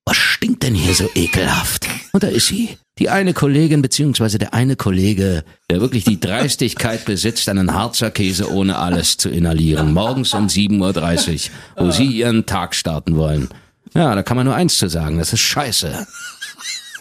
was 0.06 0.18
stinkt 0.18 0.64
denn 0.64 0.76
hier 0.76 0.94
so 0.94 1.10
ekelhaft? 1.16 1.88
Und 2.14 2.24
da 2.24 2.28
ist 2.28 2.48
sie. 2.48 2.78
Die 2.98 3.10
eine 3.10 3.34
Kollegin 3.34 3.82
beziehungsweise 3.82 4.38
der 4.38 4.54
eine 4.54 4.78
Kollege, 4.78 5.44
der 5.70 5.82
wirklich 5.82 6.06
die 6.06 6.20
Dreistigkeit 6.20 7.04
besitzt, 7.06 7.50
einen 7.50 7.74
Harzer 7.74 8.10
Käse 8.10 8.50
ohne 8.50 8.78
alles 8.78 9.18
zu 9.18 9.30
inhalieren. 9.30 9.94
Morgens 9.94 10.34
um 10.34 10.48
7.30 10.48 11.50
Uhr, 11.78 11.86
wo 11.88 11.92
sie 11.92 12.06
ihren 12.06 12.46
Tag 12.46 12.74
starten 12.74 13.18
wollen. 13.18 13.50
Ja, 13.94 14.16
da 14.16 14.24
kann 14.24 14.38
man 14.38 14.46
nur 14.46 14.56
eins 14.56 14.78
zu 14.78 14.88
sagen, 14.90 15.18
das 15.18 15.34
ist 15.34 15.42
scheiße. 15.42 16.08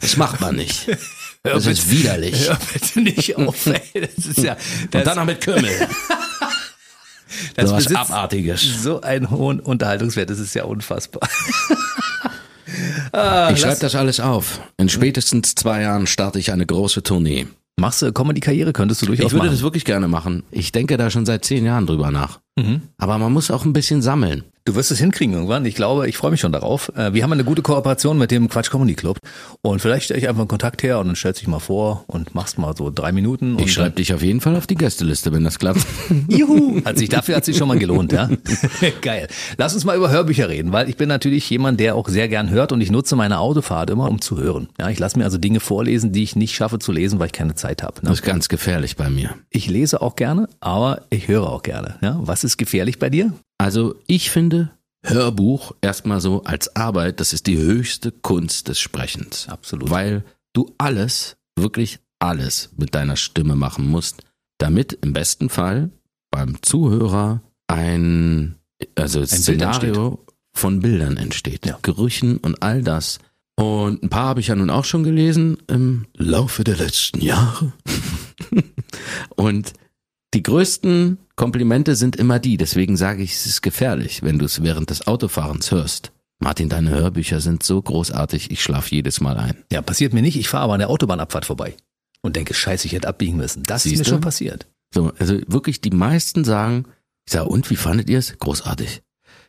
Das 0.01 0.17
macht 0.17 0.41
man 0.41 0.57
nicht. 0.57 0.87
Das 1.45 1.67
ist 1.67 1.91
widerlich. 1.91 2.49
Hör 2.49 2.59
bitte 2.73 3.01
nicht 3.01 3.37
auf, 3.37 3.67
ey. 3.67 3.81
Das 4.17 4.27
ist 4.27 4.39
ja, 4.39 4.57
das, 4.91 5.01
Und 5.01 5.07
dann 5.07 5.17
noch 5.17 5.25
mit 5.27 5.41
Kümmel. 5.41 5.71
das 7.55 7.69
So 7.69 7.77
was 7.77 7.95
Abartiges. 7.95 8.83
so 8.83 9.01
einen 9.01 9.31
hohen 9.31 9.61
Unterhaltungswert, 9.61 10.31
das 10.31 10.39
ist 10.39 10.55
ja 10.55 10.65
unfassbar. 10.65 11.29
Ich 13.53 13.61
schreibe 13.61 13.81
das 13.81 13.95
alles 13.95 14.21
auf. 14.21 14.61
In 14.77 14.89
spätestens 14.89 15.55
zwei 15.55 15.83
Jahren 15.83 16.07
starte 16.07 16.39
ich 16.39 16.53
eine 16.53 16.67
große 16.67 17.03
Tournee. 17.03 17.47
Machst 17.77 18.03
du 18.03 18.13
Comedy-Karriere, 18.13 18.73
könntest 18.73 19.03
du 19.03 19.07
durchaus 19.07 19.27
Ich 19.27 19.33
würde 19.33 19.47
machen. 19.47 19.55
das 19.57 19.63
wirklich 19.63 19.85
gerne 19.85 20.07
machen. 20.07 20.45
Ich 20.53 20.71
denke 20.73 20.97
da 20.97 21.11
schon 21.11 21.27
seit 21.27 21.45
zehn 21.45 21.65
Jahren 21.65 21.87
drüber 21.87 22.11
nach. 22.13 22.41
Mhm. 22.57 22.83
Aber 22.99 23.19
man 23.19 23.33
muss 23.33 23.51
auch 23.51 23.65
ein 23.65 23.73
bisschen 23.73 24.01
sammeln. 24.01 24.45
Du 24.67 24.75
wirst 24.77 24.91
es 24.91 24.99
hinkriegen 24.99 25.35
irgendwann. 25.35 25.67
Ich 25.67 25.75
glaube, 25.75 26.09
ich 26.09 26.17
freue 26.17 26.31
mich 26.31 26.41
schon 26.41 26.51
darauf. 26.53 26.91
Äh, 26.97 27.13
Wir 27.13 27.23
haben 27.23 27.33
eine 27.35 27.45
gute 27.45 27.61
Kooperation 27.61 28.17
mit 28.17 28.31
dem 28.31 28.49
Quatsch 28.49 28.71
Comedy 28.71 28.95
Club. 28.95 29.19
Und 29.61 29.81
vielleicht 29.81 30.07
stelle 30.07 30.19
ich 30.21 30.27
einfach 30.27 30.41
einen 30.41 30.49
Kontakt 30.49 30.83
her 30.83 31.01
und 31.01 31.07
dann 31.09 31.17
stellst 31.17 31.43
dich 31.43 31.49
mal 31.49 31.59
vor 31.59 32.05
und 32.07 32.35
machst 32.35 32.57
mal 32.57 32.75
so 32.75 32.91
drei 32.91 33.13
Minuten. 33.13 33.57
und 33.57 33.61
Ich 33.61 33.75
schreibe 33.75 33.97
dich 33.97 34.15
auf 34.15 34.23
jeden 34.23 34.41
Fall 34.41 34.57
auf 34.57 34.67
die 34.67 34.77
Gästeliste, 34.77 35.33
wenn 35.33 35.45
das 35.45 35.59
klappt. 35.59 35.85
Juhu! 36.29 36.83
Hat 36.83 36.97
sich 36.97 37.11
dafür 37.11 37.37
hat 37.37 37.45
sich 37.45 37.59
schon 37.59 37.69
mal 37.69 37.79
gelohnt, 37.79 38.13
ja? 38.13 38.31
Geil. 39.03 39.29
Lass 39.59 39.75
uns 39.75 39.85
mal 39.85 39.99
über 39.99 40.09
Hörbücher 40.11 40.49
reden, 40.49 40.73
weil 40.73 40.89
ich 40.89 40.97
bin 40.97 41.11
natürlich 41.11 41.51
jemand, 41.51 41.79
der 41.79 41.95
auch 41.95 42.09
sehr 42.09 42.29
gern 42.29 42.49
hört 42.49 42.73
und 42.73 42.81
ich 42.81 42.91
nutze 42.91 43.17
meine 43.17 43.41
Autofahrt 43.41 43.91
immer, 43.91 44.09
um 44.09 44.23
zu 44.23 44.39
hören. 44.39 44.69
Ja, 44.81 44.89
ich 44.89 44.99
lasse 44.99 45.19
mir 45.19 45.27
also 45.27 45.37
Dinge 45.37 45.61
vorlesen, 45.61 46.13
die 46.13 46.23
ich 46.23 46.37
nicht 46.37 46.55
schaffe 46.55 46.79
zu 46.79 46.91
lesen, 46.91 47.19
weil 47.19 47.27
ich 47.27 47.33
keine 47.33 47.55
Zeit 47.55 47.83
habe. 47.83 47.97
Ne? 47.97 48.09
Das 48.09 48.21
ist 48.21 48.25
ganz 48.25 48.49
gefährlich 48.49 48.97
bei 48.97 49.11
mir. 49.11 49.35
Ich 49.51 49.69
lese 49.69 50.01
auch 50.01 50.17
gerne, 50.17 50.49
aber 50.61 51.03
ich 51.11 51.29
höre 51.29 51.51
auch 51.51 51.63
gerne. 51.63 51.97
Ja? 52.01 52.17
Was 52.23 52.45
ist 52.45 52.57
gefährlich 52.57 52.99
bei 52.99 53.11
dir? 53.11 53.31
Also 53.65 53.95
ich 54.07 54.29
finde 54.29 54.73
Hörbuch 55.03 55.73
erstmal 55.81 56.21
so 56.21 56.45
als 56.45 56.77
Arbeit, 56.77 57.19
das 57.19 57.33
ist 57.33 57.47
die 57.47 57.57
höchste 57.57 58.13
Kunst 58.13 58.69
des 58.69 58.79
Sprechens. 58.79 59.49
Absolut. 59.49 59.89
Weil 59.89 60.23
du 60.53 60.75
alles, 60.77 61.39
wirklich 61.57 61.99
alles 62.19 62.75
mit 62.77 62.95
deiner 62.95 63.17
Stimme 63.17 63.57
machen 63.57 63.89
musst, 63.89 64.23
damit 64.59 64.93
im 65.01 65.15
besten 65.15 65.49
Fall 65.49 65.91
beim 66.31 66.61
Zuhörer 66.61 67.41
ein, 67.67 68.57
also 68.97 69.21
Bild 69.21 69.31
Szenario 69.31 70.23
von 70.53 70.81
Bildern 70.81 71.17
entsteht. 71.17 71.65
Ja. 71.65 71.79
Gerüchen 71.81 72.37
und 72.37 72.63
all 72.63 72.83
das. 72.83 73.19
Und 73.57 74.03
ein 74.03 74.11
paar 74.11 74.27
habe 74.27 74.41
ich 74.41 74.49
ja 74.49 74.57
nun 74.57 74.69
auch 74.69 74.85
schon 74.85 75.05
gelesen 75.05 75.57
im 75.69 76.05
Laufe 76.19 76.65
der 76.65 76.77
letzten 76.77 77.23
Jahre. 77.23 77.73
und 79.37 79.73
die 80.35 80.43
größten 80.43 81.17
Komplimente 81.37 81.97
sind 81.97 82.17
immer 82.17 82.39
die, 82.39 82.57
deswegen 82.57 82.97
sage 82.97 83.23
ich, 83.23 83.33
es 83.33 83.47
ist 83.47 83.63
gefährlich, 83.63 84.23
wenn 84.23 84.39
du 84.39 84.45
es 84.45 84.63
während 84.63 84.91
des 84.91 85.07
Autofahrens 85.07 85.71
hörst. 85.73 86.13
Martin, 86.39 86.69
deine 86.69 86.91
Hörbücher 86.91 87.41
sind 87.41 87.63
so 87.63 87.81
großartig, 87.81 88.51
ich 88.51 88.63
schlaf 88.63 88.91
jedes 88.91 89.21
Mal 89.21 89.37
ein. 89.37 89.65
Ja, 89.73 89.83
passiert 89.83 90.13
mir 90.13 90.23
nicht. 90.23 90.37
Ich 90.37 90.49
fahre 90.49 90.65
aber 90.65 90.75
an 90.75 90.81
der 90.81 90.91
Autobahnabfahrt 90.91 91.45
vorbei 91.45 91.77
und 92.23 92.37
denke, 92.37 92.55
scheiße, 92.55 92.87
ich 92.87 92.93
hätte 92.93 93.09
abbiegen 93.09 93.37
müssen. 93.37 93.63
Das 93.65 93.85
ist 93.85 93.93
mir 93.93 93.99
Siehste? 93.99 94.11
schon 94.13 94.21
passiert. 94.21 94.67
So, 94.93 95.13
also 95.19 95.41
wirklich 95.47 95.81
die 95.81 95.91
meisten 95.91 96.45
sagen, 96.45 96.85
ich 97.27 97.33
sage, 97.33 97.49
und 97.49 97.71
wie 97.71 97.77
fandet 97.77 98.11
ihr 98.11 98.19
es? 98.19 98.39
Großartig. 98.39 99.03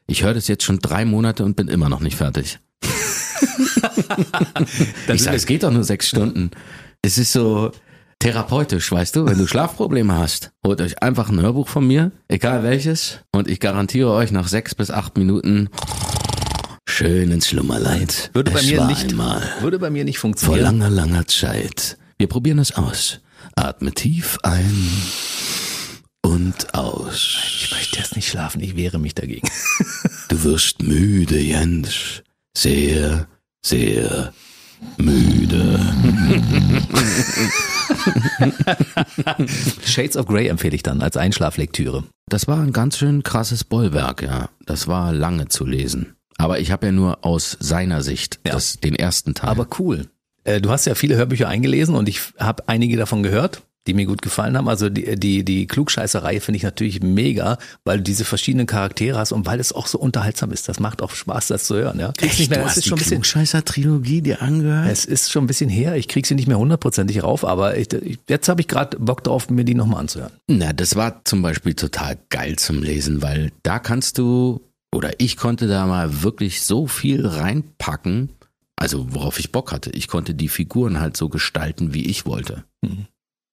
Ich 0.08 0.24
höre 0.24 0.34
das 0.34 0.48
jetzt 0.48 0.64
schon 0.64 0.80
drei 0.80 1.06
Monate 1.06 1.44
und 1.44 1.56
bin 1.56 1.68
immer 1.68 1.90
noch 1.90 2.00
nicht 2.00 2.16
fertig. 2.16 2.60
ich 5.08 5.24
sage, 5.24 5.36
es 5.36 5.46
geht 5.46 5.64
doch 5.64 5.72
nur 5.72 5.84
sechs 5.84 6.08
Stunden. 6.08 6.52
Es 7.02 7.18
ist 7.18 7.32
so 7.32 7.72
therapeutisch, 8.20 8.92
weißt 8.92 9.16
du, 9.16 9.26
wenn 9.26 9.38
du 9.38 9.48
Schlafprobleme 9.48 10.14
hast, 10.18 10.52
holt 10.66 10.82
euch 10.82 11.02
einfach 11.02 11.30
ein 11.30 11.42
Hörbuch 11.42 11.68
von 11.68 11.86
mir, 11.86 12.12
egal 12.28 12.64
welches, 12.64 13.20
und 13.32 13.50
ich 13.50 13.60
garantiere 13.60 14.12
euch 14.12 14.32
nach 14.32 14.48
sechs 14.48 14.76
bis 14.76 14.92
acht 14.92 15.18
Minuten 15.18 15.70
schön 16.88 17.32
ins 17.32 17.48
Schlummerleid. 17.50 18.32
Würde 18.34 18.52
bei 18.52 18.60
es 18.60 18.68
mir 18.68 18.86
nicht, 18.86 19.10
einmal 19.10 19.44
würde 19.62 19.80
bei 19.80 19.90
mir 19.90 20.06
nicht 20.06 20.20
vor 20.20 20.30
funktionieren. 20.30 20.64
langer, 20.64 20.90
langer 20.90 21.28
Zeit. 21.28 21.98
Wir 22.18 22.28
probieren 22.28 22.60
es 22.60 22.72
aus. 22.72 23.20
Atme 23.56 23.92
tief 23.92 24.38
ein 24.44 24.92
und 26.24 26.74
aus. 26.74 27.38
Ich 27.60 27.72
möchte 27.72 28.00
das 28.00 28.16
nicht 28.16 28.30
schlafen, 28.30 28.62
ich 28.62 28.76
wehre 28.76 29.00
mich 29.00 29.14
dagegen. 29.14 29.48
Du 30.30 30.44
wirst 30.44 30.82
müde, 30.82 31.40
Jens. 31.40 32.24
Sehr, 32.58 33.28
sehr 33.64 34.34
müde. 34.98 35.80
Shades 39.86 40.18
of 40.18 40.28
Grey 40.28 40.48
empfehle 40.48 40.76
ich 40.76 40.84
dann 40.84 41.02
als 41.02 41.18
Einschlaflektüre. 41.18 42.04
Das 42.30 42.48
war 42.48 42.60
ein 42.60 42.74
ganz 42.74 42.98
schön 42.98 43.24
krasses 43.24 43.64
Bollwerk, 43.64 44.22
ja. 44.24 44.50
Das 44.66 44.88
war 44.88 45.14
lange 45.14 45.48
zu 45.48 45.66
lesen. 45.66 46.16
Aber 46.38 46.60
ich 46.60 46.72
habe 46.72 46.88
ja 46.88 46.92
nur 46.92 47.24
aus 47.26 47.56
seiner 47.60 48.02
Sicht 48.02 48.40
Ja. 48.46 48.54
das, 48.54 48.80
den 48.80 48.96
ersten 48.96 49.34
Teil. 49.36 49.50
Aber 49.50 49.68
cool. 49.80 50.08
Äh, 50.44 50.60
Du 50.62 50.70
hast 50.72 50.86
ja 50.86 50.96
viele 50.96 51.16
Hörbücher 51.16 51.48
eingelesen 51.48 51.96
und 51.96 52.10
ich 52.10 52.20
habe 52.40 52.64
einige 52.68 52.98
davon 52.98 53.24
gehört, 53.24 53.62
die 53.88 53.94
mir 53.94 54.06
gut 54.06 54.22
gefallen 54.22 54.58
haben. 54.58 54.68
Also 54.68 54.90
die, 54.90 55.16
die, 55.16 55.46
die 55.46 55.68
Klugscheißerei 55.68 56.40
finde 56.40 56.58
ich 56.58 56.64
natürlich 56.64 57.04
mega, 57.04 57.58
weil 57.84 57.98
du 57.98 58.04
diese 58.04 58.26
verschiedenen 58.26 58.66
Charaktere 58.66 59.18
hast 59.18 59.32
und 59.32 59.46
weil 59.46 59.60
es 59.60 59.74
auch 59.74 59.88
so 59.88 60.00
unterhaltsam 60.00 60.52
ist. 60.52 60.68
Das 60.68 60.80
macht 60.80 61.02
auch 61.02 61.12
Spaß, 61.12 61.48
das 61.48 61.66
zu 61.66 61.76
hören. 61.76 62.00
Ja. 62.00 62.12
Kriegst 62.18 62.40
nicht 62.40 62.50
mehr, 62.50 62.60
du 62.60 62.66
es 62.66 62.72
hast 62.72 62.78
ist 62.78 62.86
die 62.86 62.90
schon 62.90 62.98
ein 62.98 63.00
bisschen, 63.00 63.22
Klugscheißer-Trilogie 63.22 64.22
dir 64.22 64.42
angehört? 64.42 64.90
es 64.90 65.06
ist 65.06 65.32
schon 65.32 65.44
ein 65.44 65.48
bisschen 65.48 65.70
her. 65.70 65.96
Ich 65.96 66.08
krieg 66.08 66.26
sie 66.26 66.36
nicht 66.36 66.48
mehr 66.48 66.58
hundertprozentig 66.58 67.24
rauf, 67.24 67.46
aber 67.46 67.78
ich, 67.78 67.94
ich, 67.94 68.20
jetzt 68.28 68.50
habe 68.50 68.62
ich 68.62 68.68
gerade 68.68 68.98
Bock 68.98 69.24
drauf, 69.24 69.50
mir 69.50 69.66
die 69.66 69.76
nochmal 69.76 70.02
anzuhören. 70.02 70.32
Na, 70.48 70.74
das 70.74 70.96
war 70.96 71.24
zum 71.26 71.42
Beispiel 71.42 71.76
total 71.76 72.18
geil 72.30 72.56
zum 72.58 72.82
Lesen, 72.82 73.22
weil 73.22 73.52
da 73.64 73.80
kannst 73.80 74.18
du, 74.18 74.62
oder 74.94 75.20
ich 75.20 75.38
konnte 75.38 75.68
da 75.68 75.86
mal 75.86 76.24
wirklich 76.24 76.64
so 76.64 76.88
viel 76.88 77.26
reinpacken, 77.26 78.30
also 78.76 79.14
worauf 79.14 79.40
ich 79.40 79.52
Bock 79.52 79.72
hatte. 79.72 79.92
Ich 79.92 80.08
konnte 80.08 80.34
die 80.34 80.50
Figuren 80.50 81.00
halt 81.00 81.16
so 81.18 81.30
gestalten, 81.30 81.94
wie 81.94 82.06
ich 82.06 82.26
wollte. 82.26 82.66
Mhm. 82.82 83.06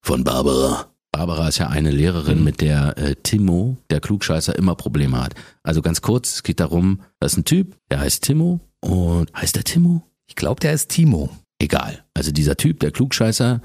Von 0.05 0.25
Barbara. 0.25 0.87
Barbara 1.13 1.49
ist 1.49 1.59
ja 1.59 1.69
eine 1.69 1.91
Lehrerin, 1.91 2.43
mit 2.43 2.61
der 2.61 2.97
äh, 2.99 3.15
Timo, 3.17 3.77
der 3.91 4.01
Klugscheißer, 4.01 4.57
immer 4.57 4.75
Probleme 4.75 5.23
hat. 5.23 5.35
Also 5.63 5.83
ganz 5.83 6.01
kurz, 6.01 6.35
es 6.35 6.43
geht 6.43 6.59
darum, 6.59 7.03
da 7.21 7.27
ist 7.27 7.37
ein 7.37 7.45
Typ, 7.45 7.77
der 7.91 8.01
heißt 8.01 8.25
Timo 8.25 8.61
und 8.81 9.33
heißt 9.37 9.55
der 9.55 9.65
Timo? 9.65 10.03
Ich 10.27 10.35
glaube, 10.35 10.61
der 10.61 10.73
ist 10.73 10.89
Timo. 10.89 11.31
Egal. 11.61 12.05
Also 12.15 12.33
dieser 12.33 12.57
Typ, 12.57 12.81
der 12.81 12.91
Klugscheißer, 12.91 13.61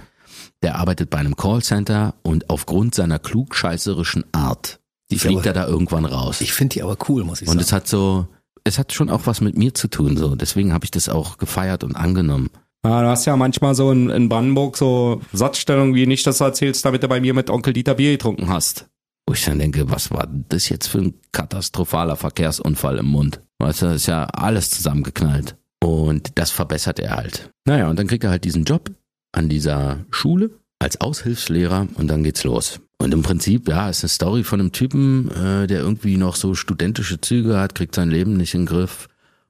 der 0.62 0.76
arbeitet 0.76 1.10
bei 1.10 1.18
einem 1.18 1.36
Callcenter 1.36 2.16
und 2.22 2.50
aufgrund 2.50 2.94
seiner 2.94 3.18
klugscheißerischen 3.18 4.26
Art 4.34 4.80
Die 5.10 5.18
fliegt 5.18 5.46
er 5.46 5.54
da 5.54 5.66
irgendwann 5.66 6.06
raus. 6.06 6.42
Ich 6.42 6.54
finde 6.54 6.74
die 6.74 6.84
aber 6.84 6.98
cool, 7.08 7.24
muss 7.24 7.42
ich 7.42 7.48
und 7.48 7.54
sagen. 7.54 7.62
es 7.62 7.72
hat 7.72 7.88
so, 7.88 8.28
es 8.64 8.78
hat 8.78 8.94
schon 8.94 9.10
auch 9.10 9.26
was 9.26 9.42
mit 9.42 9.58
mir 9.58 9.74
zu 9.74 9.88
tun, 9.88 10.18
so. 10.18 10.36
Deswegen 10.36 10.74
habe 10.74 10.86
ich 10.86 10.92
das 10.92 11.10
auch 11.10 11.38
gefeiert 11.38 11.84
und 11.84 11.96
angenommen. 11.96 12.50
Ja, 12.86 13.02
du 13.02 13.08
hast 13.08 13.26
ja 13.26 13.36
manchmal 13.36 13.76
so 13.76 13.92
in, 13.92 14.10
in 14.10 14.30
Brandenburg 14.30 14.78
so 14.78 15.22
Satzstellungen, 15.34 15.96
wie 15.96 16.06
nicht, 16.06 16.26
dass 16.26 16.38
du 16.38 16.46
erzählst, 16.46 16.86
damit 16.86 17.04
du 17.04 17.08
bei 17.08 17.20
mir 17.20 17.34
mit 17.34 17.50
Onkel 17.50 17.74
Dieter 17.74 17.96
Bier 17.96 18.12
getrunken 18.14 18.48
hast. 18.48 18.88
Wo 19.28 19.34
ich 19.34 19.44
dann 19.44 19.60
denke, 19.60 19.90
was 19.92 20.10
war 20.12 20.28
das 20.50 20.70
jetzt 20.70 20.88
für 20.88 21.00
ein 21.00 21.16
katastrophaler 21.34 22.16
Verkehrsunfall 22.16 22.98
im 22.98 23.08
Mund? 23.08 23.42
Weißt 23.60 23.82
du, 23.82 23.88
ist 23.88 24.08
ja 24.08 24.24
alles 24.26 24.70
zusammengeknallt. 24.70 25.58
Und 25.84 26.38
das 26.38 26.52
verbessert 26.52 27.00
er 27.00 27.18
halt. 27.18 27.50
Naja, 27.66 27.90
und 27.90 28.00
dann 28.00 28.08
kriegt 28.08 28.24
er 28.24 28.30
halt 28.30 28.46
diesen 28.46 28.64
Job 28.64 28.92
an 29.34 29.50
dieser 29.50 30.06
Schule 30.12 30.52
als 30.80 31.02
Aushilfslehrer 31.02 31.88
und 31.96 32.08
dann 32.08 32.24
geht's 32.24 32.44
los. 32.44 32.80
Und 33.00 33.14
im 33.14 33.22
Prinzip, 33.22 33.68
ja, 33.68 33.90
ist 33.90 34.04
eine 34.04 34.10
Story 34.10 34.44
von 34.44 34.60
einem 34.60 34.72
Typen, 34.72 35.30
äh, 35.32 35.68
der 35.68 35.82
irgendwie 35.82 36.18
noch 36.18 36.36
so 36.36 36.56
studentische 36.56 37.22
Züge 37.22 37.60
hat, 37.60 37.76
kriegt 37.76 37.96
sein 37.96 38.10
Leben 38.10 38.38
nicht 38.38 38.54
in 38.54 38.62
den 38.62 38.68
Griff 38.68 39.08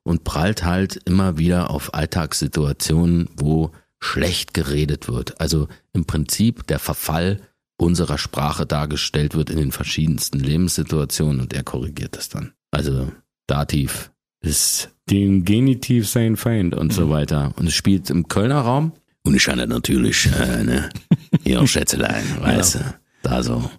und 0.07 0.23
prallt 0.23 0.63
halt 0.63 0.95
immer 1.05 1.37
wieder 1.37 1.69
auf 1.69 1.93
Alltagssituationen, 1.93 3.27
wo 3.35 3.71
schlecht 3.99 4.53
geredet 4.53 5.09
wird. 5.09 5.41
Also 5.41 5.67
im 5.91 6.05
Prinzip 6.05 6.65
der 6.67 6.79
Verfall 6.79 7.41
unserer 7.77 8.17
Sprache 8.17 8.65
dargestellt 8.65 9.35
wird 9.35 9.49
in 9.49 9.57
den 9.57 9.71
verschiedensten 9.71 10.39
Lebenssituationen 10.39 11.41
und 11.41 11.53
er 11.53 11.63
korrigiert 11.63 12.15
das 12.15 12.29
dann. 12.29 12.53
Also 12.71 13.11
Dativ 13.47 14.11
ist 14.41 14.91
Den 15.09 15.43
Genitiv 15.43 16.07
sein 16.07 16.37
Feind. 16.37 16.73
und 16.73 16.93
so 16.93 17.09
weiter. 17.09 17.53
Und 17.57 17.67
es 17.67 17.73
spielt 17.73 18.09
im 18.09 18.27
Kölner 18.29 18.61
Raum. 18.61 18.93
Und 19.23 19.35
ich 19.35 19.47
hatte 19.47 19.67
natürlich, 19.67 20.27
äh, 20.27 20.63
ne, 20.63 20.89
hier 21.43 21.65
Schätzelein, 21.67 22.23
weißt 22.39 22.75
du, 22.75 22.79
da 23.23 23.43
so. 23.43 23.69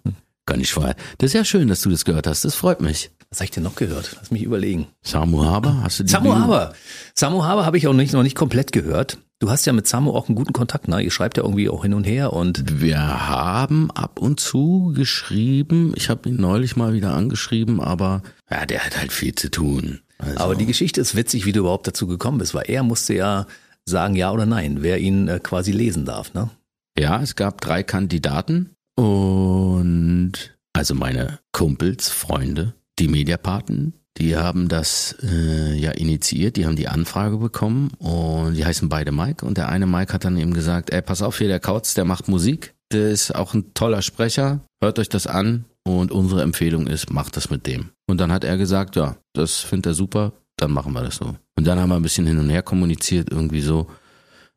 Kann 0.45 0.59
ich 0.59 0.71
vorher. 0.71 0.95
Das 1.17 1.29
ist 1.29 1.33
ja 1.33 1.45
schön, 1.45 1.67
dass 1.67 1.81
du 1.81 1.89
das 1.89 2.05
gehört 2.05 2.27
hast. 2.27 2.45
Das 2.45 2.55
freut 2.55 2.81
mich. 2.81 3.11
Was 3.31 3.39
habe 3.39 3.45
ich 3.45 3.51
denn 3.51 3.63
noch 3.63 3.75
gehört? 3.75 4.15
Lass 4.17 4.31
mich 4.31 4.41
überlegen. 4.41 4.87
Samu 5.03 5.45
Haber, 5.45 5.83
hast 5.83 5.99
du 5.99 6.03
die 6.03 6.11
Samu 6.11 6.33
Haber. 6.33 6.73
Samu 7.13 7.43
Haber 7.43 7.65
habe 7.65 7.77
ich 7.77 7.87
auch 7.87 7.93
nicht, 7.93 8.13
noch 8.13 8.23
nicht 8.23 8.35
komplett 8.35 8.71
gehört. 8.71 9.19
Du 9.37 9.51
hast 9.51 9.65
ja 9.65 9.73
mit 9.73 9.87
Samu 9.87 10.11
auch 10.13 10.27
einen 10.27 10.35
guten 10.35 10.51
Kontakt, 10.51 10.87
ne? 10.87 10.99
Ihr 11.01 11.11
schreibt 11.11 11.37
ja 11.37 11.43
irgendwie 11.43 11.69
auch 11.69 11.83
hin 11.83 11.93
und 11.93 12.05
her 12.05 12.33
und 12.33 12.81
Wir 12.81 12.97
haben 13.29 13.91
ab 13.91 14.19
und 14.19 14.39
zu 14.39 14.93
geschrieben. 14.95 15.93
Ich 15.95 16.09
habe 16.09 16.27
ihn 16.27 16.37
neulich 16.37 16.75
mal 16.75 16.93
wieder 16.93 17.13
angeschrieben, 17.13 17.79
aber 17.79 18.23
ja, 18.49 18.65
der 18.65 18.83
hat 18.83 18.97
halt 18.97 19.11
viel 19.11 19.35
zu 19.35 19.51
tun. 19.51 20.01
Also, 20.17 20.39
aber 20.39 20.55
die 20.55 20.65
Geschichte 20.65 20.99
ist 20.99 21.15
witzig, 21.15 21.45
wie 21.45 21.51
du 21.51 21.61
überhaupt 21.61 21.87
dazu 21.87 22.07
gekommen 22.07 22.39
bist, 22.39 22.55
weil 22.55 22.65
er 22.67 22.81
musste 22.81 23.13
ja 23.13 23.45
sagen 23.85 24.15
ja 24.15 24.31
oder 24.31 24.47
nein, 24.47 24.81
wer 24.81 24.97
ihn 24.97 25.27
äh, 25.27 25.39
quasi 25.39 25.71
lesen 25.71 26.03
darf, 26.03 26.33
ne? 26.33 26.49
Ja, 26.97 27.21
es 27.21 27.35
gab 27.35 27.61
drei 27.61 27.83
Kandidaten 27.83 28.71
und 28.95 30.33
also 30.73 30.95
meine 30.95 31.39
Kumpels, 31.53 32.09
Freunde, 32.09 32.73
die 32.99 33.07
Mediapaten, 33.07 33.93
die 34.17 34.35
haben 34.35 34.67
das 34.67 35.15
äh, 35.23 35.73
ja 35.75 35.91
initiiert, 35.91 36.57
die 36.57 36.65
haben 36.65 36.75
die 36.75 36.87
Anfrage 36.87 37.37
bekommen 37.37 37.91
und 37.99 38.55
die 38.55 38.65
heißen 38.65 38.89
beide 38.89 39.11
Mike 39.11 39.45
und 39.45 39.57
der 39.57 39.69
eine 39.69 39.85
Mike 39.87 40.13
hat 40.13 40.25
dann 40.25 40.37
eben 40.37 40.53
gesagt, 40.53 40.91
ey, 40.91 41.01
pass 41.01 41.21
auf 41.21 41.37
hier, 41.37 41.47
der 41.47 41.59
Kautz, 41.59 41.93
der 41.93 42.05
macht 42.05 42.27
Musik, 42.27 42.73
der 42.91 43.09
ist 43.09 43.33
auch 43.33 43.53
ein 43.53 43.73
toller 43.73 44.01
Sprecher, 44.01 44.61
hört 44.81 44.99
euch 44.99 45.09
das 45.09 45.27
an 45.27 45.65
und 45.85 46.11
unsere 46.11 46.41
Empfehlung 46.41 46.87
ist, 46.87 47.11
macht 47.11 47.37
das 47.37 47.49
mit 47.49 47.65
dem. 47.65 47.91
Und 48.07 48.19
dann 48.19 48.31
hat 48.31 48.43
er 48.43 48.57
gesagt, 48.57 48.95
ja, 48.95 49.15
das 49.33 49.59
findet 49.59 49.91
er 49.91 49.93
super, 49.93 50.33
dann 50.57 50.71
machen 50.71 50.93
wir 50.93 51.03
das 51.03 51.15
so. 51.15 51.35
Und 51.57 51.67
dann 51.67 51.79
haben 51.79 51.89
wir 51.89 51.95
ein 51.95 52.03
bisschen 52.03 52.27
hin 52.27 52.39
und 52.39 52.49
her 52.49 52.63
kommuniziert, 52.63 53.29
irgendwie 53.31 53.61
so, 53.61 53.87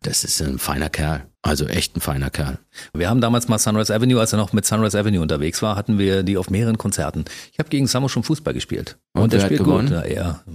das 0.03 0.25
ist 0.25 0.43
ein 0.43 0.59
feiner 0.59 0.91
Kerl. 0.91 1.27
Also 1.45 1.67
echt 1.67 1.97
ein 1.97 2.01
feiner 2.01 2.31
Kerl. 2.31 2.59
Wir 2.95 3.11
haben 3.11 3.21
damals 3.21 3.49
mal 3.49 3.59
Sunrise 3.59 3.93
Avenue, 3.93 4.21
als 4.21 4.33
er 4.33 4.39
noch 4.39 4.53
mit 4.53 4.65
Sunrise 4.65 4.97
Avenue 4.97 5.21
unterwegs 5.21 5.61
war, 5.61 5.75
hatten 5.75 5.99
wir 5.99 6.23
die 6.23 6.37
auf 6.37 6.51
mehreren 6.51 6.79
Konzerten. 6.79 7.25
Ich 7.53 7.59
habe 7.59 7.69
gegen 7.69 7.89
Samu 7.89 8.07
schon 8.07 8.23
Fußball 8.23 8.55
gespielt. 8.55 8.97
Und 9.13 9.33
wer 9.33 9.41
er 9.41 9.47
spielt 9.47 9.65
gewonnen? 9.65 9.89
gut. 9.89 9.97
Ja, 9.97 10.03
er. 10.03 10.41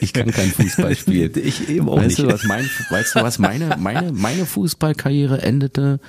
Ich 0.00 0.12
kann 0.12 0.30
kein 0.30 0.50
Fußball 0.50 0.96
spielen. 0.96 1.32
Ich 1.36 1.68
eben 1.68 1.88
auch 1.88 1.96
weißt 1.96 2.18
nicht. 2.18 2.30
Du, 2.30 2.32
was 2.32 2.44
mein, 2.44 2.68
weißt 2.90 3.14
du, 3.14 3.22
was 3.22 3.38
meine, 3.38 3.76
meine, 3.78 4.12
meine 4.12 4.46
Fußballkarriere 4.46 5.42
endete? 5.42 6.00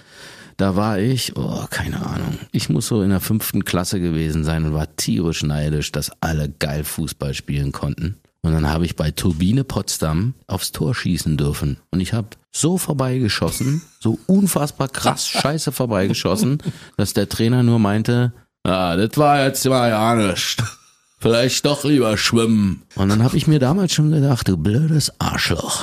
Da 0.57 0.75
war 0.75 0.99
ich, 0.99 1.35
oh, 1.35 1.65
keine 1.69 2.05
Ahnung. 2.05 2.39
Ich 2.51 2.69
muss 2.69 2.87
so 2.87 3.01
in 3.01 3.09
der 3.09 3.19
fünften 3.19 3.65
Klasse 3.65 3.99
gewesen 3.99 4.43
sein 4.43 4.65
und 4.65 4.73
war 4.73 4.95
tierisch 4.95 5.43
neidisch, 5.43 5.91
dass 5.91 6.11
alle 6.21 6.49
geil 6.49 6.83
Fußball 6.83 7.33
spielen 7.33 7.71
konnten. 7.71 8.17
Und 8.45 8.53
dann 8.53 8.69
habe 8.69 8.85
ich 8.85 8.95
bei 8.95 9.09
Turbine 9.09 9.63
Potsdam 9.63 10.35
aufs 10.45 10.71
Tor 10.71 10.93
schießen 10.93 11.35
dürfen. 11.35 11.77
Und 11.89 11.99
ich 11.99 12.13
habe 12.13 12.27
so 12.51 12.77
vorbeigeschossen, 12.77 13.81
so 13.99 14.19
unfassbar 14.27 14.87
krass 14.87 15.27
scheiße 15.29 15.71
vorbeigeschossen, 15.71 16.59
dass 16.95 17.13
der 17.13 17.27
Trainer 17.27 17.63
nur 17.63 17.79
meinte, 17.79 18.33
ah, 18.63 18.95
das 18.97 19.17
war 19.17 19.43
jetzt 19.43 19.65
mal 19.65 19.89
ja 19.89 20.13
nicht. 20.13 20.61
Vielleicht 21.17 21.65
doch 21.65 21.85
lieber 21.85 22.19
schwimmen. 22.19 22.83
Und 22.93 23.09
dann 23.09 23.23
habe 23.23 23.35
ich 23.35 23.47
mir 23.47 23.57
damals 23.57 23.93
schon 23.93 24.11
gedacht, 24.11 24.47
du 24.47 24.57
blödes 24.57 25.19
Arschloch. 25.19 25.81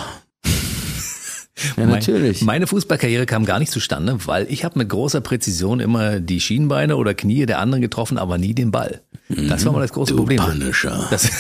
Ja, 1.77 1.87
natürlich. 1.87 2.41
Mein, 2.41 2.55
meine 2.57 2.67
Fußballkarriere 2.67 3.27
kam 3.27 3.45
gar 3.45 3.59
nicht 3.59 3.71
zustande, 3.71 4.19
weil 4.27 4.47
ich 4.49 4.65
habe 4.65 4.79
mit 4.79 4.89
großer 4.89 5.21
Präzision 5.21 5.81
immer 5.81 6.19
die 6.19 6.41
Schienbeine 6.41 6.97
oder 6.97 7.15
Knie 7.15 7.45
der 7.47 7.59
anderen 7.59 7.83
getroffen, 7.83 8.19
aber 8.19 8.39
nie 8.39 8.55
den 8.55 8.71
Ball. 8.71 9.03
Das 9.29 9.65
war 9.65 9.73
mal 9.73 9.81
das 9.81 9.93
große 9.93 10.13
du 10.13 10.19
Problem. 10.19 10.41
Punisher. 10.41 11.07
Das, 11.11 11.31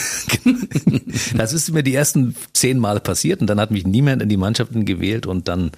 das 1.36 1.52
ist 1.52 1.72
mir 1.72 1.82
die 1.82 1.94
ersten 1.94 2.34
zehn 2.52 2.78
Male 2.78 3.00
passiert 3.00 3.40
und 3.40 3.46
dann 3.46 3.60
hat 3.60 3.70
mich 3.70 3.86
niemand 3.86 4.22
in 4.22 4.28
die 4.28 4.36
Mannschaften 4.36 4.84
gewählt 4.84 5.26
und 5.26 5.48
dann 5.48 5.70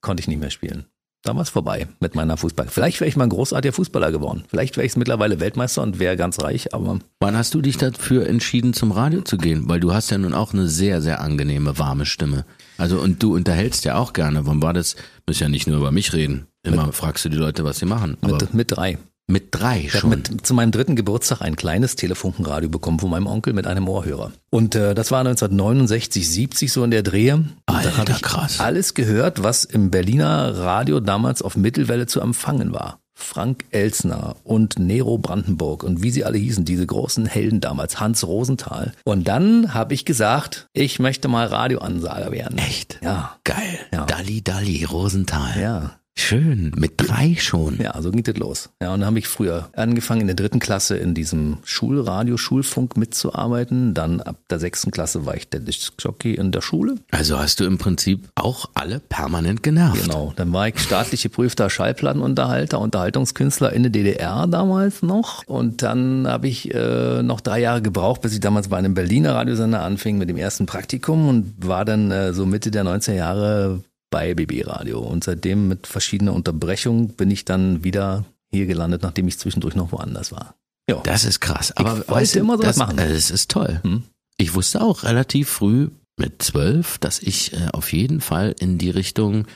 konnte 0.00 0.20
ich 0.20 0.28
nicht 0.28 0.40
mehr 0.40 0.50
spielen. 0.50 0.86
Damals 1.22 1.50
vorbei 1.50 1.86
mit 2.00 2.14
meiner 2.14 2.38
Fußball. 2.38 2.68
Vielleicht 2.68 3.00
wäre 3.00 3.08
ich 3.08 3.16
mal 3.16 3.24
ein 3.24 3.30
großartiger 3.30 3.74
Fußballer 3.74 4.10
geworden. 4.10 4.44
Vielleicht 4.48 4.78
wäre 4.78 4.86
ich 4.86 4.96
mittlerweile 4.96 5.38
Weltmeister 5.38 5.82
und 5.82 5.98
wäre 5.98 6.16
ganz 6.16 6.40
reich, 6.40 6.72
aber 6.72 6.98
Wann 7.18 7.36
hast 7.36 7.52
du 7.52 7.60
dich 7.60 7.76
dafür 7.76 8.26
entschieden, 8.26 8.72
zum 8.72 8.90
Radio 8.90 9.20
zu 9.20 9.36
gehen? 9.36 9.68
Weil 9.68 9.80
du 9.80 9.92
hast 9.92 10.10
ja 10.10 10.16
nun 10.16 10.32
auch 10.32 10.54
eine 10.54 10.66
sehr, 10.66 11.02
sehr 11.02 11.20
angenehme, 11.20 11.78
warme 11.78 12.06
Stimme. 12.06 12.46
Also 12.80 12.98
und 13.00 13.22
du 13.22 13.34
unterhältst 13.34 13.84
ja 13.84 13.96
auch 13.96 14.12
gerne. 14.12 14.46
Wann 14.46 14.62
war 14.62 14.72
das? 14.72 14.96
Müssen 15.26 15.42
ja 15.44 15.48
nicht 15.48 15.66
nur 15.66 15.76
über 15.78 15.92
mich 15.92 16.12
reden. 16.12 16.46
Immer 16.62 16.92
fragst 16.92 17.24
du 17.24 17.28
die 17.28 17.36
Leute, 17.36 17.64
was 17.64 17.78
sie 17.78 17.86
machen. 17.86 18.16
Mit, 18.22 18.54
mit 18.54 18.70
drei. 18.76 18.98
mit 19.28 19.48
drei 19.50 19.80
Ich 19.80 19.88
habe 19.94 20.00
schon. 20.00 20.10
mit, 20.10 20.46
zu 20.46 20.54
meinem 20.54 20.72
dritten 20.72 20.96
Geburtstag 20.96 21.40
ein 21.40 21.56
kleines 21.56 21.96
Telefunkenradio 21.96 22.68
bekommen 22.68 22.98
von 22.98 23.10
meinem 23.10 23.26
Onkel 23.26 23.52
mit 23.52 23.66
einem 23.66 23.88
Ohrhörer. 23.88 24.32
Und 24.50 24.74
äh, 24.74 24.94
das 24.94 25.10
war 25.10 25.20
1969, 25.20 26.28
70 26.28 26.72
so 26.72 26.84
in 26.84 26.90
der 26.90 27.02
Drehe. 27.02 27.44
Da 27.66 27.74
Alter, 27.74 27.96
habe 27.96 28.12
ich 28.12 28.22
krass. 28.22 28.60
alles 28.60 28.94
gehört, 28.94 29.42
was 29.42 29.64
im 29.64 29.90
Berliner 29.90 30.56
Radio 30.58 31.00
damals 31.00 31.42
auf 31.42 31.56
Mittelwelle 31.56 32.06
zu 32.06 32.20
empfangen 32.20 32.72
war. 32.72 32.99
Frank 33.20 33.64
Elsner 33.70 34.36
und 34.44 34.78
Nero 34.78 35.18
Brandenburg 35.18 35.82
und 35.82 36.02
wie 36.02 36.10
sie 36.10 36.24
alle 36.24 36.38
hießen, 36.38 36.64
diese 36.64 36.86
großen 36.86 37.26
Helden 37.26 37.60
damals, 37.60 38.00
Hans 38.00 38.26
Rosenthal. 38.26 38.92
Und 39.04 39.28
dann 39.28 39.74
habe 39.74 39.94
ich 39.94 40.04
gesagt, 40.04 40.66
ich 40.72 40.98
möchte 40.98 41.28
mal 41.28 41.46
Radioansager 41.46 42.32
werden. 42.32 42.58
Echt? 42.58 42.98
Ja. 43.02 43.36
Geil. 43.44 43.78
Ja. 43.92 44.06
Dalli 44.06 44.42
Dalli, 44.42 44.84
Rosenthal. 44.84 45.60
Ja. 45.60 45.99
Schön, 46.20 46.72
mit 46.76 46.92
drei 46.98 47.34
schon. 47.38 47.78
Ja, 47.80 48.00
so 48.00 48.10
ging 48.10 48.22
das 48.22 48.36
los. 48.36 48.68
Ja, 48.80 48.92
und 48.92 49.00
dann 49.00 49.06
habe 49.06 49.18
ich 49.18 49.26
früher 49.26 49.70
angefangen 49.74 50.20
in 50.20 50.26
der 50.26 50.36
dritten 50.36 50.58
Klasse 50.58 50.96
in 50.96 51.14
diesem 51.14 51.58
Schulradio, 51.64 52.36
Schulfunk 52.36 52.96
mitzuarbeiten. 52.96 53.94
Dann 53.94 54.20
ab 54.20 54.36
der 54.50 54.58
sechsten 54.58 54.90
Klasse 54.90 55.24
war 55.24 55.34
ich 55.34 55.48
der 55.48 55.60
Diskjockey 55.60 56.34
in 56.34 56.52
der 56.52 56.60
Schule. 56.60 56.96
Also 57.10 57.38
hast 57.38 57.58
du 57.60 57.64
im 57.64 57.78
Prinzip 57.78 58.28
auch 58.34 58.66
alle 58.74 59.00
permanent 59.00 59.62
genervt. 59.62 60.04
Genau. 60.04 60.32
Dann 60.36 60.52
war 60.52 60.68
ich 60.68 60.78
staatlich 60.78 61.22
geprüfter 61.22 61.70
Schallplattenunterhalter, 61.70 62.78
Unterhaltungskünstler 62.78 63.72
in 63.72 63.84
der 63.84 63.90
DDR 63.90 64.46
damals 64.46 65.02
noch. 65.02 65.46
Und 65.46 65.82
dann 65.82 66.28
habe 66.28 66.48
ich 66.48 66.72
äh, 66.74 67.22
noch 67.22 67.40
drei 67.40 67.60
Jahre 67.60 67.80
gebraucht, 67.80 68.20
bis 68.20 68.34
ich 68.34 68.40
damals 68.40 68.68
bei 68.68 68.76
einem 68.76 68.92
Berliner 68.94 69.34
Radiosender 69.34 69.82
anfing 69.82 70.18
mit 70.18 70.28
dem 70.28 70.36
ersten 70.36 70.66
Praktikum 70.66 71.28
und 71.28 71.66
war 71.66 71.86
dann 71.86 72.10
äh, 72.10 72.34
so 72.34 72.44
Mitte 72.44 72.70
der 72.70 72.84
90er 72.84 73.14
Jahre 73.14 73.80
bei 74.10 74.34
BB 74.34 74.66
Radio. 74.66 75.00
Und 75.00 75.24
seitdem 75.24 75.68
mit 75.68 75.86
verschiedener 75.86 76.32
Unterbrechung 76.34 77.08
bin 77.14 77.30
ich 77.30 77.44
dann 77.44 77.84
wieder 77.84 78.24
hier 78.50 78.66
gelandet, 78.66 79.02
nachdem 79.02 79.28
ich 79.28 79.38
zwischendurch 79.38 79.76
noch 79.76 79.92
woanders 79.92 80.32
war. 80.32 80.54
Ja. 80.88 81.00
Das 81.04 81.24
ist 81.24 81.40
krass. 81.40 81.72
Aber 81.76 81.96
wollte 81.98 82.10
weißt 82.10 82.34
du, 82.34 82.38
immer 82.40 82.56
sowas 82.56 82.66
das, 82.68 82.76
machen. 82.76 82.98
äh, 82.98 83.12
Das 83.12 83.30
ist 83.30 83.50
toll. 83.50 83.80
Hm? 83.84 84.02
Ich 84.36 84.54
wusste 84.54 84.80
auch 84.82 85.04
relativ 85.04 85.48
früh 85.48 85.88
mit 86.16 86.42
zwölf, 86.42 86.98
dass 86.98 87.20
ich 87.20 87.52
äh, 87.52 87.68
auf 87.72 87.92
jeden 87.92 88.20
Fall 88.20 88.54
in 88.58 88.78
die 88.78 88.90
Richtung 88.90 89.46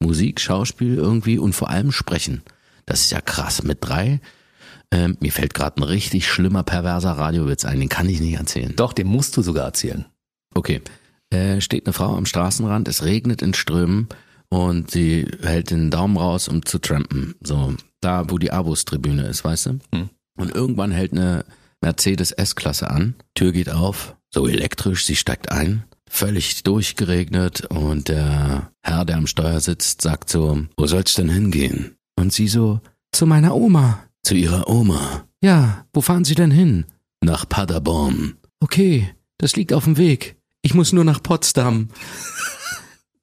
Musik, 0.00 0.40
Schauspiel 0.40 0.96
irgendwie 0.96 1.38
und 1.38 1.54
vor 1.54 1.70
allem 1.70 1.92
Sprechen. 1.92 2.42
Das 2.86 3.00
ist 3.00 3.12
ja 3.12 3.20
krass. 3.20 3.62
Mit 3.62 3.78
drei, 3.80 4.20
ähm, 4.90 5.16
mir 5.20 5.32
fällt 5.32 5.54
gerade 5.54 5.80
ein 5.80 5.84
richtig 5.84 6.26
schlimmer, 6.28 6.64
perverser 6.64 7.12
Radiowitz 7.12 7.64
ein. 7.64 7.80
Den 7.80 7.88
kann 7.88 8.08
ich 8.08 8.20
nicht 8.20 8.34
erzählen. 8.36 8.74
Doch, 8.76 8.92
den 8.92 9.06
musst 9.06 9.36
du 9.36 9.42
sogar 9.42 9.64
erzählen. 9.64 10.04
Okay. 10.54 10.82
Äh, 11.32 11.60
steht 11.60 11.86
eine 11.86 11.92
Frau 11.92 12.14
am 12.14 12.26
Straßenrand, 12.26 12.88
es 12.88 13.04
regnet 13.04 13.42
in 13.42 13.54
Strömen 13.54 14.08
und 14.50 14.90
sie 14.90 15.26
hält 15.42 15.70
den 15.70 15.90
Daumen 15.90 16.18
raus, 16.18 16.46
um 16.48 16.64
zu 16.64 16.78
trampen. 16.78 17.34
So, 17.42 17.74
da 18.00 18.30
wo 18.30 18.38
die 18.38 18.52
Abus-Tribüne 18.52 19.26
ist, 19.26 19.44
weißt 19.44 19.66
du? 19.66 19.78
Hm. 19.94 20.10
Und 20.38 20.54
irgendwann 20.54 20.90
hält 20.90 21.12
eine 21.12 21.44
Mercedes 21.80 22.32
S-Klasse 22.32 22.90
an, 22.90 23.14
Tür 23.34 23.52
geht 23.52 23.70
auf, 23.70 24.16
so 24.30 24.46
elektrisch, 24.46 25.06
sie 25.06 25.16
steigt 25.16 25.50
ein, 25.50 25.84
völlig 26.08 26.62
durchgeregnet 26.64 27.66
und 27.66 28.08
der 28.08 28.70
Herr, 28.82 29.04
der 29.04 29.16
am 29.16 29.26
Steuer 29.26 29.60
sitzt, 29.60 30.02
sagt 30.02 30.28
so, 30.28 30.66
wo 30.76 30.86
soll's 30.86 31.14
denn 31.14 31.30
hingehen? 31.30 31.96
Und 32.16 32.32
sie 32.32 32.48
so, 32.48 32.80
zu 33.10 33.26
meiner 33.26 33.54
Oma. 33.54 34.04
Zu 34.22 34.34
ihrer 34.34 34.68
Oma. 34.68 35.24
Ja, 35.42 35.86
wo 35.92 36.00
fahren 36.00 36.24
Sie 36.24 36.36
denn 36.36 36.52
hin? 36.52 36.84
Nach 37.24 37.48
Paderborn. 37.48 38.36
Okay, 38.60 39.12
das 39.38 39.56
liegt 39.56 39.72
auf 39.72 39.84
dem 39.84 39.96
Weg. 39.96 40.36
Ich 40.62 40.74
muss 40.74 40.92
nur 40.92 41.04
nach 41.04 41.22
Potsdam. 41.22 41.88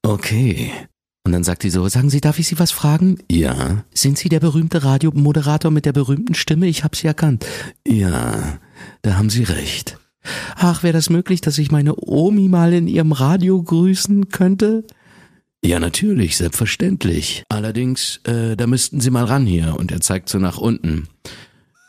Okay. 0.04 0.72
Und 1.26 1.34
dann 1.34 1.44
sagt 1.44 1.62
sie 1.62 1.70
so, 1.70 1.88
sagen 1.88 2.10
Sie, 2.10 2.22
darf 2.22 2.40
ich 2.40 2.48
Sie 2.48 2.60
was 2.60 2.72
fragen? 2.72 3.20
Ja. 3.30 3.84
Sind 3.94 4.18
Sie 4.18 4.30
der 4.30 4.40
berühmte 4.40 4.84
Radiomoderator 4.84 5.72
mit 5.72 5.86
der 5.86 5.94
berühmten 5.94 6.34
Stimme? 6.34 6.68
Ich 6.68 6.84
habe 6.84 6.96
Sie 6.96 7.08
erkannt. 7.08 7.46
Ja, 7.88 8.60
da 9.02 9.18
haben 9.18 9.30
Sie 9.30 9.44
recht. 9.44 9.98
Ach, 10.56 10.84
wäre 10.84 10.94
das 10.94 11.10
möglich, 11.10 11.42
dass 11.42 11.58
ich 11.58 11.72
meine 11.72 11.96
Omi 11.96 12.48
mal 12.48 12.74
in 12.74 12.88
ihrem 12.88 13.12
Radio 13.12 13.62
grüßen 13.62 14.30
könnte? 14.30 14.86
Ja, 15.64 15.80
natürlich, 15.80 16.38
selbstverständlich. 16.38 17.44
Allerdings, 17.50 18.22
äh, 18.24 18.56
da 18.56 18.66
müssten 18.66 19.02
Sie 19.02 19.12
mal 19.12 19.26
ran 19.26 19.46
hier. 19.46 19.76
Und 19.78 19.92
er 19.92 20.02
zeigt 20.02 20.30
so 20.30 20.40
nach 20.40 20.58
unten. 20.58 21.08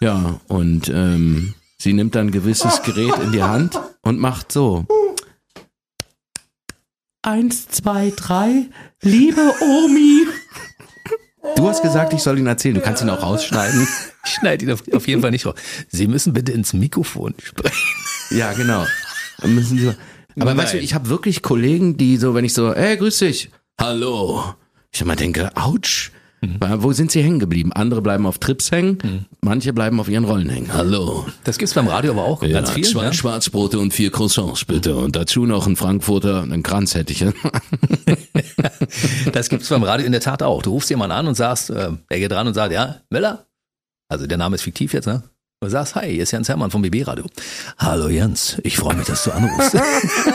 Ja, 0.01 0.41
und 0.49 0.91
ähm, 0.93 1.55
sie 1.79 1.93
nimmt 1.93 2.15
dann 2.15 2.29
ein 2.29 2.33
gewisses 2.33 2.83
Gerät 2.83 3.15
in 3.23 3.33
die 3.33 3.43
Hand 3.43 3.79
und 4.03 4.19
macht 4.19 4.51
so. 4.51 4.87
Eins, 7.23 7.69
zwei, 7.69 8.13
drei. 8.17 8.71
Liebe 9.03 9.53
Omi. 9.61 10.27
Du 11.57 11.69
hast 11.69 11.83
gesagt, 11.83 12.15
ich 12.15 12.23
soll 12.23 12.39
ihn 12.39 12.47
erzählen. 12.47 12.75
Du 12.75 12.81
kannst 12.81 13.03
ihn 13.03 13.11
auch 13.11 13.23
rausschneiden. 13.23 13.87
Ich 14.25 14.31
schneide 14.33 14.65
ihn 14.65 14.73
auf, 14.73 14.83
auf 14.93 15.07
jeden 15.07 15.21
Fall 15.21 15.31
nicht 15.31 15.45
raus. 15.45 15.55
Sie 15.89 16.07
müssen 16.07 16.33
bitte 16.33 16.53
ins 16.53 16.73
Mikrofon 16.73 17.35
sprechen. 17.43 17.89
Ja, 18.31 18.53
genau. 18.55 18.87
Dann 19.39 19.55
müssen 19.55 19.79
sie. 19.79 19.93
Aber 20.39 20.57
weißt 20.57 20.75
du, 20.75 20.79
ich 20.79 20.95
habe 20.95 21.09
wirklich 21.09 21.43
Kollegen, 21.43 21.97
die 21.97 22.17
so, 22.17 22.35
wenn 22.35 22.45
ich 22.45 22.55
so, 22.55 22.73
ey, 22.73 22.97
grüß 22.97 23.19
dich, 23.19 23.51
hallo. 23.79 24.55
Ich 24.93 25.01
immer 25.03 25.17
denke, 25.17 25.51
ouch. 25.57 26.11
Weil, 26.41 26.83
Wo 26.83 26.93
sind 26.93 27.11
sie 27.11 27.23
hängen 27.23 27.39
geblieben? 27.39 27.73
Andere 27.73 28.01
bleiben 28.01 28.27
auf 28.27 28.39
Trips 28.39 28.71
hängen, 28.73 29.27
manche 29.43 29.73
bleiben 29.73 30.01
auf 30.01 30.09
ihren 30.09 30.25
Rollen 30.25 30.49
hängen. 30.49 30.73
Hallo. 30.73 31.27
Das 31.45 31.59
gibt's 31.59 31.75
beim 31.75 31.87
Radio 31.87 32.13
aber 32.13 32.25
auch 32.25 32.41
ganz 32.41 32.71
viel. 32.71 32.85
zwei 32.85 33.07
ne? 33.07 33.13
Schwarzbrote 33.13 33.79
und 33.79 33.93
vier 33.93 34.11
Croissants 34.11 34.65
bitte. 34.65 34.97
Und 34.97 35.17
dazu 35.17 35.45
noch 35.45 35.67
ein 35.67 35.77
Frankfurter, 35.77 36.43
einen 36.43 36.63
Kranz 36.63 36.95
hätte 36.95 37.13
ich. 37.13 37.25
Das 39.33 39.49
gibt's 39.49 39.69
beim 39.69 39.83
Radio 39.83 40.07
in 40.07 40.13
der 40.13 40.21
Tat 40.21 40.43
auch. 40.43 40.63
Du 40.63 40.71
rufst 40.71 40.91
jemanden 40.91 41.13
an 41.13 41.27
und 41.27 41.35
sagst, 41.35 41.71
äh, 41.71 41.91
er 42.09 42.19
geht 42.19 42.33
dran 42.33 42.47
und 42.47 42.55
sagt, 42.55 42.73
ja, 42.73 42.97
Müller? 43.11 43.47
Also 44.09 44.27
der 44.27 44.39
Name 44.39 44.57
ist 44.57 44.63
fiktiv 44.63 44.93
jetzt, 44.93 45.07
ne? 45.07 45.23
Du 45.63 45.69
sagst, 45.69 45.95
hi, 45.95 46.11
hier 46.11 46.23
ist 46.23 46.31
Jens 46.31 46.49
Hermann 46.49 46.71
vom 46.71 46.81
BB 46.81 47.07
Radio. 47.07 47.27
Hallo 47.77 48.09
Jens, 48.09 48.57
ich 48.65 48.79
freue 48.79 48.97
mich, 48.97 49.07
dass 49.07 49.25
du 49.25 49.31
anrufst. 49.31 49.77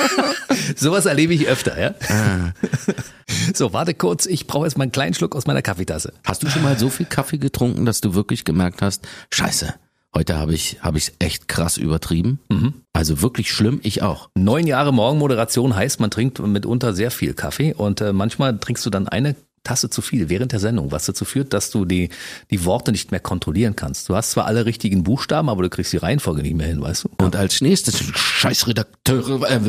Sowas 0.76 1.08
erlebe 1.08 1.34
ich 1.34 1.48
öfter, 1.48 1.82
ja? 1.82 1.96
So, 3.56 3.74
warte 3.74 3.96
kurz, 3.96 4.28
ich 4.28 4.46
brauche 4.46 4.66
jetzt 4.66 4.78
mal 4.78 4.84
einen 4.84 4.92
kleinen 4.92 5.16
Schluck 5.16 5.36
aus 5.36 5.48
meiner 5.48 5.64
Kaffeetasse. 5.64 6.14
Hast 6.24 6.44
du 6.44 6.50
schon 6.52 6.62
mal 6.62 6.78
so 6.78 6.90
viel 6.92 7.08
Kaffee 7.08 7.40
getrunken, 7.40 7.88
dass 7.88 8.02
du 8.02 8.14
wirklich 8.14 8.46
gemerkt 8.46 8.84
hast, 8.84 9.08
scheiße, 9.32 9.74
heute 10.14 10.38
habe 10.38 10.54
ich 10.54 10.78
habe 10.82 11.00
ich 11.00 11.14
echt 11.18 11.48
krass 11.48 11.78
übertrieben? 11.78 12.38
Also 12.94 13.24
wirklich 13.24 13.50
schlimm, 13.52 13.80
ich 13.82 14.04
auch. 14.04 14.30
Neun 14.36 14.68
Jahre 14.68 14.94
Morgenmoderation 14.94 15.76
heißt, 15.76 16.00
man 16.02 16.12
trinkt 16.12 16.38
mitunter 16.38 16.94
sehr 16.94 17.10
viel 17.10 17.34
Kaffee 17.34 17.74
und 17.74 18.00
äh, 18.00 18.14
manchmal 18.14 18.60
trinkst 18.60 18.86
du 18.86 18.92
dann 18.92 19.08
eine 19.08 19.36
Tasse 19.66 19.90
zu 19.90 20.02
viel 20.02 20.30
während 20.30 20.54
der 20.54 20.60
Sendung, 20.62 20.92
was 20.94 21.06
dazu 21.06 21.26
führt, 21.26 21.52
dass 21.52 21.70
du 21.72 21.84
die, 21.84 22.08
die 22.52 22.64
Worte 22.64 22.94
nicht 22.94 23.12
mehr 23.12 23.20
kontrollieren 23.20 23.76
kannst. 23.76 24.08
Du 24.08 24.16
hast 24.16 24.32
zwar 24.32 24.46
alle 24.46 24.66
richtigen 24.66 25.04
Buchstaben, 25.04 25.50
aber 25.50 25.62
du 25.64 25.70
kriegst 25.70 25.92
die 25.92 25.98
Reihenfolge 25.98 26.42
nicht 26.42 26.56
mehr 26.56 26.68
hin, 26.68 26.82
weißt 26.82 27.04
du? 27.04 27.10
Und 27.24 27.36
als 27.36 27.60
nächstes 27.60 28.00
Scheißredakteure 28.00 29.50
äh, 29.50 29.60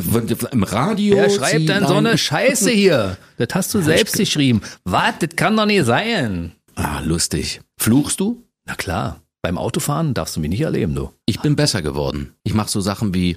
im 0.53 0.63
Radio. 0.63 1.17
Wer 1.17 1.31
schreibt 1.31 1.69
denn 1.69 1.87
so 1.87 1.95
ein- 1.95 2.07
eine 2.07 2.19
Scheiße 2.19 2.71
hier? 2.71 3.17
Das 3.39 3.49
hast 3.53 3.75
du 3.75 3.83
selbst 3.83 4.17
geschrieben. 4.17 4.63
Was? 4.85 5.15
Das 5.19 5.31
kann 5.37 5.55
doch 5.59 5.67
nicht 5.67 5.85
sein. 5.85 6.53
Ah, 6.75 7.01
lustig. 7.01 7.61
Fluchst 7.79 8.19
du? 8.21 8.45
Na 8.65 8.75
klar, 8.75 9.21
beim 9.43 9.59
Autofahren 9.59 10.15
darfst 10.15 10.37
du 10.37 10.41
mich 10.41 10.49
nicht 10.49 10.63
erleben, 10.63 10.95
du. 10.95 11.11
Ich 11.27 11.41
bin 11.41 11.55
besser 11.55 11.83
geworden. 11.83 12.33
Ich 12.45 12.55
mache 12.55 12.71
so 12.71 12.81
Sachen 12.81 13.13
wie 13.13 13.37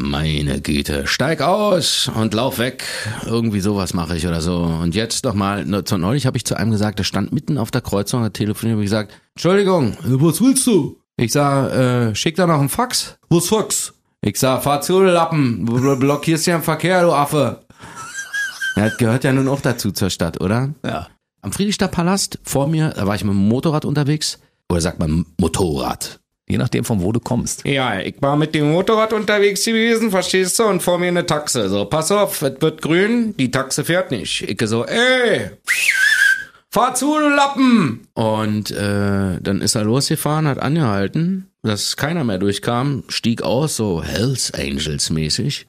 meine 0.00 0.60
Güte, 0.60 1.06
steig 1.06 1.40
aus 1.40 2.10
und 2.14 2.34
lauf 2.34 2.58
weg. 2.58 2.84
Irgendwie 3.26 3.60
sowas 3.60 3.94
mache 3.94 4.16
ich 4.16 4.26
oder 4.26 4.40
so. 4.40 4.56
Und 4.56 4.94
jetzt 4.94 5.24
noch 5.24 5.34
mal, 5.34 5.64
ne, 5.64 5.84
zu 5.84 5.98
neulich 5.98 6.26
habe 6.26 6.36
ich 6.36 6.44
zu 6.44 6.56
einem 6.56 6.72
gesagt, 6.72 6.98
der 6.98 7.04
stand 7.04 7.32
mitten 7.32 7.58
auf 7.58 7.70
der 7.70 7.80
Kreuzung, 7.80 8.22
hat 8.22 8.34
telefoniert 8.34 8.76
und 8.76 8.82
ich 8.82 8.86
gesagt, 8.90 9.12
Entschuldigung, 9.34 9.92
Äh, 9.92 10.20
Was 10.20 10.40
willst 10.40 10.66
du? 10.66 10.98
ich 11.16 11.32
sag, 11.32 11.72
äh, 11.72 12.14
schick 12.14 12.34
da 12.36 12.46
noch 12.46 12.58
einen 12.58 12.68
Fax. 12.68 13.16
Was 13.28 13.46
Fax? 13.48 13.94
Ich 14.20 14.38
sag, 14.38 14.62
fahr 14.64 14.80
zu, 14.80 15.00
Lappen, 15.02 15.64
blockierst 15.64 16.46
ja 16.46 16.56
im 16.56 16.62
Verkehr, 16.62 17.02
du 17.02 17.12
Affe. 17.12 17.60
Ja, 18.76 18.88
das 18.88 18.96
gehört 18.98 19.22
ja 19.22 19.32
nun 19.32 19.46
auch 19.46 19.60
dazu 19.60 19.92
zur 19.92 20.10
Stadt, 20.10 20.40
oder? 20.40 20.74
Ja. 20.84 21.06
Am 21.42 21.52
Friedrichstadtpalast 21.52 22.40
vor 22.42 22.66
mir, 22.66 22.88
da 22.90 23.06
war 23.06 23.14
ich 23.14 23.22
mit 23.22 23.32
dem 23.32 23.48
Motorrad 23.48 23.84
unterwegs. 23.84 24.40
Oder 24.68 24.80
sagt 24.80 24.98
man 24.98 25.26
Motorrad? 25.38 26.18
Je 26.46 26.58
nachdem, 26.58 26.84
von 26.84 27.00
wo 27.00 27.10
du 27.10 27.20
kommst. 27.20 27.64
Ja, 27.64 28.00
ich 28.00 28.16
war 28.20 28.36
mit 28.36 28.54
dem 28.54 28.70
Motorrad 28.70 29.14
unterwegs 29.14 29.64
gewesen, 29.64 30.10
verstehst 30.10 30.58
du? 30.58 30.64
Und 30.64 30.82
vor 30.82 30.98
mir 30.98 31.08
eine 31.08 31.24
Taxe. 31.24 31.70
So, 31.70 31.86
pass 31.86 32.12
auf, 32.12 32.42
es 32.42 32.60
wird 32.60 32.82
grün, 32.82 33.34
die 33.38 33.50
Taxe 33.50 33.82
fährt 33.82 34.10
nicht. 34.10 34.42
Ich 34.42 34.68
so, 34.68 34.84
ey, 34.84 35.50
fahr 36.74 36.92
zu, 36.96 37.16
du 37.20 37.28
Lappen! 37.28 38.00
Und 38.14 38.72
äh, 38.72 39.38
dann 39.40 39.60
ist 39.60 39.76
er 39.76 39.84
losgefahren, 39.84 40.48
hat 40.48 40.58
angehalten, 40.58 41.46
dass 41.62 41.96
keiner 41.96 42.24
mehr 42.24 42.38
durchkam, 42.38 43.04
stieg 43.06 43.42
aus, 43.42 43.76
so 43.76 44.02
Hells 44.02 44.52
Angels 44.52 45.08
mäßig. 45.08 45.68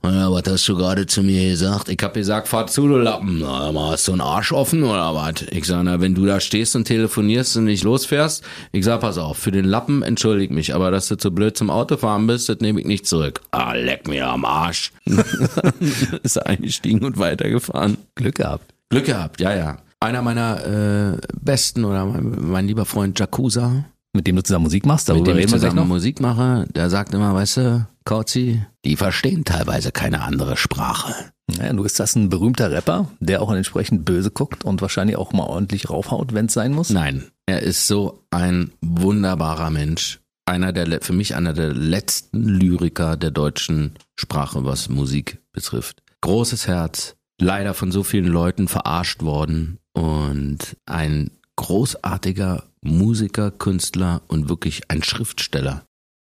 Und 0.00 0.14
ja, 0.14 0.32
was 0.32 0.42
hast 0.48 0.68
du 0.68 0.76
gerade 0.76 1.06
zu 1.06 1.22
mir 1.22 1.48
gesagt? 1.48 1.88
Ich 1.88 1.98
hab 2.02 2.14
gesagt, 2.14 2.48
fahr 2.48 2.66
zu, 2.66 2.88
du 2.88 2.96
Lappen. 2.96 3.38
Na, 3.38 3.72
hast 3.90 4.08
du 4.08 4.12
einen 4.12 4.20
Arsch 4.20 4.50
offen 4.50 4.82
oder 4.82 5.14
was? 5.14 5.42
Ich 5.52 5.64
sag, 5.64 5.84
na, 5.84 6.00
wenn 6.00 6.16
du 6.16 6.26
da 6.26 6.40
stehst 6.40 6.74
und 6.74 6.86
telefonierst 6.86 7.58
und 7.58 7.66
nicht 7.66 7.84
losfährst, 7.84 8.42
ich 8.72 8.84
sag, 8.84 9.00
pass 9.00 9.18
auf, 9.18 9.38
für 9.38 9.52
den 9.52 9.66
Lappen 9.66 10.02
entschuldig 10.02 10.50
mich, 10.50 10.74
aber 10.74 10.90
dass 10.90 11.06
du 11.06 11.16
zu 11.16 11.30
blöd 11.30 11.56
zum 11.56 11.70
Autofahren 11.70 12.26
bist, 12.26 12.48
das 12.48 12.58
nehme 12.58 12.80
ich 12.80 12.86
nicht 12.86 13.06
zurück. 13.06 13.42
Ah, 13.52 13.74
leck 13.74 14.08
mir 14.08 14.26
am 14.26 14.44
Arsch. 14.44 14.90
ist 16.24 16.36
er 16.36 16.46
eingestiegen 16.46 17.04
und 17.04 17.16
weitergefahren. 17.16 17.96
Glück 18.16 18.34
gehabt. 18.34 18.74
Glück 18.90 19.04
gehabt, 19.04 19.40
ja, 19.40 19.54
ja. 19.54 19.78
Einer 20.02 20.20
meiner 20.22 20.66
äh, 21.14 21.18
besten 21.40 21.84
oder 21.84 22.04
mein, 22.04 22.50
mein 22.50 22.66
lieber 22.66 22.84
Freund 22.84 23.18
Jakuza, 23.20 23.84
Mit 24.12 24.26
dem 24.26 24.34
du 24.34 24.42
zusammen 24.42 24.64
Musik 24.64 24.84
machst, 24.84 25.06
mit 25.06 25.16
darüber 25.16 25.26
dem 25.26 25.38
ich 25.38 25.44
reden 25.44 25.52
wir 25.52 25.58
gleich 25.58 25.70
zusammen 25.70 25.88
noch. 25.88 25.94
Musik 25.94 26.20
mache, 26.20 26.66
der 26.74 26.90
sagt 26.90 27.14
immer, 27.14 27.32
weißt 27.34 27.56
du, 27.58 27.86
Kauzi, 28.04 28.62
die 28.84 28.96
verstehen 28.96 29.44
teilweise 29.44 29.92
keine 29.92 30.22
andere 30.22 30.56
Sprache. 30.56 31.14
Ja, 31.56 31.72
du 31.72 31.84
bist 31.84 32.00
das 32.00 32.16
ein 32.16 32.30
berühmter 32.30 32.72
Rapper, 32.72 33.10
der 33.20 33.42
auch 33.42 33.52
entsprechend 33.52 34.04
böse 34.04 34.32
guckt 34.32 34.64
und 34.64 34.82
wahrscheinlich 34.82 35.16
auch 35.16 35.32
mal 35.32 35.44
ordentlich 35.44 35.88
raufhaut, 35.88 36.34
wenn 36.34 36.46
es 36.46 36.54
sein 36.54 36.72
muss. 36.72 36.90
Nein, 36.90 37.30
er 37.46 37.62
ist 37.62 37.86
so 37.86 38.24
ein 38.30 38.72
wunderbarer 38.80 39.70
Mensch. 39.70 40.18
Einer 40.46 40.72
der, 40.72 41.00
für 41.00 41.12
mich 41.12 41.36
einer 41.36 41.52
der 41.52 41.72
letzten 41.72 42.42
Lyriker 42.42 43.16
der 43.16 43.30
deutschen 43.30 43.92
Sprache, 44.16 44.64
was 44.64 44.88
Musik 44.88 45.38
betrifft. 45.52 46.02
Großes 46.22 46.66
Herz, 46.66 47.14
leider 47.42 47.74
von 47.74 47.92
so 47.92 48.02
vielen 48.02 48.26
Leuten 48.26 48.68
verarscht 48.68 49.22
worden 49.22 49.78
und 49.92 50.76
ein 50.86 51.30
großartiger 51.56 52.64
Musiker, 52.80 53.50
Künstler 53.50 54.22
und 54.28 54.48
wirklich 54.48 54.82
ein 54.88 55.02
Schriftsteller. 55.02 55.84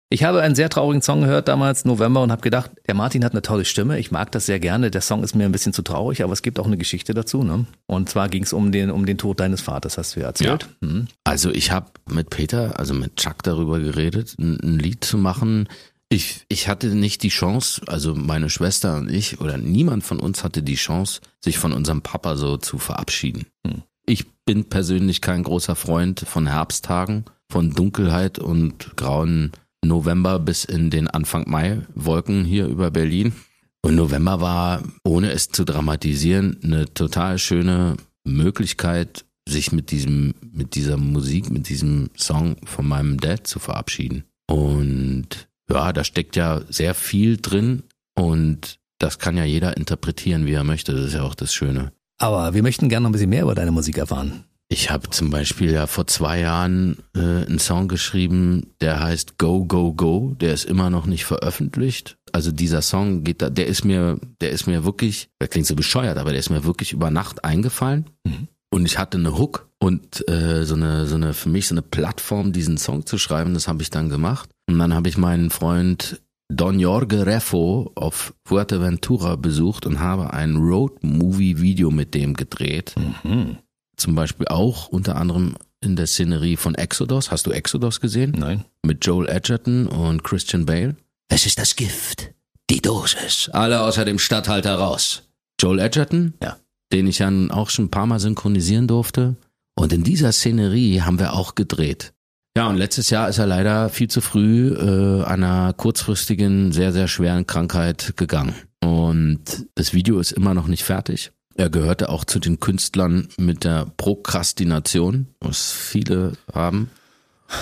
Ich 0.09 0.23
habe 0.23 0.41
einen 0.41 0.53
sehr 0.53 0.69
traurigen 0.69 1.01
Song 1.01 1.21
gehört 1.21 1.47
damals, 1.47 1.83
November, 1.83 2.21
und 2.21 2.31
habe 2.31 2.43
gedacht, 2.43 2.71
der 2.87 2.93
Martin 2.93 3.25
hat 3.25 3.31
eine 3.31 3.41
tolle 3.41 3.65
Stimme. 3.65 3.97
Ich 3.97 4.11
mag 4.11 4.31
das 4.31 4.45
sehr 4.45 4.59
gerne. 4.59 4.91
Der 4.91 5.01
Song 5.01 5.23
ist 5.23 5.35
mir 5.35 5.45
ein 5.45 5.51
bisschen 5.51 5.73
zu 5.73 5.81
traurig, 5.81 6.23
aber 6.23 6.31
es 6.31 6.43
gibt 6.43 6.59
auch 6.59 6.67
eine 6.67 6.77
Geschichte 6.77 7.15
dazu. 7.15 7.43
Ne? 7.43 7.65
Und 7.87 8.07
zwar 8.07 8.29
ging 8.29 8.43
es 8.43 8.53
um 8.53 8.71
den, 8.71 8.91
um 8.91 9.07
den 9.07 9.17
Tod 9.17 9.39
deines 9.39 9.61
Vaters, 9.61 9.97
hast 9.97 10.15
du 10.15 10.19
ja 10.19 10.27
erzählt. 10.27 10.69
Mhm. 10.79 11.07
Also 11.23 11.49
ich 11.49 11.71
habe 11.71 11.87
mit 12.07 12.29
Peter, 12.29 12.79
also 12.79 12.93
mit 12.93 13.15
Chuck 13.15 13.41
darüber 13.41 13.79
geredet, 13.79 14.35
ein, 14.39 14.59
ein 14.61 14.79
Lied 14.79 15.03
zu 15.03 15.17
machen. 15.17 15.67
Ich, 16.09 16.45
ich 16.49 16.67
hatte 16.67 16.93
nicht 16.93 17.23
die 17.23 17.29
Chance, 17.29 17.81
also 17.87 18.13
meine 18.13 18.49
Schwester 18.49 18.97
und 18.97 19.09
ich 19.09 19.41
oder 19.41 19.57
niemand 19.57 20.03
von 20.03 20.19
uns 20.19 20.43
hatte 20.43 20.61
die 20.61 20.75
Chance, 20.75 21.21
sich 21.43 21.57
von 21.57 21.73
unserem 21.73 22.01
Papa 22.01 22.35
so 22.35 22.57
zu 22.57 22.77
verabschieden. 22.77 23.47
Hm. 23.65 23.81
Ich 24.05 24.25
bin 24.45 24.65
persönlich 24.65 25.21
kein 25.21 25.43
großer 25.43 25.75
Freund 25.75 26.19
von 26.19 26.45
Herbsttagen, 26.45 27.25
von 27.49 27.71
Dunkelheit 27.73 28.37
und 28.37 28.95
grauen 28.95 29.51
November 29.83 30.39
bis 30.39 30.63
in 30.63 30.89
den 30.89 31.07
Anfang 31.07 31.49
Mai 31.49 31.81
Wolken 31.95 32.45
hier 32.45 32.67
über 32.67 32.91
Berlin. 32.91 33.33
Und 33.81 33.95
November 33.95 34.41
war, 34.41 34.83
ohne 35.03 35.31
es 35.31 35.49
zu 35.49 35.63
dramatisieren, 35.63 36.57
eine 36.63 36.91
total 36.93 37.37
schöne 37.37 37.97
Möglichkeit, 38.23 39.25
sich 39.47 39.71
mit 39.71 39.91
diesem, 39.91 40.33
mit 40.51 40.75
dieser 40.75 40.97
Musik, 40.97 41.51
mit 41.51 41.69
diesem 41.69 42.09
Song 42.17 42.57
von 42.65 42.87
meinem 42.87 43.19
Dad 43.19 43.45
zu 43.45 43.59
verabschieden. 43.59 44.23
Und 44.47 45.47
ja, 45.69 45.93
da 45.93 46.03
steckt 46.03 46.35
ja 46.35 46.61
sehr 46.69 46.93
viel 46.93 47.37
drin 47.37 47.83
und 48.15 48.79
das 48.99 49.19
kann 49.19 49.37
ja 49.37 49.43
jeder 49.43 49.77
interpretieren, 49.77 50.45
wie 50.45 50.53
er 50.53 50.63
möchte. 50.63 50.93
Das 50.93 51.05
ist 51.05 51.13
ja 51.13 51.23
auch 51.23 51.35
das 51.35 51.53
Schöne. 51.53 51.91
Aber 52.17 52.53
wir 52.53 52.63
möchten 52.63 52.89
gerne 52.89 53.03
noch 53.03 53.09
ein 53.09 53.13
bisschen 53.13 53.29
mehr 53.29 53.43
über 53.43 53.55
deine 53.55 53.71
Musik 53.71 53.97
erfahren. 53.97 54.45
Ich 54.67 54.89
habe 54.89 55.09
zum 55.11 55.29
Beispiel 55.29 55.71
ja 55.71 55.85
vor 55.85 56.07
zwei 56.07 56.39
Jahren 56.39 56.97
äh, 57.15 57.19
einen 57.19 57.59
Song 57.59 57.87
geschrieben, 57.87 58.73
der 58.81 58.99
heißt 58.99 59.37
Go 59.37 59.65
Go 59.65 59.93
Go. 59.93 60.35
Der 60.39 60.53
ist 60.53 60.65
immer 60.65 60.89
noch 60.89 61.05
nicht 61.05 61.25
veröffentlicht. 61.25 62.17
Also 62.31 62.51
dieser 62.51 62.81
Song 62.81 63.23
geht 63.23 63.41
da, 63.41 63.49
der 63.49 63.67
ist 63.67 63.85
mir, 63.85 64.19
der 64.41 64.49
ist 64.49 64.65
mir 64.65 64.83
wirklich, 64.83 65.29
der 65.39 65.49
klingt 65.49 65.67
so 65.67 65.75
bescheuert, 65.75 66.17
aber 66.17 66.31
der 66.31 66.39
ist 66.39 66.49
mir 66.49 66.63
wirklich 66.63 66.93
über 66.93 67.11
Nacht 67.11 67.43
eingefallen. 67.43 68.09
Mhm. 68.23 68.47
Und 68.71 68.85
ich 68.85 68.97
hatte 68.97 69.19
eine 69.19 69.37
Hook 69.37 69.69
und 69.77 70.27
äh, 70.27 70.63
so 70.65 70.75
eine, 70.75 71.05
so 71.05 71.15
eine 71.15 71.33
für 71.33 71.49
mich 71.49 71.67
so 71.67 71.75
eine 71.75 71.83
Plattform, 71.83 72.51
diesen 72.51 72.77
Song 72.77 73.05
zu 73.05 73.19
schreiben. 73.19 73.53
Das 73.53 73.67
habe 73.67 73.83
ich 73.83 73.91
dann 73.91 74.09
gemacht. 74.09 74.49
Und 74.67 74.79
dann 74.79 74.93
habe 74.93 75.09
ich 75.09 75.17
meinen 75.17 75.49
Freund 75.49 76.21
Don 76.49 76.79
Jorge 76.79 77.25
Refo 77.25 77.91
auf 77.95 78.33
Fuerteventura 78.45 79.35
besucht 79.35 79.85
und 79.85 79.99
habe 79.99 80.33
ein 80.33 80.57
Road-Movie-Video 80.57 81.89
mit 81.89 82.13
dem 82.13 82.35
gedreht. 82.35 82.93
Mhm. 83.23 83.57
Zum 83.97 84.15
Beispiel 84.15 84.47
auch 84.47 84.87
unter 84.89 85.15
anderem 85.15 85.55
in 85.81 85.95
der 85.95 86.07
Szenerie 86.07 86.57
von 86.57 86.75
Exodus. 86.75 87.31
Hast 87.31 87.47
du 87.47 87.51
Exodus 87.51 87.99
gesehen? 87.99 88.33
Nein. 88.37 88.65
Mit 88.83 89.05
Joel 89.05 89.29
Edgerton 89.29 89.87
und 89.87 90.23
Christian 90.23 90.65
Bale. 90.65 90.95
Es 91.29 91.45
ist 91.45 91.57
das 91.57 91.75
Gift. 91.75 92.31
Die 92.69 92.81
Dosis. 92.81 93.49
Alle 93.53 93.81
außer 93.81 94.05
dem 94.05 94.19
Stadthalter 94.19 94.75
raus. 94.75 95.23
Joel 95.59 95.79
Edgerton? 95.79 96.33
Ja. 96.41 96.57
Den 96.91 97.07
ich 97.07 97.17
dann 97.17 97.51
auch 97.51 97.69
schon 97.69 97.85
ein 97.85 97.91
paar 97.91 98.05
Mal 98.05 98.19
synchronisieren 98.19 98.87
durfte. 98.87 99.35
Und 99.75 99.93
in 99.93 100.03
dieser 100.03 100.31
Szenerie 100.31 101.01
haben 101.01 101.19
wir 101.19 101.33
auch 101.33 101.55
gedreht. 101.55 102.13
Ja, 102.57 102.69
und 102.69 102.77
letztes 102.77 103.09
Jahr 103.09 103.27
ist 103.27 103.37
er 103.37 103.47
leider 103.47 103.89
viel 103.89 104.09
zu 104.09 104.21
früh 104.21 104.73
äh, 104.73 105.23
einer 105.25 105.73
kurzfristigen, 105.73 106.71
sehr, 106.71 106.93
sehr 106.93 107.09
schweren 107.09 107.45
Krankheit 107.45 108.13
gegangen. 108.15 108.55
Und 108.81 109.67
das 109.75 109.93
Video 109.93 110.19
ist 110.19 110.31
immer 110.31 110.53
noch 110.53 110.67
nicht 110.67 110.83
fertig. 110.83 111.31
Er 111.55 111.69
gehörte 111.69 112.09
auch 112.09 112.23
zu 112.23 112.39
den 112.39 112.59
Künstlern 112.59 113.27
mit 113.37 113.65
der 113.65 113.87
Prokrastination, 113.97 115.27
was 115.41 115.71
viele 115.71 116.33
haben. 116.53 116.89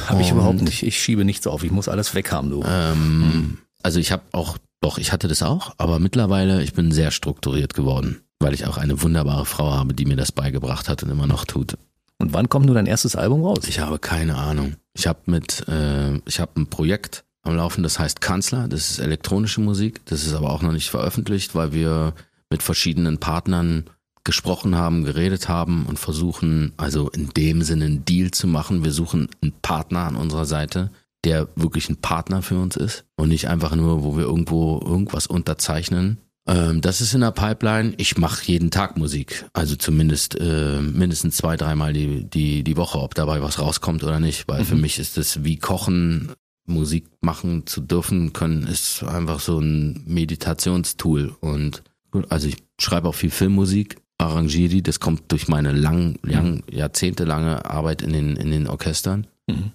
Habe 0.08 0.22
ich 0.22 0.32
überhaupt 0.32 0.62
nicht. 0.62 0.84
Ich 0.84 1.02
schiebe 1.02 1.26
nichts 1.26 1.48
auf. 1.48 1.64
Ich 1.64 1.72
muss 1.72 1.88
alles 1.88 2.14
weghaben, 2.14 2.52
du. 2.52 2.64
Ähm, 2.68 3.58
also 3.82 4.00
ich 4.00 4.12
habe 4.12 4.24
auch, 4.32 4.58
doch, 4.80 5.00
ich 5.00 5.12
hatte 5.12 5.28
das 5.28 5.42
auch, 5.42 5.74
aber 5.78 6.00
mittlerweile, 6.00 6.64
ich 6.64 6.74
bin 6.74 6.92
sehr 6.92 7.12
strukturiert 7.12 7.74
geworden, 7.74 8.22
weil 8.40 8.54
ich 8.54 8.68
auch 8.68 8.78
eine 8.78 9.02
wunderbare 9.02 9.46
Frau 9.46 9.72
habe, 9.72 9.94
die 9.94 10.06
mir 10.06 10.18
das 10.18 10.32
beigebracht 10.32 10.88
hat 10.88 11.02
und 11.04 11.10
immer 11.10 11.28
noch 11.28 11.46
tut. 11.46 11.78
Und 12.20 12.34
wann 12.34 12.48
kommt 12.48 12.68
nun 12.68 12.76
dein 12.76 12.86
erstes 12.86 13.16
Album 13.16 13.44
raus? 13.44 13.66
Ich 13.68 13.80
habe 13.80 14.00
keine 14.00 14.36
Ahnung. 14.38 14.76
Ich 14.94 15.08
habe 15.08 15.20
mit, 15.26 15.68
äh, 15.68 16.18
ich 16.26 16.40
habe 16.40 16.60
ein 16.60 16.68
Projekt 16.68 17.24
am 17.42 17.56
Laufen, 17.56 17.84
das 17.84 18.00
heißt 18.00 18.22
Kanzler, 18.22 18.68
das 18.68 18.92
ist 18.92 19.00
elektronische 19.00 19.62
Musik, 19.62 20.06
das 20.06 20.24
ist 20.26 20.34
aber 20.34 20.52
auch 20.52 20.62
noch 20.62 20.72
nicht 20.72 20.90
veröffentlicht, 20.90 21.56
weil 21.56 21.74
wir 21.74 22.14
mit 22.50 22.64
verschiedenen 22.64 23.18
Partnern 23.18 23.86
gesprochen 24.24 24.76
haben, 24.76 25.04
geredet 25.04 25.50
haben 25.50 25.86
und 25.86 26.00
versuchen, 26.00 26.72
also 26.78 27.10
in 27.10 27.30
dem 27.30 27.62
Sinne 27.62 27.86
einen 27.86 28.06
Deal 28.06 28.32
zu 28.32 28.48
machen. 28.48 28.84
Wir 28.84 28.92
suchen 28.92 29.28
einen 29.42 29.52
Partner 29.62 30.08
an 30.08 30.16
unserer 30.16 30.46
Seite, 30.46 30.92
der 31.26 31.50
wirklich 31.56 31.90
ein 31.90 31.98
Partner 31.98 32.42
für 32.42 32.58
uns 32.58 32.78
ist 32.78 33.06
und 33.18 33.30
nicht 33.30 33.50
einfach 33.50 33.76
nur, 33.76 34.04
wo 34.04 34.16
wir 34.16 34.24
irgendwo 34.24 34.80
irgendwas 34.80 35.28
unterzeichnen. 35.28 36.20
Ähm, 36.46 36.82
das 36.82 37.02
ist 37.02 37.14
in 37.14 37.22
der 37.22 37.32
Pipeline. 37.32 37.94
Ich 37.98 38.18
mache 38.18 38.44
jeden 38.46 38.70
Tag 38.70 38.98
Musik, 38.98 39.46
also 39.54 39.76
zumindest 39.76 40.40
äh, 40.40 40.82
mindestens 40.82 41.38
zwei, 41.38 41.56
dreimal 41.56 41.94
die, 41.94 42.26
die, 42.26 42.64
die 42.64 42.78
Woche, 42.78 43.00
ob 43.00 43.16
dabei 43.16 43.42
was 43.42 43.60
rauskommt 43.60 44.04
oder 44.04 44.20
nicht, 44.20 44.48
weil 44.48 44.66
für 44.66 44.76
mich 44.76 45.00
ist 45.00 45.18
es 45.18 45.44
wie 45.44 45.58
Kochen, 45.58 46.32
Musik 46.66 47.08
machen 47.22 47.68
zu 47.68 47.82
dürfen 47.82 48.34
können, 48.34 48.68
ist 48.68 49.04
einfach 49.04 49.40
so 49.40 49.60
ein 49.60 50.02
Meditationstool 50.06 51.36
und 51.42 51.84
also 52.30 52.48
ich 52.48 52.58
schreibe 52.80 53.10
auch 53.10 53.16
viel 53.16 53.32
Filmmusik, 53.32 53.98
arrangiere 54.18 54.70
die, 54.70 54.84
das 54.84 55.00
kommt 55.00 55.32
durch 55.32 55.48
meine 55.48 55.72
lang, 55.72 56.20
lang, 56.22 56.64
jahrzehntelange 56.72 57.66
Arbeit 57.66 58.02
in 58.02 58.14
den, 58.14 58.36
in 58.36 58.52
den 58.52 58.68
Orchestern. 58.68 59.28
Mhm. 59.48 59.72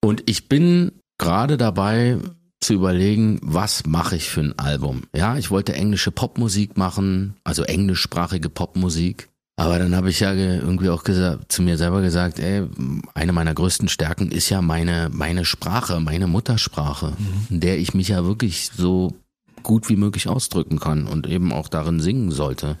Und 0.00 0.28
ich 0.28 0.48
bin 0.48 0.92
gerade 1.18 1.56
dabei 1.56 2.18
zu 2.60 2.74
überlegen, 2.74 3.38
was 3.42 3.86
mache 3.86 4.16
ich 4.16 4.28
für 4.28 4.40
ein 4.40 4.58
Album. 4.58 5.02
Ja, 5.14 5.36
ich 5.36 5.50
wollte 5.50 5.74
englische 5.74 6.10
Popmusik 6.10 6.76
machen, 6.76 7.34
also 7.44 7.62
englischsprachige 7.62 8.50
Popmusik. 8.50 9.28
Aber 9.56 9.78
dann 9.78 9.94
habe 9.94 10.08
ich 10.10 10.20
ja 10.20 10.32
ge- 10.34 10.58
irgendwie 10.58 10.88
auch 10.88 11.02
gesagt, 11.04 11.52
zu 11.52 11.62
mir 11.62 11.76
selber 11.76 12.00
gesagt, 12.00 12.38
ey, 12.38 12.66
eine 13.14 13.32
meiner 13.32 13.52
größten 13.54 13.88
Stärken 13.88 14.30
ist 14.30 14.48
ja 14.48 14.62
meine, 14.62 15.10
meine 15.12 15.44
Sprache, 15.44 16.00
meine 16.00 16.26
Muttersprache, 16.26 17.12
in 17.50 17.60
der 17.60 17.78
ich 17.78 17.92
mich 17.92 18.08
ja 18.08 18.24
wirklich 18.24 18.70
so 18.74 19.14
gut 19.62 19.90
wie 19.90 19.96
möglich 19.96 20.28
ausdrücken 20.28 20.78
kann 20.80 21.06
und 21.06 21.26
eben 21.26 21.52
auch 21.52 21.68
darin 21.68 22.00
singen 22.00 22.30
sollte. 22.30 22.78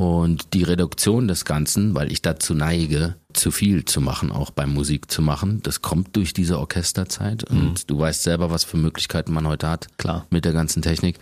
Und 0.00 0.54
die 0.54 0.62
Reduktion 0.62 1.26
des 1.26 1.44
Ganzen, 1.44 1.92
weil 1.96 2.12
ich 2.12 2.22
dazu 2.22 2.54
neige, 2.54 3.16
zu 3.32 3.50
viel 3.50 3.84
zu 3.84 4.00
machen, 4.00 4.30
auch 4.30 4.50
beim 4.50 4.72
Musik 4.72 5.10
zu 5.10 5.22
machen, 5.22 5.60
das 5.64 5.82
kommt 5.82 6.14
durch 6.14 6.32
diese 6.32 6.60
Orchesterzeit. 6.60 7.42
Und 7.50 7.90
du 7.90 7.98
weißt 7.98 8.22
selber, 8.22 8.48
was 8.52 8.62
für 8.62 8.76
Möglichkeiten 8.76 9.32
man 9.32 9.48
heute 9.48 9.68
hat 9.68 9.88
Klar. 9.98 10.24
mit 10.30 10.44
der 10.44 10.52
ganzen 10.52 10.82
Technik. 10.82 11.18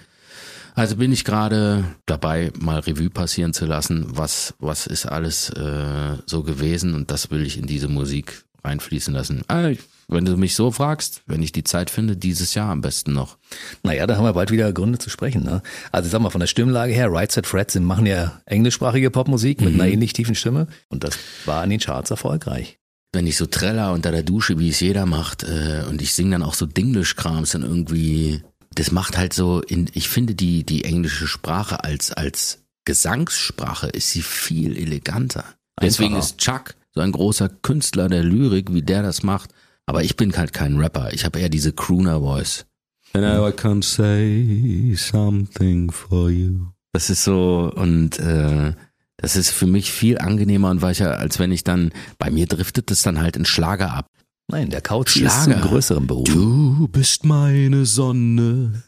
Also 0.74 0.96
bin 0.96 1.10
ich 1.10 1.24
gerade 1.24 1.84
dabei, 2.04 2.52
mal 2.60 2.80
Revue 2.80 3.08
passieren 3.08 3.54
zu 3.54 3.64
lassen, 3.64 4.08
was, 4.10 4.52
was 4.58 4.86
ist 4.86 5.06
alles 5.06 5.48
äh, 5.48 6.18
so 6.26 6.42
gewesen 6.42 6.92
und 6.94 7.10
das 7.10 7.30
will 7.30 7.46
ich 7.46 7.56
in 7.56 7.66
diese 7.66 7.88
Musik 7.88 8.44
reinfließen 8.62 9.14
lassen. 9.14 9.40
Ah, 9.48 9.68
ich- 9.68 9.80
wenn 10.08 10.24
du 10.24 10.36
mich 10.36 10.54
so 10.54 10.70
fragst, 10.70 11.22
wenn 11.26 11.42
ich 11.42 11.52
die 11.52 11.64
Zeit 11.64 11.90
finde, 11.90 12.16
dieses 12.16 12.54
Jahr 12.54 12.70
am 12.70 12.80
besten 12.80 13.12
noch. 13.12 13.38
Naja, 13.82 14.06
da 14.06 14.16
haben 14.16 14.24
wir 14.24 14.32
bald 14.32 14.50
wieder 14.50 14.72
Gründe 14.72 14.98
zu 14.98 15.10
sprechen. 15.10 15.42
Ne? 15.44 15.62
Also 15.90 16.06
ich 16.06 16.12
sag 16.12 16.20
mal, 16.20 16.30
von 16.30 16.40
der 16.40 16.46
Stimmlage 16.46 16.92
her, 16.92 17.10
Right 17.10 17.32
Set 17.32 17.46
Fred 17.46 17.70
sind, 17.70 17.84
machen 17.84 18.06
ja 18.06 18.40
englischsprachige 18.46 19.10
Popmusik 19.10 19.60
mit 19.60 19.74
einer 19.74 19.86
ähnlich 19.86 20.12
tiefen 20.12 20.34
Stimme. 20.34 20.68
Und 20.88 21.02
das 21.02 21.18
war 21.44 21.64
in 21.64 21.70
den 21.70 21.80
Charts 21.80 22.10
erfolgreich. 22.10 22.78
wenn 23.12 23.26
ich 23.26 23.36
so 23.36 23.46
treller 23.46 23.92
unter 23.92 24.12
der 24.12 24.22
Dusche, 24.22 24.58
wie 24.58 24.68
es 24.68 24.80
jeder 24.80 25.06
macht, 25.06 25.42
äh, 25.42 25.84
und 25.88 26.02
ich 26.02 26.12
singe 26.12 26.32
dann 26.32 26.42
auch 26.42 26.54
so 26.54 26.66
Dinglish-Krams 26.66 27.52
dann 27.52 27.62
irgendwie, 27.62 28.42
das 28.74 28.92
macht 28.92 29.16
halt 29.16 29.32
so, 29.32 29.62
in, 29.62 29.88
ich 29.94 30.08
finde 30.08 30.34
die, 30.34 30.64
die 30.64 30.84
englische 30.84 31.26
Sprache 31.26 31.82
als, 31.82 32.12
als 32.12 32.62
Gesangssprache 32.84 33.88
ist 33.88 34.10
sie 34.10 34.22
viel 34.22 34.76
eleganter. 34.76 35.44
Deswegen 35.80 36.14
Einfacher. 36.14 36.30
ist 36.30 36.38
Chuck 36.38 36.74
so 36.94 37.00
ein 37.00 37.12
großer 37.12 37.48
Künstler 37.48 38.08
der 38.08 38.22
Lyrik, 38.22 38.72
wie 38.72 38.82
der 38.82 39.02
das 39.02 39.22
macht. 39.22 39.50
Aber 39.86 40.02
ich 40.02 40.16
bin 40.16 40.36
halt 40.36 40.52
kein 40.52 40.76
Rapper. 40.76 41.12
Ich 41.12 41.24
habe 41.24 41.38
eher 41.38 41.48
diese 41.48 41.72
Crooner-Voice. 41.72 42.66
And 43.12 43.24
now 43.24 43.48
I 43.48 43.52
can 43.52 43.82
say 43.82 44.94
something 44.96 45.90
for 45.90 46.28
you. 46.28 46.66
Das 46.92 47.08
ist 47.08 47.24
so, 47.24 47.72
und 47.74 48.18
äh, 48.18 48.72
das 49.16 49.36
ist 49.36 49.50
für 49.50 49.66
mich 49.66 49.90
viel 49.92 50.18
angenehmer 50.18 50.70
und 50.70 50.82
weicher, 50.82 51.18
als 51.18 51.38
wenn 51.38 51.52
ich 51.52 51.62
dann, 51.64 51.92
bei 52.18 52.30
mir 52.30 52.46
driftet 52.46 52.90
es 52.90 53.02
dann 53.02 53.20
halt 53.20 53.36
in 53.36 53.44
Schlager 53.44 53.92
ab. 53.92 54.08
Nein, 54.48 54.70
der 54.70 54.80
Couch 54.80 55.16
ist 55.16 55.44
Schlager. 55.44 55.60
zum 55.60 55.70
größeren 55.70 56.06
Beruf. 56.06 56.28
Du 56.28 56.88
bist 56.88 57.24
meine 57.24 57.86
Sonne. 57.86 58.82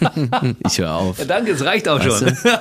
Ich 0.66 0.78
höre 0.78 0.92
auf. 0.92 1.18
Ja, 1.18 1.24
danke, 1.24 1.52
es 1.52 1.64
reicht 1.64 1.88
auch 1.88 1.98
Weißt 1.98 2.18
schon. 2.18 2.26
du? 2.28 2.60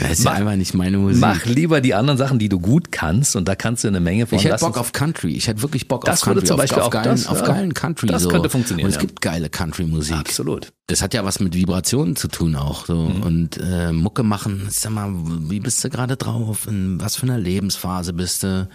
Das 0.00 0.10
ist 0.12 0.24
ja 0.24 0.32
einfach 0.32 0.56
nicht 0.56 0.74
meine 0.74 0.98
Musik. 0.98 1.20
Mach 1.20 1.44
lieber 1.44 1.80
die 1.80 1.94
anderen 1.94 2.18
Sachen, 2.18 2.38
die 2.38 2.48
du 2.48 2.58
gut 2.58 2.90
kannst 2.90 3.36
und 3.36 3.46
da 3.46 3.54
kannst 3.54 3.84
du 3.84 3.88
eine 3.88 4.00
Menge 4.00 4.26
von. 4.26 4.38
Ich 4.38 4.44
hätte 4.44 4.58
Bock 4.64 4.76
auf 4.78 4.92
Country. 4.92 5.34
Ich 5.36 5.46
hätte 5.46 5.62
wirklich 5.62 5.86
Bock 5.86 6.04
Das 6.04 6.22
auf 6.22 6.24
Country. 6.26 6.44
zum 6.44 6.54
auf, 6.54 6.60
Beispiel 6.62 6.80
auf, 6.80 6.86
auch 6.88 6.90
geilen, 6.90 7.10
das, 7.10 7.26
auf 7.26 7.44
geilen 7.44 7.74
Country. 7.74 8.06
Das 8.08 8.22
so. 8.22 8.28
könnte 8.28 8.50
funktionieren, 8.50 8.86
Und 8.86 8.90
es 8.90 8.96
ja. 8.96 9.00
gibt 9.02 9.20
geile 9.20 9.48
Country-Musik. 9.50 10.16
Absolut. 10.16 10.72
Das 10.88 11.02
hat 11.02 11.14
ja 11.14 11.24
was 11.24 11.38
mit 11.38 11.54
Vibrationen 11.54 12.16
zu 12.16 12.28
tun 12.28 12.56
auch. 12.56 12.86
So. 12.86 12.96
Mhm. 12.96 13.22
Und 13.22 13.60
äh, 13.62 13.92
Mucke 13.92 14.22
machen, 14.22 14.66
sag 14.70 14.90
mal, 14.92 15.12
wie 15.48 15.60
bist 15.60 15.84
du 15.84 15.90
gerade 15.90 16.16
drauf? 16.16 16.66
In 16.66 17.00
was 17.00 17.16
für 17.16 17.24
einer 17.24 17.38
Lebensphase 17.38 18.12
bist 18.12 18.42
du? 18.42 18.68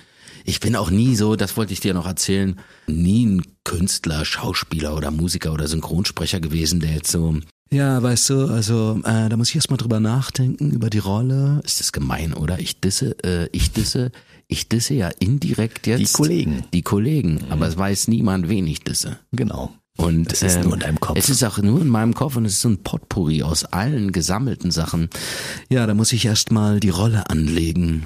Ich 0.48 0.60
bin 0.60 0.76
auch 0.76 0.92
nie 0.92 1.16
so, 1.16 1.36
das 1.36 1.58
wollte 1.58 1.74
ich 1.74 1.80
dir 1.80 1.96
noch 1.96 2.06
erzählen, 2.06 2.60
nie 2.86 3.26
ein 3.26 3.42
Künstler, 3.64 4.24
Schauspieler 4.26 4.96
oder 4.96 5.10
Musiker 5.10 5.52
oder 5.52 5.68
Synchronsprecher 5.68 6.40
gewesen, 6.40 6.80
der 6.80 6.92
jetzt 6.92 7.10
so, 7.12 7.38
ja, 7.72 8.02
weißt 8.02 8.30
du, 8.30 8.46
also 8.46 9.00
äh, 9.04 9.30
da 9.30 9.38
muss 9.38 9.50
ich 9.50 9.56
erstmal 9.56 9.78
drüber 9.78 10.00
nachdenken, 10.00 10.72
über 10.72 10.90
die 10.90 11.00
Rolle. 11.00 11.62
Ist 11.64 11.80
das 11.80 11.92
gemein, 11.92 12.34
oder? 12.34 12.60
Ich 12.60 12.80
disse, 12.80 13.16
äh, 13.24 13.50
ich 13.52 13.72
disse, 13.72 14.12
ich 14.48 14.70
disse 14.70 14.94
ja 14.94 15.10
indirekt 15.20 15.88
jetzt. 15.88 16.00
Die 16.00 16.14
Kollegen. 16.14 16.64
Die 16.74 16.84
Kollegen, 16.84 17.40
aber 17.50 17.68
es 17.68 17.78
weiß 17.78 18.08
niemand, 18.08 18.50
wen 18.50 18.68
ich 18.68 18.84
disse. 18.84 19.18
Genau. 19.32 19.74
Und 19.98 20.32
Es 20.32 20.44
ist 20.44 20.56
ähm, 20.56 20.64
nur 20.64 20.74
in 20.74 20.80
deinem 20.82 21.00
Kopf. 21.00 21.18
Es 21.18 21.30
ist 21.30 21.44
auch 21.44 21.58
nur 21.58 21.82
in 21.82 21.88
meinem 21.88 22.14
Kopf 22.14 22.36
und 22.36 22.46
es 22.46 22.54
ist 22.54 22.62
so 22.62 22.70
ein 22.70 22.84
Potpourri 22.84 23.44
aus 23.44 23.64
allen 23.64 24.12
gesammelten 24.12 24.72
Sachen. 24.72 25.10
Ja, 25.70 25.88
da 25.88 25.94
muss 25.94 26.12
ich 26.12 26.26
erst 26.26 26.52
mal 26.52 26.80
die 26.80 26.90
Rolle 26.90 27.30
anlegen. 27.30 28.06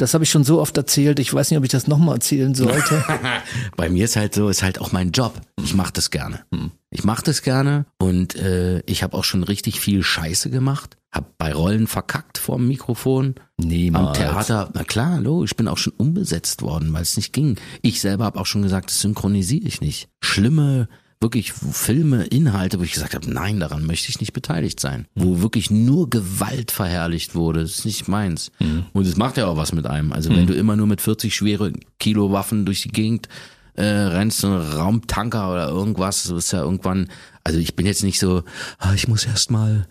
Das 0.00 0.14
habe 0.14 0.24
ich 0.24 0.30
schon 0.30 0.44
so 0.44 0.62
oft 0.62 0.74
erzählt. 0.78 1.18
Ich 1.18 1.32
weiß 1.32 1.50
nicht, 1.50 1.58
ob 1.58 1.64
ich 1.64 1.70
das 1.70 1.86
nochmal 1.86 2.14
erzählen 2.14 2.54
sollte. 2.54 3.04
Bei 3.76 3.90
mir 3.90 4.06
ist 4.06 4.16
halt 4.16 4.34
so, 4.34 4.48
ist 4.48 4.62
halt 4.62 4.80
auch 4.80 4.92
mein 4.92 5.10
Job. 5.10 5.38
Ich 5.62 5.74
mache 5.74 5.92
das 5.92 6.10
gerne. 6.10 6.40
Ich 6.88 7.04
mache 7.04 7.22
das 7.22 7.42
gerne 7.42 7.84
und 7.98 8.34
äh, 8.34 8.80
ich 8.86 9.02
habe 9.02 9.14
auch 9.14 9.24
schon 9.24 9.44
richtig 9.44 9.78
viel 9.78 10.02
Scheiße 10.02 10.48
gemacht. 10.48 10.96
Hab 11.12 11.36
bei 11.36 11.52
Rollen 11.52 11.86
verkackt 11.86 12.38
vorm 12.38 12.66
Mikrofon. 12.66 13.34
Niemals. 13.58 14.08
Am 14.08 14.14
Theater, 14.14 14.70
na 14.72 14.84
klar, 14.84 15.20
lo, 15.20 15.44
ich 15.44 15.56
bin 15.56 15.68
auch 15.68 15.76
schon 15.76 15.92
umbesetzt 15.98 16.62
worden, 16.62 16.94
weil 16.94 17.02
es 17.02 17.16
nicht 17.16 17.34
ging. 17.34 17.56
Ich 17.82 18.00
selber 18.00 18.24
habe 18.24 18.40
auch 18.40 18.46
schon 18.46 18.62
gesagt, 18.62 18.88
das 18.88 19.00
synchronisiere 19.00 19.66
ich 19.66 19.82
nicht. 19.82 20.08
Schlimme, 20.22 20.88
wirklich 21.20 21.52
Filme, 21.52 22.24
Inhalte, 22.24 22.80
wo 22.80 22.82
ich 22.82 22.92
gesagt 22.92 23.14
habe, 23.14 23.30
nein, 23.30 23.60
daran 23.60 23.84
möchte 23.84 24.08
ich 24.08 24.20
nicht 24.20 24.32
beteiligt 24.32 24.80
sein. 24.80 25.06
Wo 25.14 25.42
wirklich 25.42 25.70
nur 25.70 26.08
Gewalt 26.08 26.70
verherrlicht 26.70 27.34
wurde, 27.34 27.60
das 27.60 27.78
ist 27.78 27.84
nicht 27.84 28.08
meins. 28.08 28.50
Und 28.94 29.06
es 29.06 29.16
macht 29.16 29.36
ja 29.36 29.46
auch 29.46 29.56
was 29.56 29.72
mit 29.72 29.86
einem. 29.86 30.12
Also 30.12 30.30
wenn 30.30 30.46
du 30.46 30.54
immer 30.54 30.76
nur 30.76 30.86
mit 30.86 31.00
40 31.00 31.34
schwere 31.34 31.72
Kilo 31.98 32.32
Waffen 32.32 32.64
durch 32.64 32.82
die 32.82 32.88
Gegend 32.88 33.28
äh, 33.74 33.84
rennst, 33.84 34.38
so 34.38 34.48
ein 34.48 34.60
Raumtanker 34.60 35.52
oder 35.52 35.68
irgendwas, 35.68 36.22
so 36.24 36.36
ist 36.36 36.52
ja 36.52 36.62
irgendwann, 36.62 37.08
also 37.44 37.58
ich 37.58 37.76
bin 37.76 37.86
jetzt 37.86 38.02
nicht 38.02 38.18
so, 38.18 38.42
ah, 38.78 38.94
ich 38.94 39.06
muss 39.06 39.24
erst 39.24 39.50
mal 39.50 39.86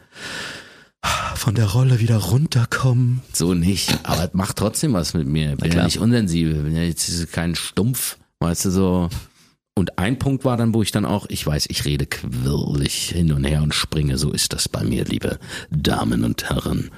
von 1.36 1.56
der 1.56 1.68
Rolle 1.68 2.00
wieder 2.00 2.18
runterkommen. 2.18 3.22
So 3.34 3.54
nicht, 3.54 4.00
aber 4.04 4.26
es 4.26 4.34
macht 4.34 4.58
trotzdem 4.58 4.94
was 4.94 5.14
mit 5.14 5.28
mir. 5.28 5.56
Bin 5.56 5.68
ja 5.68 5.72
klar. 5.72 5.86
nicht 5.86 6.00
unsensibel, 6.00 6.64
bin 6.64 6.76
ja 6.76 6.84
jetzt 6.84 7.32
kein 7.32 7.56
Stumpf, 7.56 8.18
weißt 8.40 8.66
du 8.66 8.72
so. 8.72 9.10
Und 9.80 9.98
ein 9.98 10.20
Punkt 10.20 10.44
war 10.44 10.58
dann, 10.58 10.74
wo 10.74 10.82
ich 10.82 10.92
dann 10.92 11.06
auch, 11.06 11.26
ich 11.30 11.48
weiß, 11.48 11.68
ich 11.70 11.86
rede 11.86 12.06
quirlig 12.06 13.12
hin 13.12 13.32
und 13.32 13.46
her 13.46 13.64
und 13.64 13.74
springe, 13.74 14.18
so 14.18 14.34
ist 14.34 14.52
das 14.52 14.68
bei 14.68 14.84
mir, 14.84 15.06
liebe 15.06 15.40
Damen 15.70 16.26
und 16.26 16.50
Herren. 16.50 16.92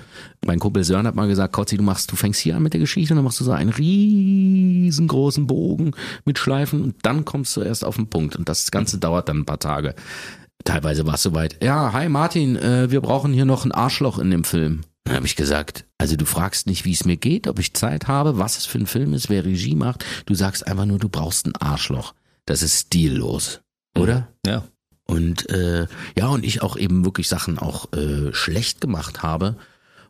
Mein 0.44 0.58
Kumpel 0.58 0.84
Sören 0.84 1.06
hat 1.06 1.14
mal 1.14 1.28
gesagt, 1.28 1.54
Kotzi, 1.54 1.78
du 1.78 1.84
machst, 1.84 2.12
du 2.12 2.16
fängst 2.16 2.42
hier 2.42 2.56
an 2.56 2.64
mit 2.64 2.74
der 2.74 2.80
Geschichte 2.80 3.14
und 3.14 3.18
dann 3.18 3.26
machst 3.26 3.40
du 3.40 3.44
so 3.44 3.52
einen 3.52 3.70
riesengroßen 3.70 5.46
Bogen 5.46 5.92
mit 6.26 6.40
Schleifen 6.40 6.82
und 6.82 6.96
dann 7.04 7.24
kommst 7.24 7.56
du 7.56 7.62
erst 7.62 7.86
auf 7.86 7.98
den 7.98 8.10
Punkt 8.10 8.36
und 8.36 8.50
das 8.50 8.72
Ganze 8.72 8.98
dauert 8.98 9.30
dann 9.30 9.42
ein 9.42 9.46
paar 9.46 9.60
Tage. 9.60 9.94
Teilweise 10.64 11.06
war 11.06 11.14
es 11.14 11.22
soweit. 11.22 11.64
Ja, 11.64 11.94
hi 11.94 12.10
Martin, 12.10 12.56
äh, 12.56 12.90
wir 12.90 13.02
brauchen 13.02 13.32
hier 13.32 13.46
noch 13.46 13.64
ein 13.64 13.72
Arschloch 13.72 14.18
in 14.18 14.32
dem 14.32 14.44
Film. 14.44 14.82
Dann 15.04 15.18
habe 15.18 15.28
ich 15.28 15.36
gesagt, 15.36 15.86
also 16.00 16.16
du 16.16 16.26
fragst 16.26 16.66
nicht, 16.66 16.86
wie 16.86 16.94
es 16.94 17.06
mir 17.06 17.18
geht, 17.18 17.48
ob 17.48 17.60
ich 17.60 17.76
Zeit 17.76 18.08
habe, 18.08 18.40
was 18.40 18.58
es 18.58 18.66
für 18.66 18.80
ein 18.80 18.88
Film 18.88 19.14
ist, 19.14 19.30
wer 19.30 19.46
Regie 19.46 19.76
macht. 19.76 20.04
Du 20.26 20.34
sagst 20.34 20.66
einfach 20.66 20.86
nur, 20.86 20.98
du 20.98 21.10
brauchst 21.10 21.46
ein 21.46 21.56
Arschloch. 21.56 22.16
Das 22.52 22.64
ist 22.64 22.88
stillos, 22.88 23.62
oder? 23.97 24.28
Ja. 24.45 24.68
Und 25.06 25.49
äh, 25.52 25.88
ja, 26.18 26.28
und 26.28 26.45
ich 26.45 26.62
auch 26.62 26.76
eben 26.76 27.06
wirklich 27.06 27.30
Sachen 27.30 27.58
auch 27.58 27.93
äh, 27.93 28.34
schlecht 28.34 28.82
gemacht 28.82 29.24
habe 29.24 29.56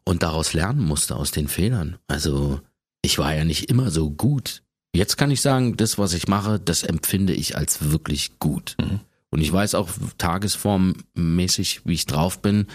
und 0.05 0.23
daraus 0.23 0.53
lernen 0.53 0.83
musste 0.83 1.17
aus 1.17 1.29
den 1.29 1.47
Fehlern. 1.47 1.97
Also 2.07 2.59
ich 3.03 3.19
war 3.19 3.35
ja 3.35 3.43
nicht 3.43 3.69
immer 3.69 3.91
so 3.91 4.09
gut. 4.09 4.63
Jetzt 4.91 5.17
kann 5.17 5.29
ich 5.29 5.39
sagen, 5.39 5.77
das, 5.77 5.99
was 5.99 6.13
ich 6.13 6.27
mache, 6.27 6.59
das 6.59 6.81
empfinde 6.81 7.33
ich 7.33 7.57
als 7.57 7.91
wirklich 7.91 8.39
gut. 8.39 8.75
Und 9.29 9.39
ich 9.39 9.53
weiß 9.53 9.75
auch 9.75 9.89
tagesformmäßig, 10.17 11.81
wie 11.85 11.93
ich 11.93 12.07
drauf 12.07 12.41
bin. 12.41 12.65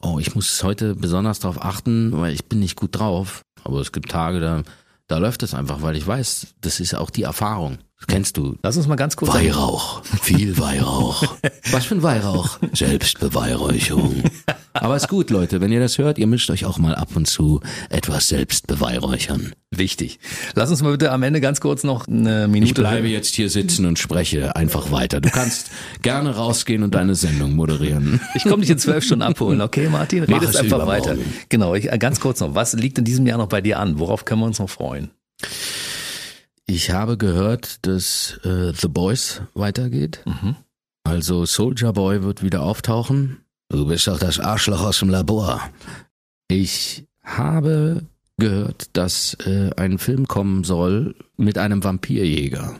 Oh, 0.00 0.20
ich 0.20 0.36
muss 0.36 0.62
heute 0.62 0.94
besonders 0.94 1.40
darauf 1.40 1.64
achten, 1.64 2.12
weil 2.12 2.32
ich 2.32 2.44
bin 2.44 2.60
nicht 2.60 2.76
gut 2.76 2.96
drauf. 2.96 3.42
Aber 3.64 3.80
es 3.80 3.90
gibt 3.90 4.12
Tage, 4.12 4.38
da, 4.38 4.62
da 5.08 5.18
läuft 5.18 5.42
es 5.42 5.52
einfach, 5.52 5.82
weil 5.82 5.96
ich 5.96 6.06
weiß, 6.06 6.54
das 6.60 6.78
ist 6.78 6.94
auch 6.94 7.10
die 7.10 7.24
Erfahrung. 7.24 7.78
Kennst 8.06 8.36
du. 8.36 8.56
Lass 8.62 8.76
uns 8.76 8.86
mal 8.86 8.96
ganz 8.96 9.16
kurz. 9.16 9.32
Weihrauch, 9.32 10.02
viel 10.22 10.58
Weihrauch. 10.58 11.22
Was 11.70 11.84
für 11.84 11.94
ein 11.94 12.02
Weihrauch? 12.02 12.58
Selbstbeweihräucherung. 12.72 14.22
Aber 14.72 14.96
ist 14.96 15.08
gut, 15.08 15.30
Leute, 15.30 15.60
wenn 15.60 15.72
ihr 15.72 15.80
das 15.80 15.98
hört, 15.98 16.18
ihr 16.18 16.26
müsst 16.26 16.48
euch 16.50 16.64
auch 16.64 16.78
mal 16.78 16.94
ab 16.94 17.08
und 17.14 17.26
zu 17.26 17.60
etwas 17.88 18.28
selbst 18.28 18.66
beweihräuchern. 18.66 19.52
Wichtig. 19.70 20.20
Lass 20.54 20.70
uns 20.70 20.82
mal 20.82 20.92
bitte 20.92 21.10
am 21.12 21.22
Ende 21.22 21.40
ganz 21.40 21.60
kurz 21.60 21.84
noch 21.84 22.06
eine 22.08 22.48
Minute. 22.48 22.70
Ich 22.70 22.74
bleibe 22.74 23.08
jetzt 23.08 23.34
hier 23.34 23.50
sitzen 23.50 23.84
und 23.84 23.98
spreche 23.98 24.54
einfach 24.56 24.90
weiter. 24.92 25.20
Du 25.20 25.28
kannst 25.30 25.70
gerne 26.02 26.34
rausgehen 26.36 26.82
und 26.82 26.94
deine 26.94 27.14
Sendung 27.14 27.54
moderieren. 27.54 28.20
Ich 28.34 28.44
komme 28.44 28.62
dich 28.62 28.70
in 28.70 28.78
zwölf 28.78 29.04
Stunden 29.04 29.22
abholen, 29.22 29.60
okay, 29.60 29.88
Martin? 29.88 30.24
Redest 30.24 30.54
es 30.54 30.56
einfach 30.56 30.78
übermorgen. 30.78 31.08
weiter. 31.10 31.16
Genau, 31.48 31.74
ich, 31.74 31.92
äh, 31.92 31.98
ganz 31.98 32.20
kurz 32.20 32.40
noch. 32.40 32.54
Was 32.54 32.72
liegt 32.72 32.98
in 32.98 33.04
diesem 33.04 33.26
Jahr 33.26 33.38
noch 33.38 33.48
bei 33.48 33.60
dir 33.60 33.78
an? 33.78 33.98
Worauf 33.98 34.24
können 34.24 34.40
wir 34.40 34.46
uns 34.46 34.58
noch 34.58 34.70
freuen? 34.70 35.10
Ich 36.72 36.92
habe 36.92 37.18
gehört, 37.18 37.84
dass 37.84 38.38
äh, 38.44 38.72
The 38.72 38.86
Boys 38.86 39.42
weitergeht. 39.54 40.22
Also 41.02 41.44
Soldier 41.44 41.92
Boy 41.92 42.22
wird 42.22 42.44
wieder 42.44 42.62
auftauchen. 42.62 43.38
Du 43.70 43.86
bist 43.86 44.06
doch 44.06 44.20
das 44.20 44.38
Arschloch 44.38 44.80
aus 44.84 45.00
dem 45.00 45.08
Labor. 45.08 45.68
Ich 46.46 47.08
habe 47.24 48.06
gehört, 48.36 48.96
dass 48.96 49.34
äh, 49.46 49.70
ein 49.76 49.98
Film 49.98 50.28
kommen 50.28 50.62
soll 50.62 51.16
mit 51.36 51.58
einem 51.58 51.82
Vampirjäger. 51.82 52.78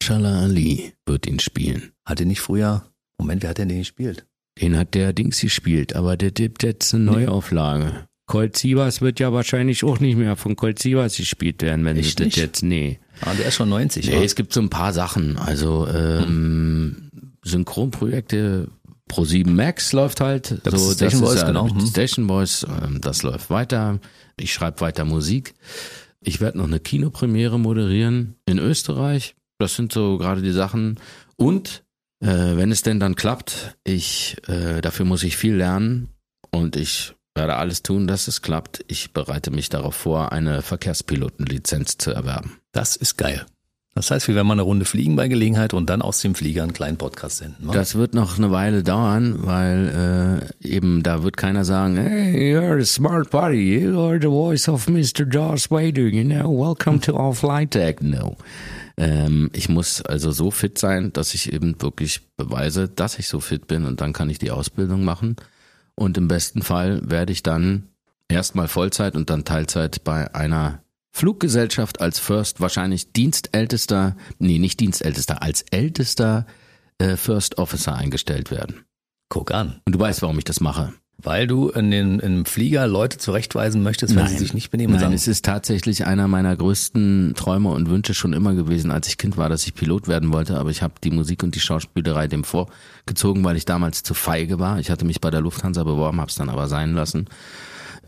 Shala 0.00 0.42
Ali 0.42 0.92
wird 1.06 1.26
ihn 1.26 1.40
spielen. 1.40 1.90
Hat 2.04 2.20
er 2.20 2.26
nicht 2.26 2.40
früher. 2.40 2.84
Moment, 3.18 3.42
wer 3.42 3.50
hat 3.50 3.58
denn 3.58 3.68
den 3.68 3.78
gespielt? 3.78 4.26
Den 4.62 4.76
hat 4.76 4.94
der 4.94 5.12
Dings 5.12 5.40
gespielt, 5.40 5.96
aber 5.96 6.16
der 6.16 6.30
gibt 6.30 6.62
jetzt 6.62 6.94
eine 6.94 7.02
Neuauflage. 7.02 8.06
Colt 8.26 8.56
Sievers 8.56 9.00
wird 9.00 9.20
ja 9.20 9.32
wahrscheinlich 9.32 9.84
auch 9.84 10.00
nicht 10.00 10.16
mehr 10.16 10.36
von 10.36 10.56
Colt 10.56 10.80
Sievers 10.80 11.16
gespielt 11.16 11.62
werden, 11.62 11.84
wenn 11.84 11.96
sie 11.96 12.14
das 12.14 12.24
nicht? 12.24 12.36
jetzt, 12.36 12.62
nee. 12.62 12.98
Ah, 13.20 13.34
der 13.34 13.46
ist 13.46 13.54
schon 13.54 13.68
90. 13.68 14.08
Nee, 14.08 14.16
wa? 14.16 14.22
es 14.22 14.34
gibt 14.34 14.52
so 14.52 14.60
ein 14.60 14.68
paar 14.68 14.92
Sachen. 14.92 15.36
Also 15.38 15.86
ähm, 15.86 17.10
Synchronprojekte 17.44 18.68
Pro7 19.08 19.48
Max 19.48 19.92
läuft 19.92 20.20
halt. 20.20 20.60
Das 20.64 20.74
so, 20.74 20.90
ist 20.90 20.96
Station 20.96 21.22
Voice, 21.22 21.40
ja, 21.40 21.46
genau. 21.46 21.70
Hm. 21.70 21.86
Station 21.86 22.26
Voice, 22.26 22.66
ähm, 22.82 23.00
das 23.00 23.22
läuft 23.22 23.50
weiter. 23.50 24.00
Ich 24.36 24.52
schreibe 24.52 24.80
weiter 24.80 25.04
Musik. 25.04 25.54
Ich 26.20 26.40
werde 26.40 26.58
noch 26.58 26.66
eine 26.66 26.80
Kinopremiere 26.80 27.58
moderieren 27.58 28.34
in 28.46 28.58
Österreich. 28.58 29.36
Das 29.58 29.76
sind 29.76 29.92
so 29.92 30.18
gerade 30.18 30.42
die 30.42 30.50
Sachen. 30.50 30.98
Und 31.36 31.84
äh, 32.20 32.26
wenn 32.26 32.72
es 32.72 32.82
denn 32.82 32.98
dann 32.98 33.14
klappt, 33.14 33.76
ich 33.84 34.36
äh, 34.48 34.80
dafür 34.80 35.04
muss 35.04 35.22
ich 35.22 35.36
viel 35.36 35.54
lernen 35.54 36.08
und 36.50 36.74
ich 36.74 37.14
werde 37.36 37.56
alles 37.56 37.82
tun, 37.82 38.06
dass 38.06 38.28
es 38.28 38.42
klappt. 38.42 38.84
Ich 38.88 39.12
bereite 39.12 39.50
mich 39.50 39.68
darauf 39.68 39.94
vor, 39.94 40.32
eine 40.32 40.62
Verkehrspilotenlizenz 40.62 41.98
zu 41.98 42.10
erwerben. 42.10 42.58
Das 42.72 42.96
ist 42.96 43.16
geil. 43.16 43.46
Das 43.96 44.10
heißt, 44.10 44.28
wir 44.28 44.34
werden 44.34 44.46
mal 44.46 44.52
eine 44.52 44.62
Runde 44.62 44.84
fliegen 44.84 45.16
bei 45.16 45.26
Gelegenheit 45.26 45.72
und 45.72 45.88
dann 45.88 46.02
aus 46.02 46.20
dem 46.20 46.34
Flieger 46.34 46.62
einen 46.62 46.74
kleinen 46.74 46.98
Podcast 46.98 47.38
senden. 47.38 47.68
wa? 47.68 47.72
Das 47.72 47.94
wird 47.94 48.12
noch 48.12 48.36
eine 48.36 48.50
Weile 48.50 48.82
dauern, 48.82 49.36
weil 49.38 50.50
äh, 50.62 50.68
eben 50.68 51.02
da 51.02 51.22
wird 51.22 51.38
keiner 51.38 51.64
sagen, 51.64 51.96
hey, 51.96 52.54
you're 52.54 52.78
a 52.78 52.84
smart 52.84 53.30
buddy, 53.30 53.78
you 53.78 53.98
are 53.98 54.18
the 54.20 54.26
voice 54.26 54.68
of 54.68 54.86
Mr. 54.86 55.26
Joss 55.26 55.70
Vader, 55.70 56.08
you 56.08 56.24
know, 56.24 56.50
welcome 56.50 57.00
to 57.00 57.14
our 57.14 57.32
flight 57.32 57.72
deck. 57.72 58.02
No. 58.02 58.36
Ähm, 58.98 59.48
ich 59.54 59.70
muss 59.70 60.02
also 60.02 60.30
so 60.30 60.50
fit 60.50 60.76
sein, 60.76 61.10
dass 61.14 61.32
ich 61.32 61.54
eben 61.54 61.80
wirklich 61.80 62.20
beweise, 62.36 62.88
dass 62.90 63.18
ich 63.18 63.28
so 63.28 63.40
fit 63.40 63.66
bin 63.66 63.86
und 63.86 64.02
dann 64.02 64.12
kann 64.12 64.28
ich 64.28 64.38
die 64.38 64.50
Ausbildung 64.50 65.04
machen. 65.04 65.36
Und 65.96 66.18
im 66.18 66.28
besten 66.28 66.62
Fall 66.62 67.00
werde 67.08 67.32
ich 67.32 67.42
dann 67.42 67.88
erstmal 68.28 68.68
Vollzeit 68.68 69.16
und 69.16 69.30
dann 69.30 69.44
Teilzeit 69.44 70.04
bei 70.04 70.34
einer 70.34 70.82
Fluggesellschaft 71.12 72.00
als 72.00 72.18
First, 72.18 72.60
wahrscheinlich 72.60 73.12
Dienstältester, 73.12 74.16
nee, 74.38 74.58
nicht 74.58 74.80
Dienstältester, 74.80 75.42
als 75.42 75.62
ältester 75.70 76.46
äh, 76.98 77.16
First 77.16 77.56
Officer 77.56 77.94
eingestellt 77.94 78.50
werden. 78.50 78.84
Guck 79.30 79.52
an. 79.52 79.80
Und 79.86 79.94
du 79.94 79.98
weißt, 79.98 80.22
warum 80.22 80.38
ich 80.38 80.44
das 80.44 80.60
mache. 80.60 80.92
Weil 81.18 81.46
du 81.46 81.70
in 81.70 81.90
den 81.90 82.20
im 82.20 82.44
Flieger 82.44 82.86
Leute 82.86 83.16
zurechtweisen 83.16 83.82
möchtest, 83.82 84.14
wenn 84.14 84.26
sie 84.26 84.36
sich 84.36 84.52
nicht 84.52 84.70
benehmen 84.70 84.92
Nein, 84.92 85.00
sagen, 85.00 85.14
es 85.14 85.26
ist 85.26 85.46
tatsächlich 85.46 86.04
einer 86.04 86.28
meiner 86.28 86.54
größten 86.54 87.32
Träume 87.34 87.70
und 87.70 87.88
Wünsche 87.88 88.12
schon 88.12 88.34
immer 88.34 88.54
gewesen, 88.54 88.90
als 88.90 89.08
ich 89.08 89.16
Kind 89.16 89.38
war, 89.38 89.48
dass 89.48 89.66
ich 89.66 89.74
Pilot 89.74 90.08
werden 90.08 90.30
wollte, 90.30 90.58
aber 90.58 90.68
ich 90.68 90.82
habe 90.82 90.94
die 91.02 91.10
Musik 91.10 91.42
und 91.42 91.54
die 91.54 91.60
Schauspielerei 91.60 92.28
dem 92.28 92.44
vorgezogen, 92.44 93.44
weil 93.44 93.56
ich 93.56 93.64
damals 93.64 94.02
zu 94.02 94.12
feige 94.12 94.58
war. 94.58 94.78
Ich 94.78 94.90
hatte 94.90 95.06
mich 95.06 95.22
bei 95.22 95.30
der 95.30 95.40
Lufthansa 95.40 95.84
beworben, 95.84 96.20
habe 96.20 96.30
es 96.30 96.36
dann 96.36 96.50
aber 96.50 96.68
sein 96.68 96.92
lassen. 96.92 97.28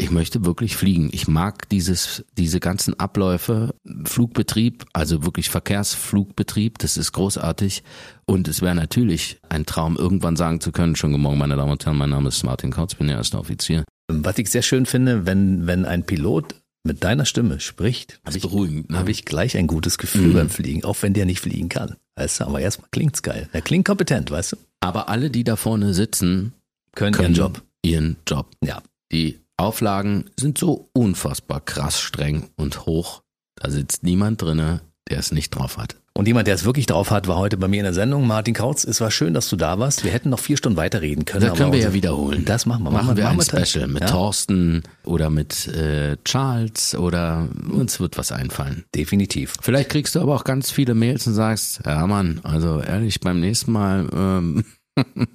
Ich 0.01 0.11
möchte 0.13 0.45
wirklich 0.45 0.77
fliegen. 0.77 1.11
Ich 1.13 1.27
mag 1.27 1.69
dieses, 1.69 2.25
diese 2.37 2.61
ganzen 2.61 2.99
Abläufe, 3.01 3.75
Flugbetrieb, 4.05 4.85
also 4.93 5.25
wirklich 5.25 5.51
Verkehrsflugbetrieb, 5.51 6.79
das 6.79 6.97
ist 6.97 7.13
großartig. 7.13 7.83
Und 8.25 8.47
es 8.47 8.63
wäre 8.63 8.77
natürlich 8.77 9.41
ein 9.49 9.67
Traum, 9.67 9.97
irgendwann 9.97 10.37
sagen 10.37 10.61
zu 10.61 10.71
können, 10.71 10.95
schon 10.95 11.13
morgen, 11.13 11.39
meine 11.39 11.57
Damen 11.57 11.73
und 11.73 11.85
Herren, 11.85 11.99
mein 11.99 12.11
Name 12.11 12.29
ist 12.29 12.45
Martin 12.45 12.71
Kautz, 12.71 12.95
bin 12.95 13.09
der 13.09 13.17
erste 13.17 13.39
Offizier. 13.39 13.85
was 14.11 14.39
ich 14.39 14.51
sehr 14.51 14.63
schön 14.63 14.87
finde, 14.87 15.27
wenn, 15.27 15.67
wenn 15.67 15.85
ein 15.85 16.07
Pilot 16.07 16.55
mit 16.85 17.03
deiner 17.03 17.25
Stimme 17.25 17.59
spricht, 17.59 18.21
habe 18.25 18.37
ich, 18.37 18.43
beruhigend, 18.43 18.91
ne? 18.91 18.99
hab 18.99 19.09
ich 19.09 19.25
gleich 19.25 19.57
ein 19.57 19.67
gutes 19.67 19.99
Gefühl 19.99 20.33
beim 20.33 20.49
Fliegen, 20.49 20.85
auch 20.85 20.97
wenn 21.03 21.13
der 21.13 21.27
nicht 21.27 21.41
fliegen 21.41 21.69
kann. 21.69 21.97
Weißt 22.17 22.41
du, 22.41 22.45
aber 22.45 22.61
erstmal 22.61 22.89
klingt's 22.91 23.23
geil. 23.23 23.49
Er 23.53 23.63
klingt 23.63 23.85
kompetent, 23.85 24.31
weißt 24.31 24.53
du? 24.53 24.57
Aber 24.81 25.09
alle, 25.09 25.31
die 25.31 25.45
da 25.45 25.57
vorne 25.57 25.93
sitzen, 25.93 26.53
Können, 26.95 27.13
können 27.13 27.35
ihren 27.35 27.53
Job. 27.53 27.63
Ihren 27.83 28.17
Job. 28.27 28.47
Ja. 28.65 28.83
Die 29.13 29.41
Auflagen 29.59 30.27
sind 30.39 30.57
so 30.59 30.89
unfassbar 30.93 31.61
krass 31.61 32.01
streng 32.01 32.49
und 32.57 32.87
hoch. 32.87 33.23
Da 33.57 33.71
sitzt 33.71 34.05
niemand 34.05 34.41
drinne, 34.41 34.81
der 35.11 35.19
es 35.19 35.33
nicht 35.33 35.51
drauf 35.51 35.77
hat. 35.79 35.97
Und 36.15 36.27
jemand, 36.27 36.49
der 36.49 36.55
es 36.57 36.65
wirklich 36.65 36.87
drauf 36.87 37.13
hat, 37.13 37.29
war 37.29 37.37
heute 37.37 37.57
bei 37.57 37.69
mir 37.69 37.77
in 37.79 37.85
der 37.85 37.95
Sendung. 37.95 38.27
Martin 38.27 38.53
Kautz, 38.53 38.83
es 38.83 39.01
war 39.01 39.11
schön, 39.13 39.35
dass 39.35 39.49
du 39.49 39.55
da 39.57 39.79
warst. 39.79 40.03
Wir 40.05 40.11
hätten 40.11 40.31
noch 40.31 40.41
vier 40.41 40.57
Stunden 40.57 40.77
weiterreden 40.77 41.25
können. 41.25 41.45
Das 41.47 41.57
können 41.57 41.71
wir 41.71 41.79
ja 41.79 41.87
unser- 41.87 41.95
wiederholen. 41.95 42.45
Das 42.45 42.67
machen 42.67 42.83
wir. 42.83 42.91
Machen, 42.91 43.17
wir 43.17 43.29
ein 43.29 43.39
teil- 43.39 43.65
Special 43.67 43.87
mit 43.87 44.03
ja, 44.03 44.09
Thorsten 44.09 44.83
oder 45.05 45.31
mit 45.31 45.69
äh, 45.69 46.17
Charles 46.25 46.97
oder 46.97 47.49
uns 47.71 48.01
wird 48.01 48.19
was 48.19 48.33
einfallen. 48.33 48.85
Definitiv. 48.97 49.55
Vielleicht 49.61 49.91
kriegst 49.91 50.17
du 50.17 50.21
aber 50.21 50.35
auch 50.35 50.43
ganz 50.45 50.73
viele 50.73 50.95
Mails 50.95 51.25
und 51.29 51.35
sagst, 51.35 51.83
ja 51.87 52.05
Mann, 52.09 52.41
also 52.43 52.81
ehrlich, 52.81 53.21
beim 53.21 53.39
nächsten 53.39 53.71
Mal, 53.71 54.09
ähm, 54.13 54.65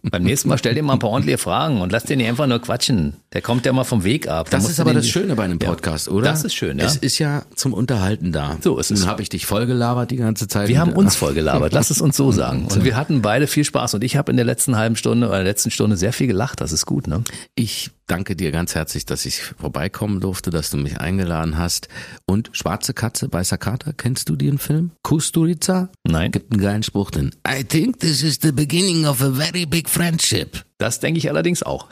Beim 0.09 0.23
nächsten 0.23 0.49
Mal 0.49 0.57
stell 0.57 0.73
dir 0.75 0.83
mal 0.83 0.93
ein 0.93 0.99
paar 0.99 1.09
ordentliche 1.09 1.37
Fragen 1.37 1.81
und 1.81 1.91
lass 1.91 2.03
den 2.03 2.17
nicht 2.19 2.27
einfach 2.29 2.47
nur 2.47 2.59
quatschen. 2.59 3.13
Der 3.33 3.41
kommt 3.41 3.65
ja 3.65 3.73
mal 3.73 3.83
vom 3.83 4.03
Weg 4.03 4.27
ab. 4.27 4.49
Da 4.49 4.57
das 4.57 4.69
ist 4.69 4.79
aber 4.79 4.93
das 4.93 5.07
Schöne 5.07 5.35
bei 5.35 5.43
einem 5.43 5.59
Ja. 5.61 5.69
Podcast, 5.69 6.09
oder? 6.09 6.29
Das 6.29 6.43
ist 6.43 6.53
schön, 6.53 6.79
ja. 6.79 6.85
Es 6.85 6.95
ist 6.97 7.19
ja 7.19 7.43
zum 7.55 7.73
Unterhalten 7.73 8.31
da. 8.31 8.57
So 8.61 8.77
ist 8.77 8.91
es. 8.91 9.01
Nun 9.01 9.09
habe 9.09 9.21
ich 9.21 9.29
dich 9.29 9.45
vollgelabert 9.45 10.11
die 10.11 10.17
ganze 10.17 10.47
Zeit. 10.47 10.67
Wir 10.67 10.79
haben 10.79 10.93
uns 10.93 11.15
voll 11.15 11.33
gelabert, 11.33 11.73
lass 11.73 11.89
es 11.89 12.01
uns 12.01 12.15
so 12.17 12.31
sagen. 12.33 12.67
Und 12.71 12.83
wir 12.83 12.95
hatten 12.95 13.21
beide 13.21 13.47
viel 13.47 13.63
Spaß 13.63 13.93
und 13.95 14.03
ich 14.03 14.15
habe 14.17 14.31
in 14.31 14.37
der 14.37 14.45
letzten 14.45 14.75
halben 14.77 14.95
Stunde 14.95 15.27
oder 15.27 15.37
der 15.37 15.45
letzten 15.45 15.71
Stunde 15.71 15.97
sehr 15.97 16.13
viel 16.13 16.27
gelacht. 16.27 16.61
Das 16.61 16.71
ist 16.71 16.85
gut, 16.85 17.07
ne? 17.07 17.23
Ich 17.55 17.91
danke 18.07 18.35
dir 18.35 18.51
ganz 18.51 18.75
herzlich, 18.75 19.05
dass 19.05 19.25
ich 19.25 19.41
vorbeikommen 19.41 20.19
durfte, 20.19 20.49
dass 20.49 20.69
du 20.69 20.77
mich 20.77 20.99
eingeladen 20.99 21.57
hast. 21.57 21.87
Und 22.25 22.49
Schwarze 22.53 22.93
Katze, 22.93 23.31
Weißer 23.31 23.57
Kater, 23.57 23.93
kennst 23.93 24.29
du 24.29 24.35
den 24.35 24.57
Film? 24.57 24.91
Kusturica? 25.03 25.89
Nein. 26.03 26.31
Gibt 26.31 26.51
einen 26.51 26.61
geilen 26.61 26.83
Spruch 26.83 27.11
drin. 27.11 27.31
I 27.47 27.63
think 27.63 27.99
this 27.99 28.23
is 28.23 28.39
the 28.41 28.51
beginning 28.51 29.05
of 29.05 29.21
a 29.21 29.29
very 29.31 29.65
big 29.65 29.89
friendship. 29.89 30.63
Das 30.77 30.99
denke 30.99 31.17
ich 31.17 31.29
allerdings 31.29 31.63
auch. 31.63 31.87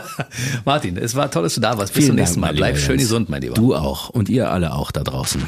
Martin, 0.64 0.96
es 0.96 1.14
war 1.14 1.30
toll, 1.30 1.42
dass 1.44 1.54
du 1.54 1.60
da 1.60 1.76
warst. 1.76 1.92
Bis 1.92 2.04
Vielen 2.04 2.16
zum 2.16 2.16
nächsten 2.16 2.40
Dank, 2.40 2.52
Mal. 2.54 2.56
Bleib 2.56 2.78
schön 2.78 2.90
Jens. 2.98 3.02
gesund, 3.02 3.28
mein 3.28 3.42
Lieber. 3.42 3.54
Du 3.54 3.74
auch 3.74 4.08
und 4.08 4.28
ihr 4.28 4.50
alle 4.50 4.72
auch 4.74 4.90
da 4.90 5.02
draußen. 5.02 5.42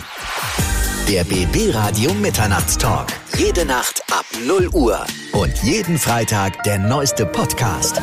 Der 1.09 1.25
BB 1.25 1.75
Radio 1.75 2.15
Mitternachtstalk. 2.15 3.09
Jede 3.39 3.65
Nacht 3.67 4.03
ab 4.11 4.25
0 4.47 4.69
Uhr. 4.69 5.05
Und 5.33 5.53
jeden 5.63 5.99
Freitag 5.99 6.63
der 6.65 6.79
neueste 6.79 7.27
Podcast. 7.27 8.01